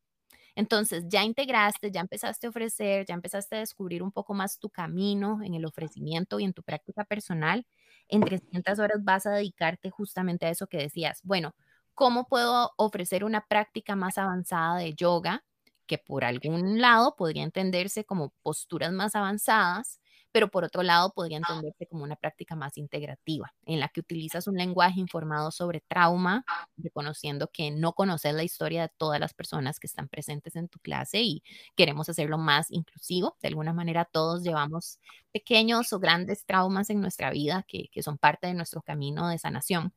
Entonces, 0.59 1.05
ya 1.07 1.23
integraste, 1.23 1.89
ya 1.91 2.01
empezaste 2.01 2.47
a 2.47 2.49
ofrecer, 2.49 3.05
ya 3.05 3.13
empezaste 3.15 3.55
a 3.55 3.59
descubrir 3.59 4.03
un 4.03 4.11
poco 4.11 4.33
más 4.33 4.59
tu 4.59 4.69
camino 4.69 5.39
en 5.43 5.53
el 5.55 5.65
ofrecimiento 5.65 6.39
y 6.39 6.43
en 6.45 6.53
tu 6.53 6.63
práctica 6.63 7.05
personal. 7.05 7.65
En 8.09 8.23
300 8.23 8.79
horas 8.79 8.99
vas 9.03 9.25
a 9.25 9.31
dedicarte 9.31 9.89
justamente 9.89 10.45
a 10.45 10.49
eso 10.49 10.67
que 10.67 10.77
decías. 10.77 11.21
Bueno, 11.23 11.55
¿cómo 11.95 12.25
puedo 12.27 12.71
ofrecer 12.77 13.23
una 13.23 13.45
práctica 13.47 13.95
más 13.95 14.17
avanzada 14.17 14.77
de 14.79 14.93
yoga? 14.93 15.43
que 15.87 15.97
por 15.97 16.23
algún 16.23 16.79
lado 16.79 17.15
podría 17.17 17.41
entenderse 17.43 18.05
como 18.05 18.31
posturas 18.43 18.91
más 18.91 19.15
avanzadas, 19.15 19.99
pero 20.31 20.49
por 20.49 20.63
otro 20.63 20.83
lado 20.83 21.11
podría 21.13 21.37
entenderse 21.37 21.87
como 21.87 22.03
una 22.03 22.15
práctica 22.15 22.55
más 22.55 22.77
integrativa, 22.77 23.53
en 23.65 23.79
la 23.79 23.89
que 23.89 23.99
utilizas 24.01 24.47
un 24.47 24.55
lenguaje 24.57 24.99
informado 24.99 25.51
sobre 25.51 25.81
trauma, 25.81 26.45
reconociendo 26.77 27.49
que 27.51 27.71
no 27.71 27.93
conoces 27.93 28.33
la 28.33 28.43
historia 28.43 28.83
de 28.83 28.89
todas 28.97 29.19
las 29.19 29.33
personas 29.33 29.79
que 29.79 29.87
están 29.87 30.07
presentes 30.09 30.55
en 30.55 30.67
tu 30.69 30.79
clase 30.79 31.21
y 31.21 31.43
queremos 31.75 32.09
hacerlo 32.09 32.37
más 32.37 32.71
inclusivo. 32.71 33.37
De 33.41 33.47
alguna 33.49 33.73
manera 33.73 34.05
todos 34.05 34.43
llevamos 34.43 34.99
pequeños 35.31 35.93
o 35.93 35.99
grandes 35.99 36.45
traumas 36.45 36.89
en 36.89 37.01
nuestra 37.01 37.31
vida 37.31 37.63
que, 37.67 37.89
que 37.91 38.03
son 38.03 38.17
parte 38.17 38.47
de 38.47 38.53
nuestro 38.53 38.81
camino 38.81 39.27
de 39.29 39.37
sanación. 39.39 39.93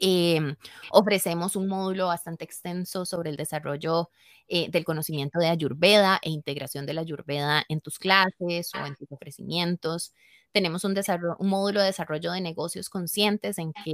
Em, 0.00 0.54
ofrecemos 0.92 1.56
un 1.56 1.66
módulo 1.68 2.06
bastante 2.06 2.44
extenso 2.44 3.04
sobre 3.04 3.30
el 3.30 3.36
desarrollo 3.36 4.10
eh, 4.48 4.70
del 4.70 4.84
conocimiento 4.84 5.38
de 5.40 5.48
Ayurveda 5.48 6.20
e 6.22 6.30
integración 6.30 6.86
de 6.86 6.94
la 6.94 7.00
Ayurveda 7.02 7.64
en 7.68 7.80
tus 7.80 7.98
clases 7.98 8.70
o 8.74 8.86
en 8.86 8.94
tus 8.96 9.10
ofrecimientos. 9.10 10.12
Tenemos 10.52 10.84
un, 10.84 10.94
un 11.38 11.48
módulo 11.48 11.80
de 11.80 11.86
desarrollo 11.86 12.32
de 12.32 12.40
negocios 12.40 12.88
conscientes 12.90 13.58
en 13.58 13.72
que 13.74 13.92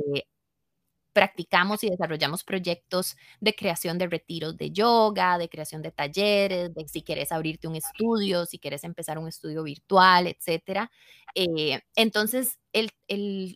practicamos 1.14 1.84
y 1.84 1.90
desarrollamos 1.90 2.44
proyectos 2.44 3.16
de 3.40 3.54
creación 3.54 3.98
de 3.98 4.08
retiros 4.08 4.56
de 4.58 4.70
yoga, 4.72 5.38
de 5.38 5.48
creación 5.48 5.80
de 5.80 5.92
talleres, 5.92 6.74
de 6.74 6.88
si 6.88 7.02
quieres 7.02 7.32
abrirte 7.32 7.68
un 7.68 7.76
estudio, 7.76 8.44
si 8.46 8.58
quieres 8.58 8.84
empezar 8.84 9.18
un 9.18 9.28
estudio 9.28 9.62
virtual, 9.62 10.26
etcétera. 10.26 10.90
Eh, 11.34 11.80
entonces, 11.96 12.58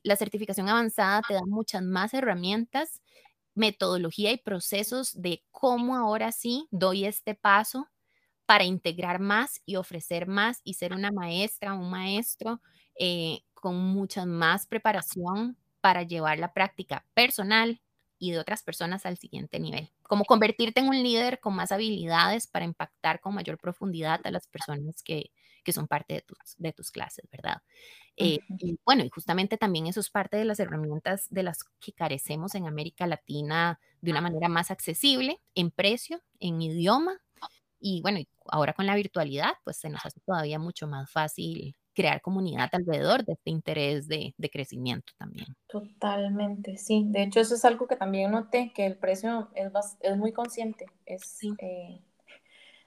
la 0.02 0.16
certificación 0.16 0.68
avanzada 0.68 1.22
te 1.26 1.34
da 1.34 1.42
muchas 1.46 1.82
más 1.82 2.14
herramientas, 2.14 3.02
metodología 3.54 4.32
y 4.32 4.38
procesos 4.38 5.20
de 5.20 5.42
cómo 5.50 5.96
ahora 5.96 6.32
sí 6.32 6.68
doy 6.70 7.04
este 7.06 7.34
paso 7.34 7.88
para 8.46 8.64
integrar 8.64 9.20
más 9.20 9.60
y 9.66 9.76
ofrecer 9.76 10.26
más 10.28 10.60
y 10.64 10.74
ser 10.74 10.94
una 10.94 11.12
maestra, 11.12 11.74
un 11.74 11.90
maestro 11.90 12.62
eh, 12.98 13.40
con 13.54 13.76
mucha 13.76 14.26
más 14.26 14.66
preparación 14.66 15.56
para 15.80 16.02
llevar 16.02 16.38
la 16.38 16.52
práctica 16.52 17.06
personal 17.14 17.80
y 18.18 18.32
de 18.32 18.38
otras 18.38 18.62
personas 18.62 19.06
al 19.06 19.16
siguiente 19.16 19.60
nivel. 19.60 19.90
Como 20.02 20.24
convertirte 20.24 20.80
en 20.80 20.88
un 20.88 21.02
líder 21.02 21.40
con 21.40 21.54
más 21.54 21.72
habilidades 21.72 22.46
para 22.46 22.64
impactar 22.64 23.20
con 23.20 23.34
mayor 23.34 23.58
profundidad 23.58 24.20
a 24.24 24.30
las 24.30 24.48
personas 24.48 25.02
que, 25.02 25.30
que 25.62 25.72
son 25.72 25.86
parte 25.86 26.14
de 26.14 26.22
tus, 26.22 26.38
de 26.56 26.72
tus 26.72 26.90
clases, 26.90 27.28
¿verdad? 27.30 27.62
Eh, 28.16 28.40
y 28.58 28.78
bueno, 28.84 29.04
y 29.04 29.10
justamente 29.10 29.56
también 29.56 29.86
eso 29.86 30.00
es 30.00 30.10
parte 30.10 30.36
de 30.36 30.44
las 30.44 30.58
herramientas 30.58 31.26
de 31.30 31.44
las 31.44 31.62
que 31.78 31.92
carecemos 31.92 32.56
en 32.56 32.66
América 32.66 33.06
Latina 33.06 33.78
de 34.00 34.10
una 34.10 34.20
manera 34.20 34.48
más 34.48 34.70
accesible, 34.72 35.40
en 35.54 35.70
precio, 35.70 36.20
en 36.40 36.60
idioma. 36.60 37.20
Y 37.78 38.02
bueno, 38.02 38.18
ahora 38.46 38.72
con 38.72 38.86
la 38.86 38.96
virtualidad, 38.96 39.52
pues 39.62 39.76
se 39.76 39.88
nos 39.88 40.04
hace 40.04 40.18
todavía 40.20 40.58
mucho 40.58 40.88
más 40.88 41.08
fácil 41.10 41.76
crear 41.98 42.20
comunidad 42.20 42.68
alrededor 42.70 43.24
de 43.24 43.32
este 43.32 43.50
interés 43.50 44.06
de, 44.06 44.32
de, 44.38 44.50
crecimiento 44.50 45.12
también. 45.18 45.48
Totalmente, 45.66 46.76
sí. 46.76 47.02
De 47.08 47.24
hecho, 47.24 47.40
eso 47.40 47.56
es 47.56 47.64
algo 47.64 47.88
que 47.88 47.96
también 47.96 48.30
noté, 48.30 48.70
que 48.72 48.86
el 48.86 48.96
precio 48.96 49.50
es, 49.56 49.72
es 49.98 50.16
muy 50.16 50.32
consciente. 50.32 50.86
Es, 51.06 51.22
sí. 51.26 51.50
Eh, 51.58 52.00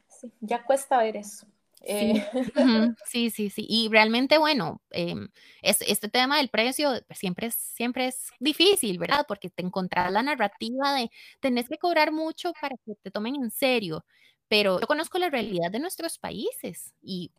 sí. 0.08 0.32
ya 0.40 0.64
cuesta 0.64 0.98
ver 0.98 1.18
eso. 1.18 1.46
Sí. 1.86 2.24
Eh, 2.56 2.94
sí, 3.06 3.30
sí, 3.32 3.50
sí. 3.50 3.66
Y 3.68 3.90
realmente, 3.90 4.38
bueno, 4.38 4.82
eh, 4.92 5.16
es, 5.62 5.82
este 5.82 6.08
tema 6.08 6.38
del 6.38 6.50
precio 6.50 6.92
siempre 7.10 7.48
es, 7.48 7.56
siempre 7.56 8.08
es 8.08 8.30
difícil, 8.40 8.98
¿verdad? 8.98 9.26
Porque 9.28 9.50
te 9.50 9.62
encontrás 9.62 10.10
la 10.12 10.24
narrativa 10.24 10.94
de 10.94 11.10
tenés 11.42 11.68
que 11.68 11.78
cobrar 11.78 12.14
mucho 12.14 12.54
para 12.62 12.78
que 12.86 12.94
te 13.02 13.12
tomen 13.12 13.36
en 13.36 13.52
serio 13.52 14.06
pero 14.52 14.82
yo 14.82 14.86
conozco 14.86 15.18
la 15.18 15.30
realidad 15.30 15.72
de 15.72 15.80
nuestros 15.80 16.18
países 16.18 16.94
y 17.02 17.32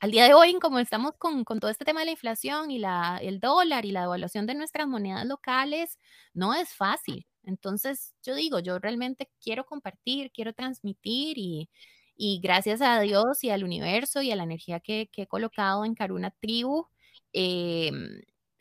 al 0.00 0.10
día 0.10 0.26
de 0.26 0.34
hoy, 0.34 0.52
como 0.60 0.78
estamos 0.78 1.12
con, 1.16 1.42
con, 1.42 1.60
todo 1.60 1.70
este 1.70 1.86
tema 1.86 2.00
de 2.00 2.04
la 2.04 2.12
inflación 2.12 2.70
y 2.70 2.78
la, 2.78 3.18
el 3.22 3.40
dólar 3.40 3.86
y 3.86 3.90
la 3.90 4.02
devaluación 4.02 4.44
de 4.46 4.54
nuestras 4.54 4.86
monedas 4.86 5.24
locales, 5.24 5.98
no 6.34 6.52
es 6.52 6.74
fácil. 6.74 7.26
Entonces, 7.42 8.14
yo 8.22 8.34
digo, 8.34 8.58
yo 8.58 8.78
realmente 8.78 9.30
quiero 9.42 9.64
compartir, 9.64 10.30
quiero 10.30 10.52
transmitir 10.52 11.38
y, 11.38 11.70
y 12.14 12.38
gracias 12.42 12.82
a 12.82 13.00
Dios 13.00 13.42
y 13.42 13.48
al 13.48 13.64
universo 13.64 14.20
y 14.20 14.30
a 14.30 14.36
la 14.36 14.42
energía 14.42 14.78
que, 14.78 15.08
que 15.10 15.22
he 15.22 15.26
colocado 15.26 15.86
en 15.86 15.94
Caruna 15.94 16.32
Tribu, 16.32 16.86
eh, 17.32 17.90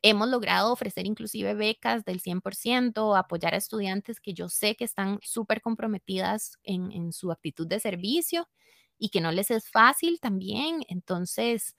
hemos 0.10 0.30
logrado 0.30 0.72
ofrecer 0.72 1.06
inclusive 1.06 1.54
becas 1.54 2.06
del 2.06 2.22
100%, 2.22 3.18
apoyar 3.18 3.54
a 3.54 3.58
estudiantes 3.58 4.20
que 4.20 4.34
yo 4.34 4.50
sé 4.50 4.76
que 4.76 4.86
están 4.86 5.20
súper 5.22 5.62
comprometidas 5.62 6.58
en, 6.64 7.12
su 7.12 7.32
actitud 7.32 7.68
de 7.68 7.80
servicio 7.80 8.48
y 8.98 9.10
que 9.10 9.22
no 9.22 9.32
les 9.32 9.52
es 9.52 9.70
fácil 9.70 10.20
también. 10.20 10.84
Entonces, 10.88 11.76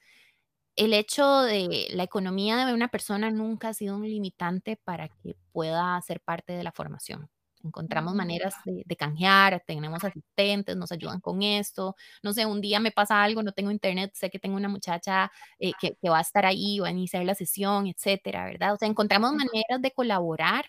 el 0.75 0.93
hecho 0.93 1.41
de 1.41 1.87
la 1.91 2.03
economía 2.03 2.65
de 2.65 2.73
una 2.73 2.89
persona 2.89 3.31
nunca 3.31 3.69
ha 3.69 3.73
sido 3.73 3.95
un 3.95 4.07
limitante 4.07 4.77
para 4.77 5.09
que 5.09 5.35
pueda 5.51 5.99
ser 6.01 6.21
parte 6.21 6.53
de 6.53 6.63
la 6.63 6.71
formación. 6.71 7.29
Encontramos 7.63 8.15
maneras 8.15 8.55
de, 8.65 8.95
canjear, 8.95 9.63
tenemos 9.65 10.03
asistentes, 10.03 10.75
nos 10.77 10.91
ayudan 10.91 11.19
con 11.19 11.41
esto. 11.41 11.95
No 12.23 12.33
sé, 12.33 12.45
un 12.45 12.61
día 12.61 12.79
me 12.79 12.91
pasa 12.91 13.23
algo, 13.23 13.43
no 13.43 13.51
tengo 13.51 13.71
internet, 13.71 14.11
sé 14.13 14.29
que 14.29 14.39
tengo 14.39 14.55
una 14.55 14.69
muchacha 14.69 15.31
eh, 15.59 15.71
que, 15.79 15.95
que, 16.01 16.09
va 16.09 16.19
a 16.19 16.21
estar 16.21 16.45
ahí, 16.45 16.79
va 16.79 16.87
a 16.87 16.91
iniciar 16.91 17.25
la 17.25 17.35
sesión, 17.35 17.87
etcétera, 17.87 18.45
¿verdad? 18.45 18.73
O 18.73 18.77
sea, 18.77 18.87
encontramos 18.87 19.33
maneras 19.33 19.81
de 19.81 19.91
colaborar 19.91 20.65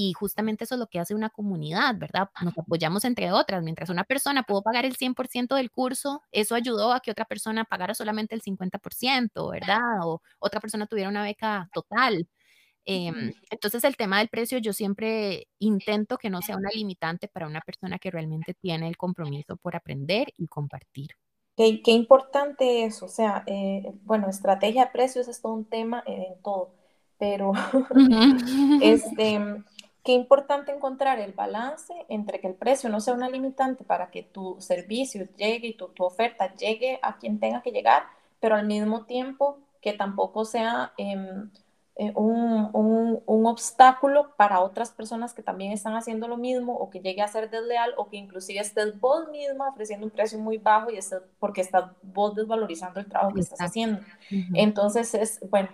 y 0.00 0.12
justamente 0.12 0.62
eso 0.62 0.76
es 0.76 0.78
lo 0.78 0.86
que 0.86 1.00
hace 1.00 1.12
una 1.16 1.28
comunidad, 1.28 1.96
¿verdad? 1.98 2.30
Nos 2.40 2.56
apoyamos 2.56 3.04
entre 3.04 3.32
otras. 3.32 3.64
Mientras 3.64 3.90
una 3.90 4.04
persona 4.04 4.44
pudo 4.44 4.62
pagar 4.62 4.84
el 4.84 4.96
100% 4.96 5.56
del 5.56 5.72
curso, 5.72 6.22
eso 6.30 6.54
ayudó 6.54 6.92
a 6.92 7.00
que 7.00 7.10
otra 7.10 7.24
persona 7.24 7.64
pagara 7.64 7.94
solamente 7.94 8.36
el 8.36 8.40
50%, 8.42 9.50
¿verdad? 9.50 9.80
O 10.04 10.22
otra 10.38 10.60
persona 10.60 10.86
tuviera 10.86 11.10
una 11.10 11.24
beca 11.24 11.68
total. 11.74 12.28
Em, 12.90 13.34
entonces 13.50 13.84
el 13.84 13.96
tema 13.96 14.18
del 14.18 14.28
precio 14.28 14.56
yo 14.56 14.72
siempre 14.72 15.46
intento 15.58 16.16
que 16.16 16.30
no 16.30 16.40
sea 16.40 16.56
una 16.56 16.70
limitante 16.72 17.28
para 17.28 17.46
una 17.46 17.60
persona 17.60 17.98
que 17.98 18.10
realmente 18.10 18.54
tiene 18.54 18.88
el 18.88 18.96
compromiso 18.96 19.58
por 19.58 19.76
aprender 19.76 20.28
y 20.38 20.46
compartir. 20.46 21.10
Qué, 21.54 21.82
qué 21.82 21.90
importante 21.90 22.84
es, 22.84 23.02
o 23.02 23.08
sea, 23.08 23.44
eh, 23.46 23.92
bueno, 24.04 24.30
estrategia 24.30 24.86
de 24.86 24.90
precios 24.90 25.28
es 25.28 25.42
todo 25.42 25.52
un 25.52 25.66
tema 25.66 26.02
en 26.06 26.40
todo, 26.42 26.70
pero 27.18 27.52
este, 28.82 29.38
Qué 30.08 30.14
importante 30.14 30.72
encontrar 30.72 31.18
el 31.18 31.34
balance 31.34 31.92
entre 32.08 32.40
que 32.40 32.46
el 32.46 32.54
precio 32.54 32.88
no 32.88 32.98
sea 32.98 33.12
una 33.12 33.28
limitante 33.28 33.84
para 33.84 34.10
que 34.10 34.22
tu 34.22 34.56
servicio 34.58 35.28
llegue 35.36 35.68
y 35.68 35.74
tu, 35.74 35.90
oferta 35.98 36.54
llegue 36.54 36.98
a 37.02 37.18
quien 37.18 37.38
tenga 37.38 37.60
que 37.60 37.72
llegar, 37.72 38.04
pero 38.40 38.54
al 38.54 38.66
mismo 38.66 39.04
tiempo 39.04 39.58
que 39.82 39.92
tampoco 39.92 40.46
sea 40.46 40.94
em, 40.96 41.50
eh, 42.00 42.12
un, 42.14 42.70
un, 43.26 43.46
obstáculo 43.46 44.32
para 44.36 44.60
otras 44.60 44.92
personas 44.92 45.34
que 45.34 45.42
también 45.42 45.72
están 45.72 45.96
haciendo 45.96 46.28
lo 46.28 46.36
mismo 46.36 46.76
o 46.76 46.90
que 46.90 47.00
llegue 47.00 47.22
a 47.22 47.28
ser 47.28 47.50
desleal 47.50 47.92
o 47.96 48.08
que 48.08 48.16
inclusive 48.16 48.60
estés 48.60 49.00
vos 49.00 49.28
misma 49.30 49.68
ofreciendo 49.68 50.06
un 50.06 50.12
precio 50.12 50.38
muy 50.38 50.58
bajo 50.58 50.92
y 50.92 50.96
estés, 50.96 51.22
porque 51.40 51.60
estás 51.60 51.90
vos 52.02 52.36
desvalorizando 52.36 53.00
el 53.00 53.08
trabajo 53.08 53.34
que 53.34 53.40
estás 53.40 53.60
haciendo. 53.60 54.00
Entonces 54.54 55.12
es, 55.14 55.40
bueno, 55.50 55.70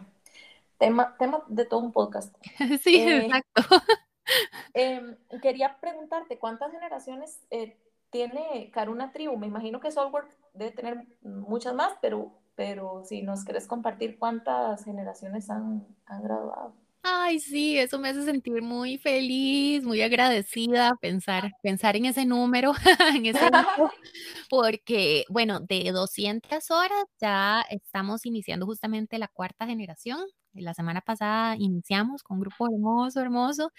tema, 0.79 1.15
tema 1.19 1.43
de 1.49 1.67
todo 1.67 1.81
un 1.81 1.93
podcast. 1.93 2.35
Sí, 2.83 2.97
eh, 2.97 3.27
exacto. 3.27 3.63
Em, 4.73 5.17
quería 5.43 5.77
preguntarte, 5.79 6.39
¿cuántas 6.39 6.73
generaciones 6.73 7.43
eh, 7.51 7.77
tiene 8.09 8.71
Caruna 8.73 9.13
Tribu? 9.13 9.37
Me 9.37 9.47
imagino 9.47 9.79
que 9.79 9.93
Software 9.93 10.25
debe 10.55 10.71
tener 10.71 11.07
muchas 11.21 11.75
más, 11.75 11.93
pero, 12.01 12.33
pero 12.57 13.03
si 13.05 13.23
nos 13.23 13.45
quieres 13.45 13.67
compartir 13.67 14.19
cuántas 14.19 14.85
generaciones 14.85 15.51
han, 15.51 15.87
han 16.07 16.23
graduado. 16.23 16.75
Ay, 17.07 17.39
sí, 17.39 17.77
eso 17.79 17.99
me 17.99 18.09
hace 18.09 18.23
sentir 18.25 18.63
muy 18.63 18.97
feliz, 18.97 19.85
muy 19.85 20.01
agradecida 20.01 20.95
pensar, 21.03 21.51
pensar 21.63 21.97
en 21.97 22.07
ese 22.07 22.25
número, 22.25 22.73
en 23.15 23.27
ese 23.27 23.45
número, 23.51 23.93
porque, 24.51 25.25
bueno, 25.29 25.61
de 25.61 25.93
200 25.93 26.71
horas 26.71 27.05
ya 27.21 27.63
estamos 27.69 28.25
iniciando 28.25 28.65
justamente 28.65 29.19
la 29.19 29.29
cuarta 29.29 29.67
generación. 29.67 30.19
La 30.55 30.73
semana 30.73 31.03
pasada 31.03 31.57
iniciamos 31.59 32.23
con 32.23 32.39
un 32.39 32.43
grupo 32.43 32.69
hermoso, 32.73 33.21
hermoso, 33.21 33.71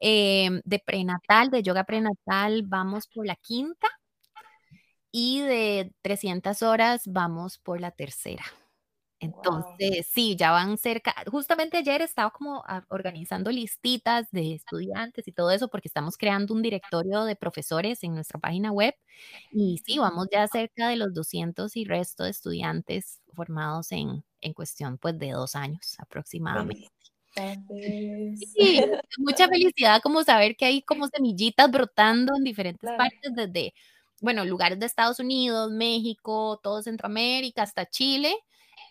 em, 0.00 0.62
de 0.64 0.78
prenatal, 0.78 1.50
de 1.50 1.62
yoga 1.62 1.84
prenatal, 1.84 2.62
vamos 2.66 3.08
por 3.08 3.26
la 3.26 3.36
quinta 3.36 3.88
y 5.12 5.40
de 5.42 5.92
300 6.02 6.62
horas 6.62 7.02
vamos 7.06 7.58
por 7.58 7.80
la 7.80 7.90
tercera. 7.90 8.44
Entonces, 9.20 10.06
sí, 10.10 10.34
ya 10.36 10.50
van 10.50 10.78
cerca. 10.78 11.14
Justamente 11.30 11.76
ayer 11.76 12.00
estaba 12.02 12.30
como 12.30 12.64
ah, 12.66 12.84
organizando 12.88 13.50
listitas 13.50 14.30
de 14.32 14.54
estudiantes 14.54 15.28
y 15.28 15.32
todo 15.32 15.50
eso 15.50 15.68
porque 15.68 15.88
estamos 15.88 16.16
creando 16.16 16.54
un 16.54 16.62
directorio 16.62 17.24
de 17.24 17.36
profesores 17.36 18.02
en 18.02 18.14
nuestra 18.14 18.40
página 18.40 18.72
web 18.72 18.94
y 19.52 19.78
sí, 19.84 19.98
vamos 19.98 20.28
ya 20.32 20.46
cerca 20.48 20.88
de 20.88 20.96
los 20.96 21.12
200 21.14 21.76
y 21.76 21.84
resto 21.84 22.24
de 22.24 22.30
estudiantes 22.30 23.20
formados 23.34 23.92
en, 23.92 24.24
en 24.40 24.54
cuestión 24.54 24.96
pues 24.98 25.18
de 25.18 25.32
dos 25.32 25.54
años 25.54 25.96
aproximadamente. 25.98 26.88
Sí, 28.54 28.80
mucha 29.18 29.48
felicidad 29.48 30.00
como 30.02 30.22
saber 30.24 30.56
que 30.56 30.64
hay 30.66 30.82
como 30.82 31.06
semillitas 31.08 31.70
brotando 31.70 32.34
en 32.36 32.44
diferentes 32.44 32.90
partes 32.96 33.32
desde, 33.34 33.74
bueno, 34.20 34.44
lugares 34.44 34.78
de 34.78 34.86
Estados 34.86 35.20
Unidos, 35.20 35.70
México, 35.72 36.60
todo 36.62 36.82
Centroamérica, 36.82 37.62
hasta 37.62 37.86
Chile 37.86 38.34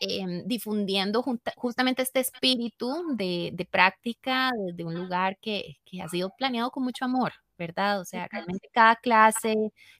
Em, 0.02 0.44
difundiendo 0.48 1.22
justamente 1.58 2.02
este 2.02 2.22
espíritu 2.22 3.16
de, 3.18 3.68
práctica 3.70 4.50
desde 4.66 4.86
un 4.86 4.96
lugar 4.96 5.38
que, 5.42 5.78
ha 6.02 6.08
sido 6.08 6.30
planeado 6.38 6.72
con 6.72 6.84
mucho 6.84 7.04
amor, 7.04 7.34
¿verdad? 7.58 8.00
O 8.00 8.06
sea, 8.06 8.28
realmente 8.32 8.70
cada 8.72 8.96
clase, 8.96 9.54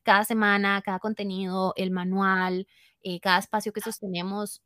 cada 0.04 0.24
semana, 0.24 0.82
cada 0.86 1.00
contenido, 1.00 1.74
el 1.76 1.92
manual, 1.92 2.66
eh, 3.04 3.20
cada 3.20 3.40
espacio 3.40 3.74
que 3.74 3.82
sostenemos 3.82 4.62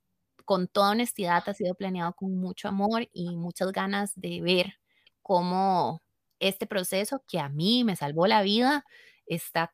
con 0.45 0.67
toda 0.67 0.91
honestidad 0.91 1.43
ha 1.47 1.53
sido 1.55 1.73
planeado 1.73 2.13
con 2.13 2.35
mucho 2.37 2.67
amor 2.67 3.09
y 3.11 3.35
muchas 3.35 3.71
ganas 3.71 4.11
de 4.15 4.41
ver 4.41 4.75
cómo 5.23 6.03
este 6.39 6.67
proceso 6.67 7.23
que 7.27 7.39
a 7.39 7.49
mí 7.49 7.83
me 7.83 7.95
salvó 7.95 8.27
la 8.27 8.43
vida 8.43 8.85
está 9.25 9.73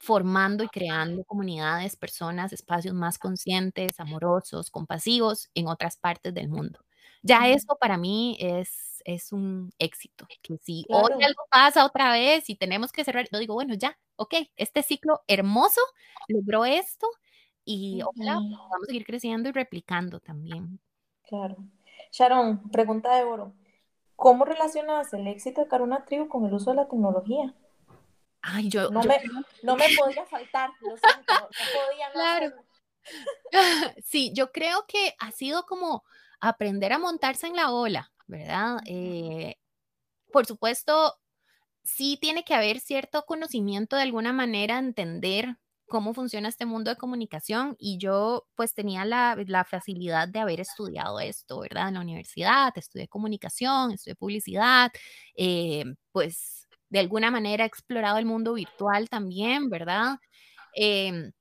formando 0.00 0.64
y 0.64 0.68
creando 0.68 1.24
comunidades, 1.24 1.94
personas, 1.94 2.54
espacios 2.54 2.94
más 2.94 3.18
conscientes, 3.18 4.00
amorosos, 4.00 4.70
compasivos 4.70 5.50
en 5.54 5.68
otras 5.68 5.98
partes 5.98 6.32
del 6.32 6.48
mundo. 6.48 6.80
Ya 7.22 7.48
eso 7.48 7.76
para 7.78 7.98
mí 7.98 8.38
es, 8.40 9.02
es 9.04 9.30
un 9.30 9.70
éxito, 9.78 10.26
que 10.40 10.56
si 10.56 10.86
hoy 10.88 11.22
algo 11.22 11.42
pasa 11.50 11.84
otra 11.84 12.12
vez 12.12 12.48
y 12.48 12.56
tenemos 12.56 12.92
que 12.92 13.04
cerrar, 13.04 13.28
yo 13.30 13.38
digo, 13.38 13.52
bueno, 13.52 13.74
ya, 13.74 13.98
ok, 14.16 14.36
este 14.56 14.82
ciclo 14.82 15.20
hermoso 15.28 15.82
logró 16.28 16.64
esto 16.64 17.06
y 17.62 18.00
ojalá 18.00 18.36
vamos 18.36 18.82
a 18.84 18.86
seguir 18.86 19.04
creciendo 19.04 19.50
y 19.50 19.52
replicando 19.52 20.18
también. 20.18 20.80
Claro. 21.28 21.58
Sharon, 22.10 22.70
pregunta 22.70 23.14
de 23.16 23.24
oro. 23.24 23.52
¿Cómo 24.16 24.46
relacionas 24.46 25.12
el 25.12 25.26
éxito 25.26 25.60
de 25.60 25.68
Caruna 25.68 26.06
Tribu 26.06 26.28
con 26.28 26.46
el 26.46 26.54
uso 26.54 26.70
de 26.70 26.76
la 26.76 26.88
tecnología? 26.88 27.54
Ay, 28.42 28.68
yo, 28.68 28.90
no, 28.90 29.02
me, 29.02 29.20
no 29.62 29.76
me 29.76 29.86
podía 29.96 30.24
faltar, 30.26 30.70
lo 30.80 30.96
siento, 30.96 31.34
no 31.34 31.48
podía 31.48 32.08
no 32.08 32.12
Claro. 32.14 32.52
Sí, 34.04 34.32
yo 34.34 34.52
creo 34.52 34.84
que 34.86 35.14
ha 35.18 35.30
sido 35.32 35.64
como 35.64 36.04
aprender 36.40 36.92
a 36.92 36.98
montarse 36.98 37.46
en 37.46 37.56
la 37.56 37.70
ola, 37.70 38.12
¿verdad? 38.26 38.78
Eh, 38.86 39.56
por 40.32 40.46
supuesto, 40.46 41.18
sí 41.82 42.18
tiene 42.20 42.44
que 42.44 42.54
haber 42.54 42.80
cierto 42.80 43.24
conocimiento 43.26 43.96
de 43.96 44.02
alguna 44.02 44.32
manera, 44.32 44.78
entender 44.78 45.56
cómo 45.88 46.14
funciona 46.14 46.48
este 46.48 46.66
mundo 46.66 46.90
de 46.90 46.96
comunicación 46.96 47.76
y 47.78 47.98
yo 47.98 48.46
pues 48.54 48.74
tenía 48.74 49.04
la, 49.04 49.36
la, 49.46 49.64
facilidad 49.64 50.28
de 50.28 50.38
haber 50.38 50.60
estudiado 50.60 51.18
esto, 51.20 51.60
¿verdad? 51.60 51.88
En 51.88 51.94
la 51.94 52.00
universidad, 52.00 52.72
estudié 52.76 53.08
comunicación, 53.08 53.92
estudié 53.92 54.14
publicidad, 54.14 54.92
eh, 55.36 55.84
pues 56.12 56.59
de 56.90 56.98
alguna 56.98 57.30
manera 57.30 57.64
he 57.64 57.66
explorado 57.66 58.18
el 58.18 58.26
mundo 58.26 58.54
virtual 58.54 59.08
también, 59.08 59.70
¿verdad? 59.70 60.18
Em, 60.74 61.32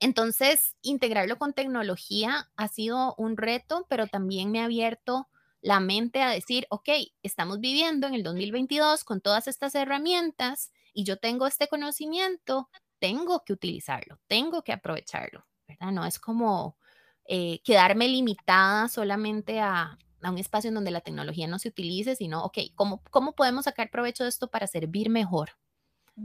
entonces, 0.00 0.76
integrarlo 0.82 1.38
con 1.38 1.52
tecnología 1.54 2.50
ha 2.56 2.68
sido 2.68 3.14
un 3.16 3.36
reto, 3.36 3.86
pero 3.88 4.08
también 4.08 4.50
me 4.50 4.60
ha 4.60 4.64
abierto 4.64 5.28
la 5.60 5.78
mente 5.78 6.22
a 6.22 6.30
decir, 6.30 6.66
ok, 6.70 6.88
estamos 7.22 7.60
viviendo 7.60 8.08
en 8.08 8.14
el 8.14 8.24
2022 8.24 9.04
con 9.04 9.20
todas 9.20 9.46
estas 9.46 9.76
herramientas 9.76 10.72
y 10.92 11.04
yo 11.04 11.18
tengo 11.18 11.46
este 11.46 11.68
conocimiento, 11.68 12.68
tengo 12.98 13.44
que 13.44 13.52
utilizarlo, 13.52 14.18
tengo 14.26 14.62
que 14.62 14.72
aprovecharlo, 14.72 15.46
¿verdad? 15.68 15.92
No 15.92 16.04
es 16.04 16.18
como 16.18 16.76
eh, 17.26 17.60
quedarme 17.62 18.08
limitada 18.08 18.88
solamente 18.88 19.60
a, 19.60 19.96
a 20.22 20.30
un 20.30 20.38
espacio 20.38 20.68
en 20.68 20.74
donde 20.74 20.90
la 20.90 21.00
tecnología 21.00 21.46
no 21.46 21.58
se 21.58 21.68
utilice, 21.68 22.16
sino, 22.16 22.44
ok, 22.44 22.58
¿cómo, 22.74 23.02
cómo 23.10 23.34
podemos 23.34 23.64
sacar 23.64 23.90
provecho 23.90 24.22
de 24.24 24.28
esto 24.28 24.48
para 24.50 24.66
servir 24.66 25.10
mejor? 25.10 25.50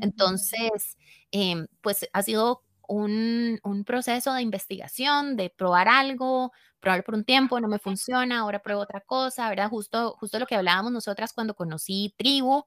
Entonces, 0.01 0.97
em, 1.31 1.67
pues 1.81 2.07
ha 2.11 2.21
sido 2.21 2.63
un, 2.87 3.59
un, 3.63 3.83
proceso 3.83 4.33
de 4.33 4.41
investigación, 4.41 5.35
de 5.35 5.49
probar 5.49 5.87
algo, 5.87 6.51
probar 6.79 7.03
por 7.03 7.15
un 7.15 7.23
tiempo, 7.23 7.59
no 7.59 7.67
me 7.67 7.79
funciona, 7.79 8.39
ahora 8.39 8.61
pruebo 8.61 8.81
otra 8.81 9.01
cosa, 9.01 9.49
¿verdad? 9.49 9.69
Justo, 9.69 10.15
justo 10.19 10.39
lo 10.39 10.45
que 10.45 10.55
hablábamos 10.55 10.91
nosotras 10.91 11.33
cuando 11.33 11.55
conocí 11.55 12.13
Tribu, 12.17 12.63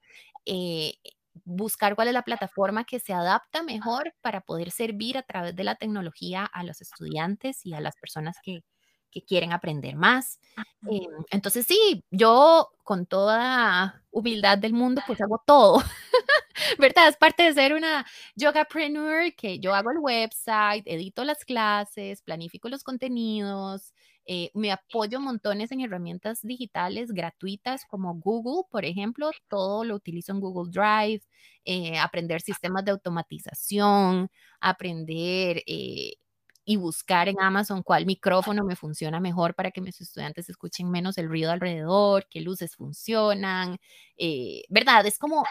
eh, 0.46 0.94
buscar 1.44 1.94
cuál 1.94 2.08
es 2.08 2.14
la 2.14 2.22
plataforma 2.22 2.84
que 2.84 3.00
se 3.00 3.12
adapta 3.12 3.62
mejor 3.62 4.14
para 4.20 4.40
poder 4.40 4.70
servir 4.70 5.16
a 5.18 5.22
través 5.22 5.54
de 5.56 5.64
la 5.64 5.76
tecnología 5.76 6.44
a 6.44 6.64
los 6.64 6.80
estudiantes 6.80 7.64
y 7.64 7.74
a 7.74 7.80
las 7.80 7.96
personas 7.96 8.36
que, 8.42 8.62
que 9.10 9.22
quieren 9.22 9.52
aprender 9.52 9.96
más. 9.96 10.38
Eh, 10.90 11.06
entonces 11.30 11.66
sí, 11.66 12.04
yo 12.10 12.72
con 12.84 13.06
toda 13.06 14.02
humildad 14.10 14.58
del 14.58 14.72
mundo, 14.72 15.02
pues 15.06 15.20
hago 15.20 15.42
todo, 15.46 15.82
¿verdad? 16.78 17.08
Es 17.08 17.16
parte 17.16 17.44
de 17.44 17.52
ser 17.52 17.74
una 17.74 18.06
yogapreneur, 18.34 19.34
que 19.34 19.60
yo 19.60 19.74
hago 19.74 19.90
el 19.90 19.98
website, 19.98 20.84
edito 20.86 21.24
las 21.24 21.44
clases, 21.44 22.22
planifico 22.22 22.68
los 22.68 22.82
contenidos, 22.82 23.94
eh, 24.26 24.50
me 24.54 24.70
apoyo 24.70 25.20
montones 25.20 25.72
en 25.72 25.80
herramientas 25.80 26.40
digitales 26.42 27.12
gratuitas 27.12 27.84
como 27.86 28.14
Google, 28.14 28.68
por 28.70 28.84
ejemplo, 28.84 29.30
todo 29.48 29.84
lo 29.84 29.94
utilizo 29.94 30.32
en 30.32 30.40
Google 30.40 30.70
Drive, 30.70 31.22
eh, 31.64 31.98
aprender 31.98 32.40
sistemas 32.40 32.84
de 32.84 32.92
automatización, 32.92 34.30
aprender 34.60 35.62
y 36.64 36.76
buscar 36.76 37.28
en 37.28 37.40
Amazon 37.40 37.82
cuál 37.82 38.06
micrófono 38.06 38.64
me 38.64 38.76
funciona 38.76 39.20
mejor 39.20 39.54
para 39.54 39.70
que 39.70 39.80
mis 39.80 40.00
estudiantes 40.00 40.48
escuchen 40.48 40.90
menos 40.90 41.18
el 41.18 41.28
ruido 41.28 41.50
alrededor, 41.50 42.26
qué 42.30 42.40
luces 42.40 42.76
funcionan, 42.76 43.78
eh, 44.16 44.62
¿verdad? 44.68 45.06
Es 45.06 45.18
como 45.18 45.44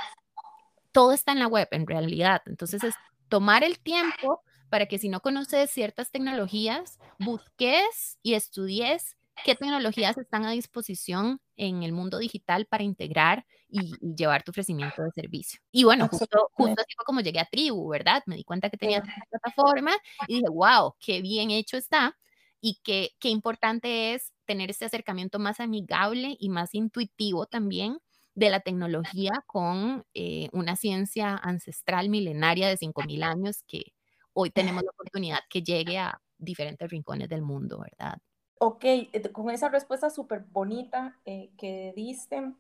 todo 0.92 1.14
está 1.14 1.32
en 1.32 1.40
la 1.40 1.48
web 1.48 1.68
en 1.72 1.88
realidad. 1.88 2.42
Entonces 2.46 2.84
es 2.84 2.96
tomar 3.30 3.64
el 3.64 3.80
tiempo 3.80 4.42
para 4.70 4.86
que 4.86 5.00
si 5.00 5.10
no 5.10 5.22
conoces 5.22 5.72
ciertas 5.72 6.12
tecnologías, 6.12 7.00
busques 7.20 8.18
y 8.24 8.36
estudies 8.36 9.18
qué 9.44 9.56
tecnologías 9.56 10.18
están 10.18 10.46
a 10.46 10.52
disposición 10.52 11.42
en 11.56 11.84
el 11.84 11.92
mundo 11.92 12.18
digital 12.18 12.66
para 12.66 12.84
integrar 12.84 13.46
y, 13.68 13.94
llevar 14.16 14.44
tu 14.44 14.52
ofrecimiento 14.52 15.04
de 15.04 15.12
servicio. 15.12 15.60
Y 15.72 15.84
bueno, 15.84 16.08
justo, 16.08 16.50
justo 16.54 16.82
así 16.82 16.94
fue 16.96 17.06
como 17.06 17.22
llegué 17.22 17.40
a 17.40 17.46
Tribu, 17.46 17.90
¿verdad? 17.90 18.24
Me 18.26 18.36
di 18.36 18.44
cuenta 18.44 18.70
que 18.70 18.78
tenía 18.78 19.00
esta 19.00 19.14
plataforma 19.30 19.92
y 20.28 20.36
dije, 20.36 20.50
wow, 20.50 20.96
qué 21.00 21.22
bien 21.22 21.52
hecho 21.52 21.78
está 21.78 22.18
y 22.62 22.80
qué, 22.84 23.12
qué 23.20 23.30
importante 23.30 24.14
es 24.14 24.34
tener 24.46 24.70
este 24.70 24.86
acercamiento 24.86 25.40
más 25.40 25.60
amigable 25.60 26.36
y 26.40 26.50
más 26.50 26.74
intuitivo 26.74 27.46
también 27.46 28.00
de 28.36 28.50
la 28.50 28.62
tecnología 28.62 29.44
con 29.48 30.06
eh, 30.14 30.50
una 30.54 30.76
ciencia 30.76 31.36
ancestral 31.36 32.10
milenaria 32.10 32.68
de 32.70 32.78
5.000 32.78 33.24
años 33.24 33.64
que 33.68 33.94
hoy 34.34 34.50
tenemos 34.50 34.84
la 34.84 34.92
oportunidad 34.92 35.40
que 35.50 35.62
llegue 35.62 35.98
a 35.98 36.22
diferentes 36.38 36.90
rincones 36.90 37.30
del 37.30 37.42
mundo, 37.42 37.80
¿verdad? 37.82 38.18
Ok, 38.62 38.84
eh, 38.84 39.32
con 39.32 39.50
esa 39.50 39.70
respuesta 39.70 40.10
súper 40.10 40.42
bonita 40.52 41.16
eh, 41.26 41.50
que 41.58 41.94
diste, 41.96 42.52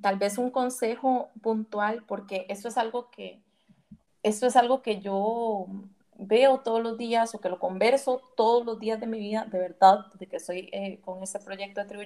tal 0.00 0.16
vez 0.16 0.38
un 0.38 0.50
consejo 0.50 1.30
puntual, 1.42 2.04
porque 2.06 2.46
esto 2.48 2.68
es 2.68 2.78
algo 2.78 3.10
que, 3.10 3.42
esto 4.22 4.46
es 4.46 4.54
algo 4.54 4.80
que 4.80 5.00
yo 5.00 5.66
veo 6.18 6.60
todos 6.60 6.82
los 6.82 6.96
días 6.98 7.34
o 7.34 7.40
que 7.40 7.48
lo 7.48 7.58
converso 7.58 8.22
todos 8.36 8.64
los 8.64 8.78
días 8.78 9.00
de 9.00 9.08
mi 9.08 9.18
vida, 9.18 9.44
de 9.50 9.58
verdad, 9.58 10.06
de 10.14 10.26
que 10.28 10.36
estoy 10.36 10.68
eh, 10.72 11.00
con 11.04 11.20
este 11.22 11.40
proyecto 11.40 11.80
de 11.80 11.88
Tribu 11.88 12.04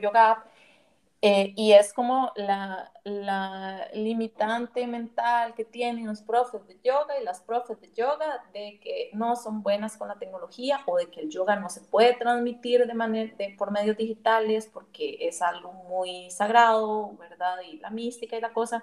eh, 1.24 1.52
y 1.56 1.70
es 1.72 1.92
como 1.92 2.32
la, 2.34 2.92
la, 3.04 3.88
limitante 3.94 4.88
mental 4.88 5.54
que 5.54 5.64
tienen 5.64 6.08
los 6.08 6.20
profes 6.20 6.66
de 6.66 6.80
yoga 6.82 7.16
y 7.20 7.24
las 7.24 7.40
profes 7.40 7.80
de 7.80 7.92
yoga 7.92 8.44
de 8.52 8.80
que 8.80 9.10
no 9.14 9.36
son 9.36 9.62
buenas 9.62 9.96
con 9.96 10.08
la 10.08 10.18
tecnología 10.18 10.80
o 10.84 10.96
de 10.96 11.10
que 11.12 11.20
el 11.20 11.30
yoga 11.30 11.54
no 11.54 11.68
se 11.68 11.80
puede 11.82 12.14
transmitir 12.14 12.88
de 12.88 12.94
manera, 12.94 13.32
de, 13.36 13.54
por 13.56 13.70
medios 13.70 13.96
digitales 13.96 14.68
porque 14.72 15.16
es 15.20 15.42
algo 15.42 15.72
muy 15.72 16.28
sagrado, 16.32 17.16
¿verdad? 17.18 17.58
Y 17.70 17.78
la 17.78 17.90
mística 17.90 18.36
y 18.36 18.40
la 18.40 18.52
cosa. 18.52 18.82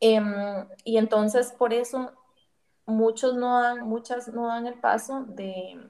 Em, 0.00 0.68
y 0.84 0.98
entonces 0.98 1.52
por 1.52 1.72
eso 1.74 2.12
muchos 2.86 3.34
no 3.34 3.60
dan, 3.60 3.88
muchas 3.88 4.28
no 4.28 4.46
dan 4.48 4.66
el 4.68 4.74
paso 4.80 5.24
de, 5.28 5.80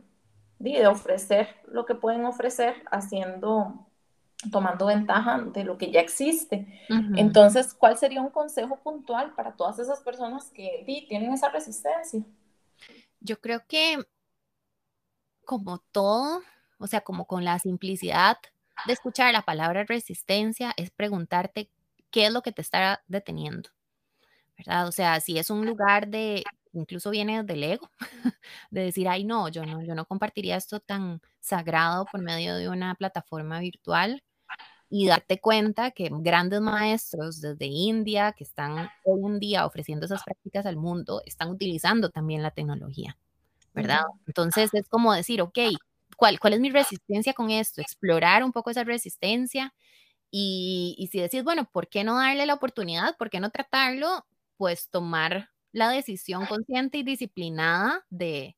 de 0.59 0.87
ofrecer 0.87 1.49
lo 1.66 1.85
que 1.87 1.95
pueden 1.95 2.24
ofrecer 2.24 2.83
haciendo 2.91 3.86
tomando 4.51 4.87
ventaja 4.87 5.41
de 5.41 5.64
lo 5.64 5.78
que 5.78 5.91
ya 5.91 6.01
existe. 6.01 6.66
Entonces, 7.16 7.74
¿cuál 7.74 7.97
sería 7.97 8.20
un 8.20 8.30
consejo 8.30 8.76
puntual 8.76 9.34
para 9.34 9.53
todas 9.53 9.78
esas 9.78 10.01
personas 10.01 10.51
que 10.51 10.82
tienen 11.09 11.32
esa 11.32 11.49
resistencia? 11.49 12.22
Yo 13.20 13.41
creo 13.41 13.62
que 13.66 13.99
como 15.45 15.78
todo, 15.93 16.43
o 16.78 16.87
sea, 16.87 17.01
como 17.01 17.26
con 17.26 17.45
la 17.45 17.59
simplicidad 17.59 18.37
de 18.87 18.93
escuchar 18.93 19.32
la 19.32 19.43
palabra 19.43 19.84
resistencia, 19.84 20.74
es 20.76 20.91
preguntarte 20.91 21.70
qué 22.11 22.26
es 22.26 22.32
lo 22.32 22.43
que 22.43 22.53
te 22.53 22.61
está 22.61 23.03
deteniendo, 23.09 23.70
¿verdad? 24.59 24.87
O 24.87 24.93
sea, 24.93 25.20
si 25.20 25.39
es 25.39 25.49
un 25.49 25.64
lugar 25.64 26.09
de, 26.09 26.45
incluso 26.79 27.11
viene 27.11 27.43
del 27.45 27.62
ego, 27.64 27.91
de 28.70 28.83
decir, 28.83 29.09
ay, 29.09 29.24
no, 29.24 29.49
yo 29.49 29.64
no, 29.64 29.83
yo 29.83 29.95
no 29.95 30.07
compartiría 30.07 30.57
esto 30.57 30.81
tan 30.81 31.20
sagrado 31.41 32.07
por 32.11 32.22
medio 32.22 32.57
de 32.57 32.68
una 32.68 32.95
plataforma 32.95 33.61
virtual, 33.61 34.22
y 34.89 35.07
darte 35.07 35.41
cuenta 35.41 35.91
que 35.91 36.11
grandes 36.12 36.61
maestros 36.61 37.41
desde 37.41 37.66
India 37.66 38.33
que 38.33 38.45
están 38.45 38.89
hoy 39.05 39.20
en 39.24 39.41
día 39.41 39.66
ofreciendo 39.66 40.07
esas 40.07 40.22
prácticas 40.22 40.64
al 40.66 40.77
mundo 40.77 41.22
están 41.27 41.51
utilizando 41.51 42.11
también 42.11 42.43
la 42.43 42.53
tecnología, 42.53 43.16
¿verdad? 43.74 44.03
Entonces 44.27 44.70
es 44.74 44.89
como 44.89 45.12
decir, 45.12 45.43
ok, 45.43 45.59
¿cuál, 46.16 46.39
cuál 46.39 46.55
es 46.55 46.61
mi 46.61 46.70
resistencia 46.70 47.33
con 47.33 47.51
esto? 47.51 47.81
Explorar 47.81 48.45
un 48.45 48.53
poco 48.53 48.70
esa 48.70 48.85
resistencia 48.85 49.74
y, 50.31 50.95
y 50.99 51.09
si 51.09 51.20
decís, 51.20 51.43
bueno, 51.43 51.68
¿por 51.70 51.89
qué 51.89 52.05
no 52.05 52.16
darle 52.18 52.47
la 52.47 52.55
oportunidad? 52.55 53.16
¿Por 53.16 53.29
qué 53.29 53.41
no 53.41 53.51
tratarlo? 53.51 54.24
Pues 54.57 54.89
tomar 54.89 55.51
la 55.73 55.91
decisión 55.91 56.47
consciente 56.47 56.99
y 56.99 57.03
disciplinada 57.05 58.05
de 58.11 58.57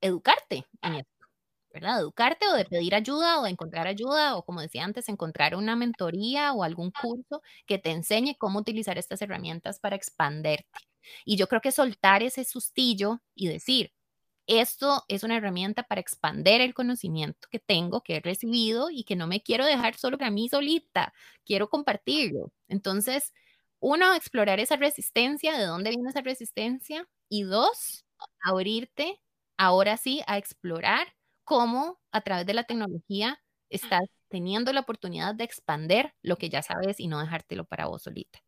educarte 0.00 0.66
en 0.82 0.94
esto. 0.96 1.10
¿verdad? 1.72 2.00
Educarte 2.00 2.46
o 2.48 2.54
de 2.54 2.64
pedir 2.64 2.94
ayuda 2.94 3.40
o 3.40 3.44
de 3.44 3.50
encontrar 3.50 3.86
ayuda 3.86 4.36
o 4.36 4.44
como 4.44 4.60
decía 4.62 4.84
antes, 4.84 5.08
encontrar 5.08 5.54
una 5.54 5.76
mentoría 5.76 6.52
o 6.52 6.64
algún 6.64 6.90
curso 6.92 7.42
que 7.66 7.78
te 7.78 7.90
enseñe 7.90 8.36
cómo 8.38 8.58
utilizar 8.60 8.98
estas 8.98 9.22
herramientas 9.22 9.78
para 9.80 9.96
expanderte. 9.96 10.66
Y 11.24 11.36
yo 11.36 11.46
creo 11.48 11.60
que 11.60 11.72
soltar 11.72 12.22
ese 12.22 12.44
sustillo 12.44 13.20
y 13.34 13.48
decir, 13.48 13.92
esto 14.46 15.04
es 15.08 15.24
una 15.24 15.36
herramienta 15.36 15.82
para 15.84 16.00
expander 16.00 16.60
el 16.62 16.74
conocimiento 16.74 17.48
que 17.50 17.58
tengo, 17.60 18.02
que 18.02 18.16
he 18.16 18.20
recibido 18.20 18.90
y 18.90 19.04
que 19.04 19.16
no 19.16 19.26
me 19.26 19.42
quiero 19.42 19.66
dejar 19.66 19.96
solo 19.96 20.18
para 20.18 20.30
mí 20.30 20.48
solita, 20.48 21.12
quiero 21.44 21.68
compartirlo. 21.70 22.52
Entonces, 22.68 23.32
uno, 23.80 24.14
explorar 24.14 24.60
esa 24.60 24.76
resistencia, 24.76 25.56
de 25.58 25.64
dónde 25.66 25.90
viene 25.90 26.10
esa 26.10 26.20
resistencia, 26.22 27.08
y 27.28 27.42
dos, 27.44 28.04
abrirte 28.44 29.20
ahora 29.58 29.96
sí 29.96 30.22
a 30.26 30.38
explorar 30.38 31.06
cómo 31.44 32.00
a 32.12 32.20
través 32.22 32.46
de 32.46 32.54
la 32.54 32.64
tecnología 32.64 33.40
estás 33.70 34.02
teniendo 34.28 34.72
la 34.72 34.80
oportunidad 34.80 35.34
de 35.34 35.44
expander 35.44 36.14
lo 36.22 36.36
que 36.36 36.48
ya 36.50 36.62
sabes 36.62 37.00
y 37.00 37.08
no 37.08 37.20
dejártelo 37.20 37.64
para 37.66 37.86
vos 37.86 38.02
solita. 38.02 38.40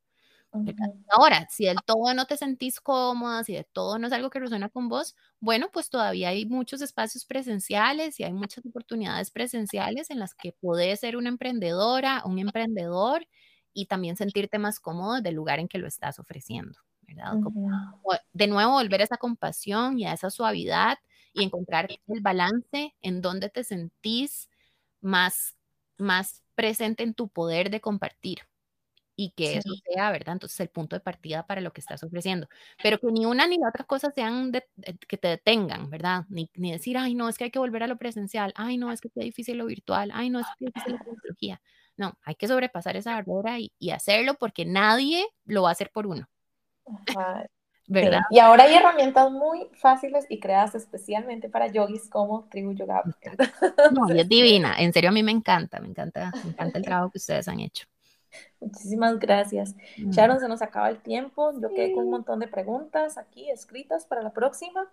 Ahora, 1.08 1.46
si 1.50 1.64
del 1.66 1.82
todo 1.84 2.14
no 2.14 2.26
te 2.26 2.36
sentís 2.36 2.80
cómoda, 2.80 3.42
si 3.44 3.54
de 3.54 3.64
todo 3.64 3.98
no 3.98 4.06
es 4.06 4.12
algo 4.12 4.30
que 4.30 4.38
resuena 4.40 4.68
con 4.68 4.88
vos, 4.88 5.16
bueno, 5.40 5.68
pues 5.72 5.90
todavía 5.90 6.28
hay 6.30 6.46
muchos 6.46 6.80
espacios 6.82 7.24
presenciales 7.24 8.20
y 8.20 8.24
hay 8.24 8.32
muchas 8.32 8.64
oportunidades 8.66 9.30
presenciales 9.30 10.10
en 10.10 10.18
las 10.20 10.34
que 10.34 10.52
podés 10.52 11.00
ser 11.00 11.16
una 11.16 11.28
emprendedora, 11.30 12.22
un 12.24 12.38
emprendedor 12.38 13.26
y 13.72 13.86
también 13.86 14.16
sentirte 14.16 14.58
más 14.58 14.80
cómodo 14.80 15.20
del 15.20 15.34
lugar 15.34 15.58
en 15.58 15.68
que 15.68 15.78
lo 15.78 15.86
estás 15.86 16.18
ofreciendo, 16.18 16.78
¿verdad? 17.02 17.34
de 18.32 18.46
nuevo, 18.46 18.72
volver 18.72 19.00
a 19.00 19.04
esa 19.04 19.16
compasión 19.16 19.98
y 19.98 20.06
a 20.06 20.12
esa 20.12 20.30
suavidad 20.30 20.98
y 21.32 21.44
encontrar 21.44 21.88
el 21.90 22.20
balance 22.20 22.94
en 23.02 23.20
donde 23.22 23.50
te 23.50 23.64
sentís 23.64 24.48
más, 25.00 25.56
más 25.98 26.42
presente 26.54 27.02
en 27.02 27.14
tu 27.14 27.28
poder 27.28 27.70
de 27.70 27.80
compartir 27.80 28.40
y 29.20 29.32
que 29.32 29.58
eso 29.58 29.74
sea, 29.84 30.10
¿verdad? 30.10 30.32
Entonces 30.32 30.58
el 30.60 30.70
punto 30.70 30.96
de 30.96 31.00
partida 31.00 31.46
para 31.46 31.60
lo 31.60 31.72
que 31.72 31.82
estás 31.82 32.02
ofreciendo. 32.02 32.48
Pero 32.82 32.98
que 32.98 33.06
ni 33.08 33.26
una 33.26 33.46
ni 33.46 33.58
la 33.58 33.68
otra 33.68 33.84
cosa 33.84 34.10
sean 34.10 34.50
que 35.06 35.18
te 35.18 35.28
detengan, 35.28 35.90
¿verdad? 35.90 36.24
Ni, 36.30 36.50
ni, 36.54 36.72
decir, 36.72 36.96
ay, 36.96 37.14
no, 37.14 37.28
es 37.28 37.36
que 37.36 37.44
hay 37.44 37.50
que 37.50 37.58
volver 37.58 37.82
a 37.82 37.86
lo 37.86 37.98
presencial, 37.98 38.54
ay, 38.56 38.78
no, 38.78 38.90
es 38.90 39.02
que 39.02 39.08
es 39.08 39.14
difícil 39.14 39.58
lo 39.58 39.66
virtual, 39.66 40.10
ay, 40.14 40.30
no, 40.30 40.40
es 40.40 40.46
que 40.58 40.66
es 40.66 40.72
difícil 40.72 40.94
la 40.94 41.04
tecnología. 41.04 41.60
No, 42.00 42.14
hay 42.24 42.34
que 42.34 42.48
sobrepasar 42.48 42.96
esa 42.96 43.14
barrera 43.14 43.58
y, 43.58 43.72
y, 43.78 43.90
hacerlo 43.90 44.34
porque 44.34 44.64
nadie 44.64 45.26
lo 45.44 45.64
va 45.64 45.68
a 45.68 45.72
hacer 45.72 45.90
por 45.90 46.06
uno. 46.06 46.26
Y 48.30 48.38
ahora 48.38 48.64
hay 48.64 48.74
herramientas 48.74 49.32
muy 49.32 49.68
fáciles 49.72 50.24
y 50.28 50.38
creadas 50.38 50.76
especialmente 50.76 51.48
para 51.48 51.66
yogis 51.66 52.08
como 52.08 52.44
Tribu 52.48 52.72
Yoga. 52.72 53.02
No, 53.92 54.08
es 54.08 54.28
divina. 54.28 54.76
En 54.78 54.92
serio, 54.92 55.10
a 55.10 55.12
mí 55.12 55.24
me 55.24 55.32
encanta, 55.32 55.80
me 55.80 55.88
encanta, 55.88 56.30
me 56.44 56.50
encanta 56.50 56.78
el 56.78 56.84
trabajo 56.84 57.10
que 57.10 57.18
ustedes 57.18 57.48
han 57.48 57.58
hecho. 57.58 57.86
Muchísimas 58.60 59.18
gracias. 59.18 59.74
Mm. 59.98 60.10
Sharon, 60.10 60.38
se 60.38 60.46
nos 60.46 60.62
acaba 60.62 60.88
el 60.88 61.00
tiempo. 61.00 61.52
Yo 61.60 61.68
quedé 61.74 61.92
con 61.92 62.04
un 62.04 62.10
montón 62.10 62.38
de 62.38 62.46
preguntas 62.46 63.18
aquí 63.18 63.50
escritas 63.50 64.06
para 64.06 64.22
la 64.22 64.32
próxima. 64.32 64.88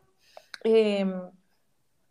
Em, 0.63 1.21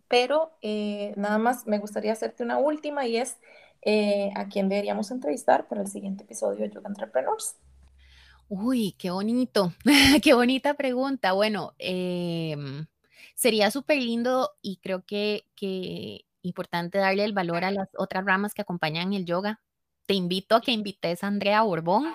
pero 0.07 0.53
eh, 0.63 1.15
nada 1.17 1.39
más 1.39 1.67
me 1.67 1.79
gustaría 1.79 2.13
hacerte 2.13 2.45
una 2.45 2.59
última 2.59 3.07
y 3.07 3.17
es 3.17 3.39
eh, 3.83 4.31
a 4.35 4.49
quién 4.49 4.69
deberíamos 4.69 5.11
entrevistar 5.11 5.69
para 5.69 5.83
el 5.83 5.89
siguiente 5.89 6.25
episodio 6.25 6.61
de 6.61 6.71
Yoga 6.71 6.89
Entrepreneurs. 6.89 7.57
Uy, 8.49 8.95
qué 8.99 9.11
bonito, 9.11 9.73
qué 10.23 10.35
bonita 10.35 10.75
pregunta. 10.75 11.33
Bueno, 11.33 11.75
em, 11.79 12.87
sería 13.35 13.71
súper 13.71 13.99
lindo 13.99 14.53
y 14.63 14.77
creo 14.77 15.05
que, 15.05 15.47
que 15.57 16.25
importante 16.43 16.99
darle 16.99 17.25
el 17.25 17.33
valor 17.33 17.65
a 17.65 17.71
las 17.71 17.89
otras 17.97 18.25
ramas 18.25 18.55
que 18.55 18.63
acompañan 18.63 19.13
el 19.13 19.25
yoga. 19.25 19.61
Te 20.07 20.15
invito 20.15 20.55
a 20.55 20.61
que 20.61 20.71
invites 20.71 21.25
a 21.25 21.27
Andrea 21.27 21.63
Borbón, 21.63 22.15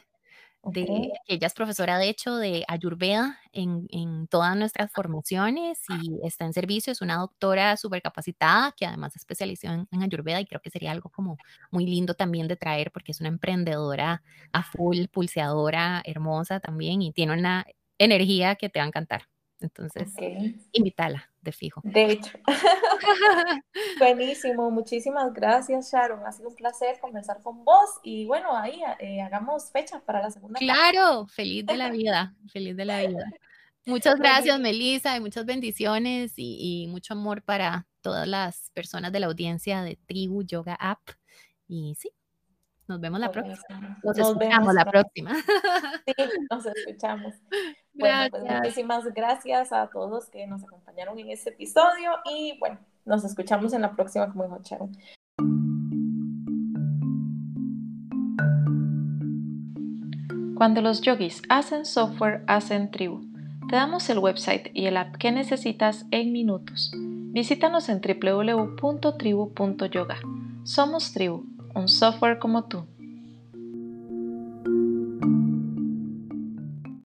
de, 0.64 1.12
ella 1.28 1.48
es 1.48 1.54
profesora 1.54 1.98
de 1.98 2.10
hecho 2.10 2.36
de 2.36 2.64
Ayurveda 2.68 3.40
en, 3.52 3.88
en, 3.90 4.28
todas 4.28 4.56
nuestras 4.56 4.92
formaciones 4.92 5.80
y 6.04 6.20
está 6.24 6.46
en 6.46 6.54
servicio, 6.54 6.92
es 6.92 7.02
una 7.02 7.18
doctora 7.18 7.76
súper 7.78 8.02
capacitada 8.02 8.72
que 8.78 8.86
además 8.86 9.16
es 9.16 9.24
especializada 9.24 9.74
en, 9.74 9.88
en, 9.92 10.04
Ayurveda 10.04 10.40
y 10.40 10.46
creo 10.46 10.62
que 10.62 10.70
sería 10.70 10.92
algo 10.92 11.10
como 11.10 11.38
muy 11.72 11.86
lindo 11.86 12.14
también 12.14 12.48
de 12.48 12.56
traer 12.56 12.92
porque 12.92 13.12
es 13.12 13.20
una 13.20 13.30
emprendedora 13.30 14.24
a 14.52 14.64
full, 14.64 15.06
pulseadora, 15.08 16.02
hermosa 16.06 16.60
también 16.60 17.02
y 17.02 17.12
tiene 17.12 17.34
una 17.34 17.66
energía 17.98 18.56
que 18.56 18.70
te 18.70 18.80
va 18.80 18.86
a 18.86 18.88
encantar. 18.88 19.24
Entonces, 19.60 20.12
okay. 20.14 20.60
invítala, 20.74 21.31
de 21.42 21.52
fijo. 21.52 21.82
De 21.84 22.12
hecho. 22.12 22.38
Buenísimo, 24.00 24.70
muchísimas 24.72 25.34
gracias 25.34 25.92
Sharon, 25.92 26.26
ha 26.26 26.32
sido 26.32 26.50
un 26.50 26.56
placer 26.56 27.00
conversar 27.00 27.42
con 27.42 27.64
vos 27.66 27.90
y 28.04 28.26
bueno, 28.26 28.56
ahí 28.56 28.82
eh, 29.00 29.22
hagamos 29.22 29.72
fechas 29.72 30.02
para 30.02 30.22
la 30.22 30.32
segunda. 30.32 30.60
Claro, 30.60 31.22
parte. 31.22 31.34
feliz 31.34 31.66
de 31.66 31.78
la 31.78 31.90
vida, 31.92 32.36
feliz 32.52 32.76
de 32.76 32.86
la 32.86 33.02
vida. 33.02 33.26
Muchas 33.86 34.16
gracias 34.16 34.60
Melissa 34.60 35.18
y 35.18 35.22
muchas 35.22 35.46
bendiciones 35.46 36.34
y, 36.38 36.84
y, 36.84 36.88
mucho 36.88 37.14
amor 37.16 37.42
para 37.42 37.88
todas 38.02 38.28
las 38.28 38.70
personas 38.74 39.12
de 39.12 39.20
la 39.20 39.26
audiencia 39.26 39.82
de 39.82 39.98
Tribu 40.06 40.44
Yoga 40.44 40.76
App. 40.76 41.00
Y 41.68 41.96
sí, 41.96 42.12
nos 42.92 43.00
vemos 43.00 43.22
la 43.22 43.32
próxima. 43.32 43.98
Nos, 44.04 44.18
nos 44.18 44.30
escuchamos 44.30 44.74
la 44.74 44.86
próxima. 44.86 45.32
Sí, 46.06 46.14
nos 46.50 46.66
escuchamos. 46.66 47.34
Bueno, 47.94 48.30
pues 48.32 48.44
muchísimas 48.44 49.04
gracias 49.14 49.74
a 49.74 49.88
todos 49.88 50.30
que 50.30 50.48
nos 50.48 50.64
acompañaron 50.64 51.20
en 51.20 51.30
este 51.30 51.50
episodio 51.50 52.12
y 52.24 52.58
bueno, 52.58 52.80
nos 53.04 53.26
escuchamos 53.26 53.74
en 53.74 53.82
la 53.82 53.92
próxima, 53.92 54.32
como 54.32 54.46
dijo 54.46 54.62
Sharon. 54.64 54.94
Cuando 60.56 60.82
los 60.82 61.02
yogis 61.02 61.42
hacen 61.50 61.86
software, 61.86 62.46
hacen 62.48 62.92
tribu. 62.92 63.26
Te 63.70 63.76
damos 63.76 64.10
el 64.10 64.20
website 64.20 64.72
y 64.74 64.86
el 64.86 64.96
app 64.96 65.18
que 65.18 65.34
necesitas 65.34 66.06
en 66.12 66.32
minutos. 66.32 66.94
Visítanos 66.96 67.90
en 67.90 68.00
www.tribu.yoga. 68.02 70.16
Somos 70.64 71.12
Tribu, 71.12 71.44
un 71.74 71.88
software 71.88 72.40
como 72.40 72.68
tú. 72.68 72.88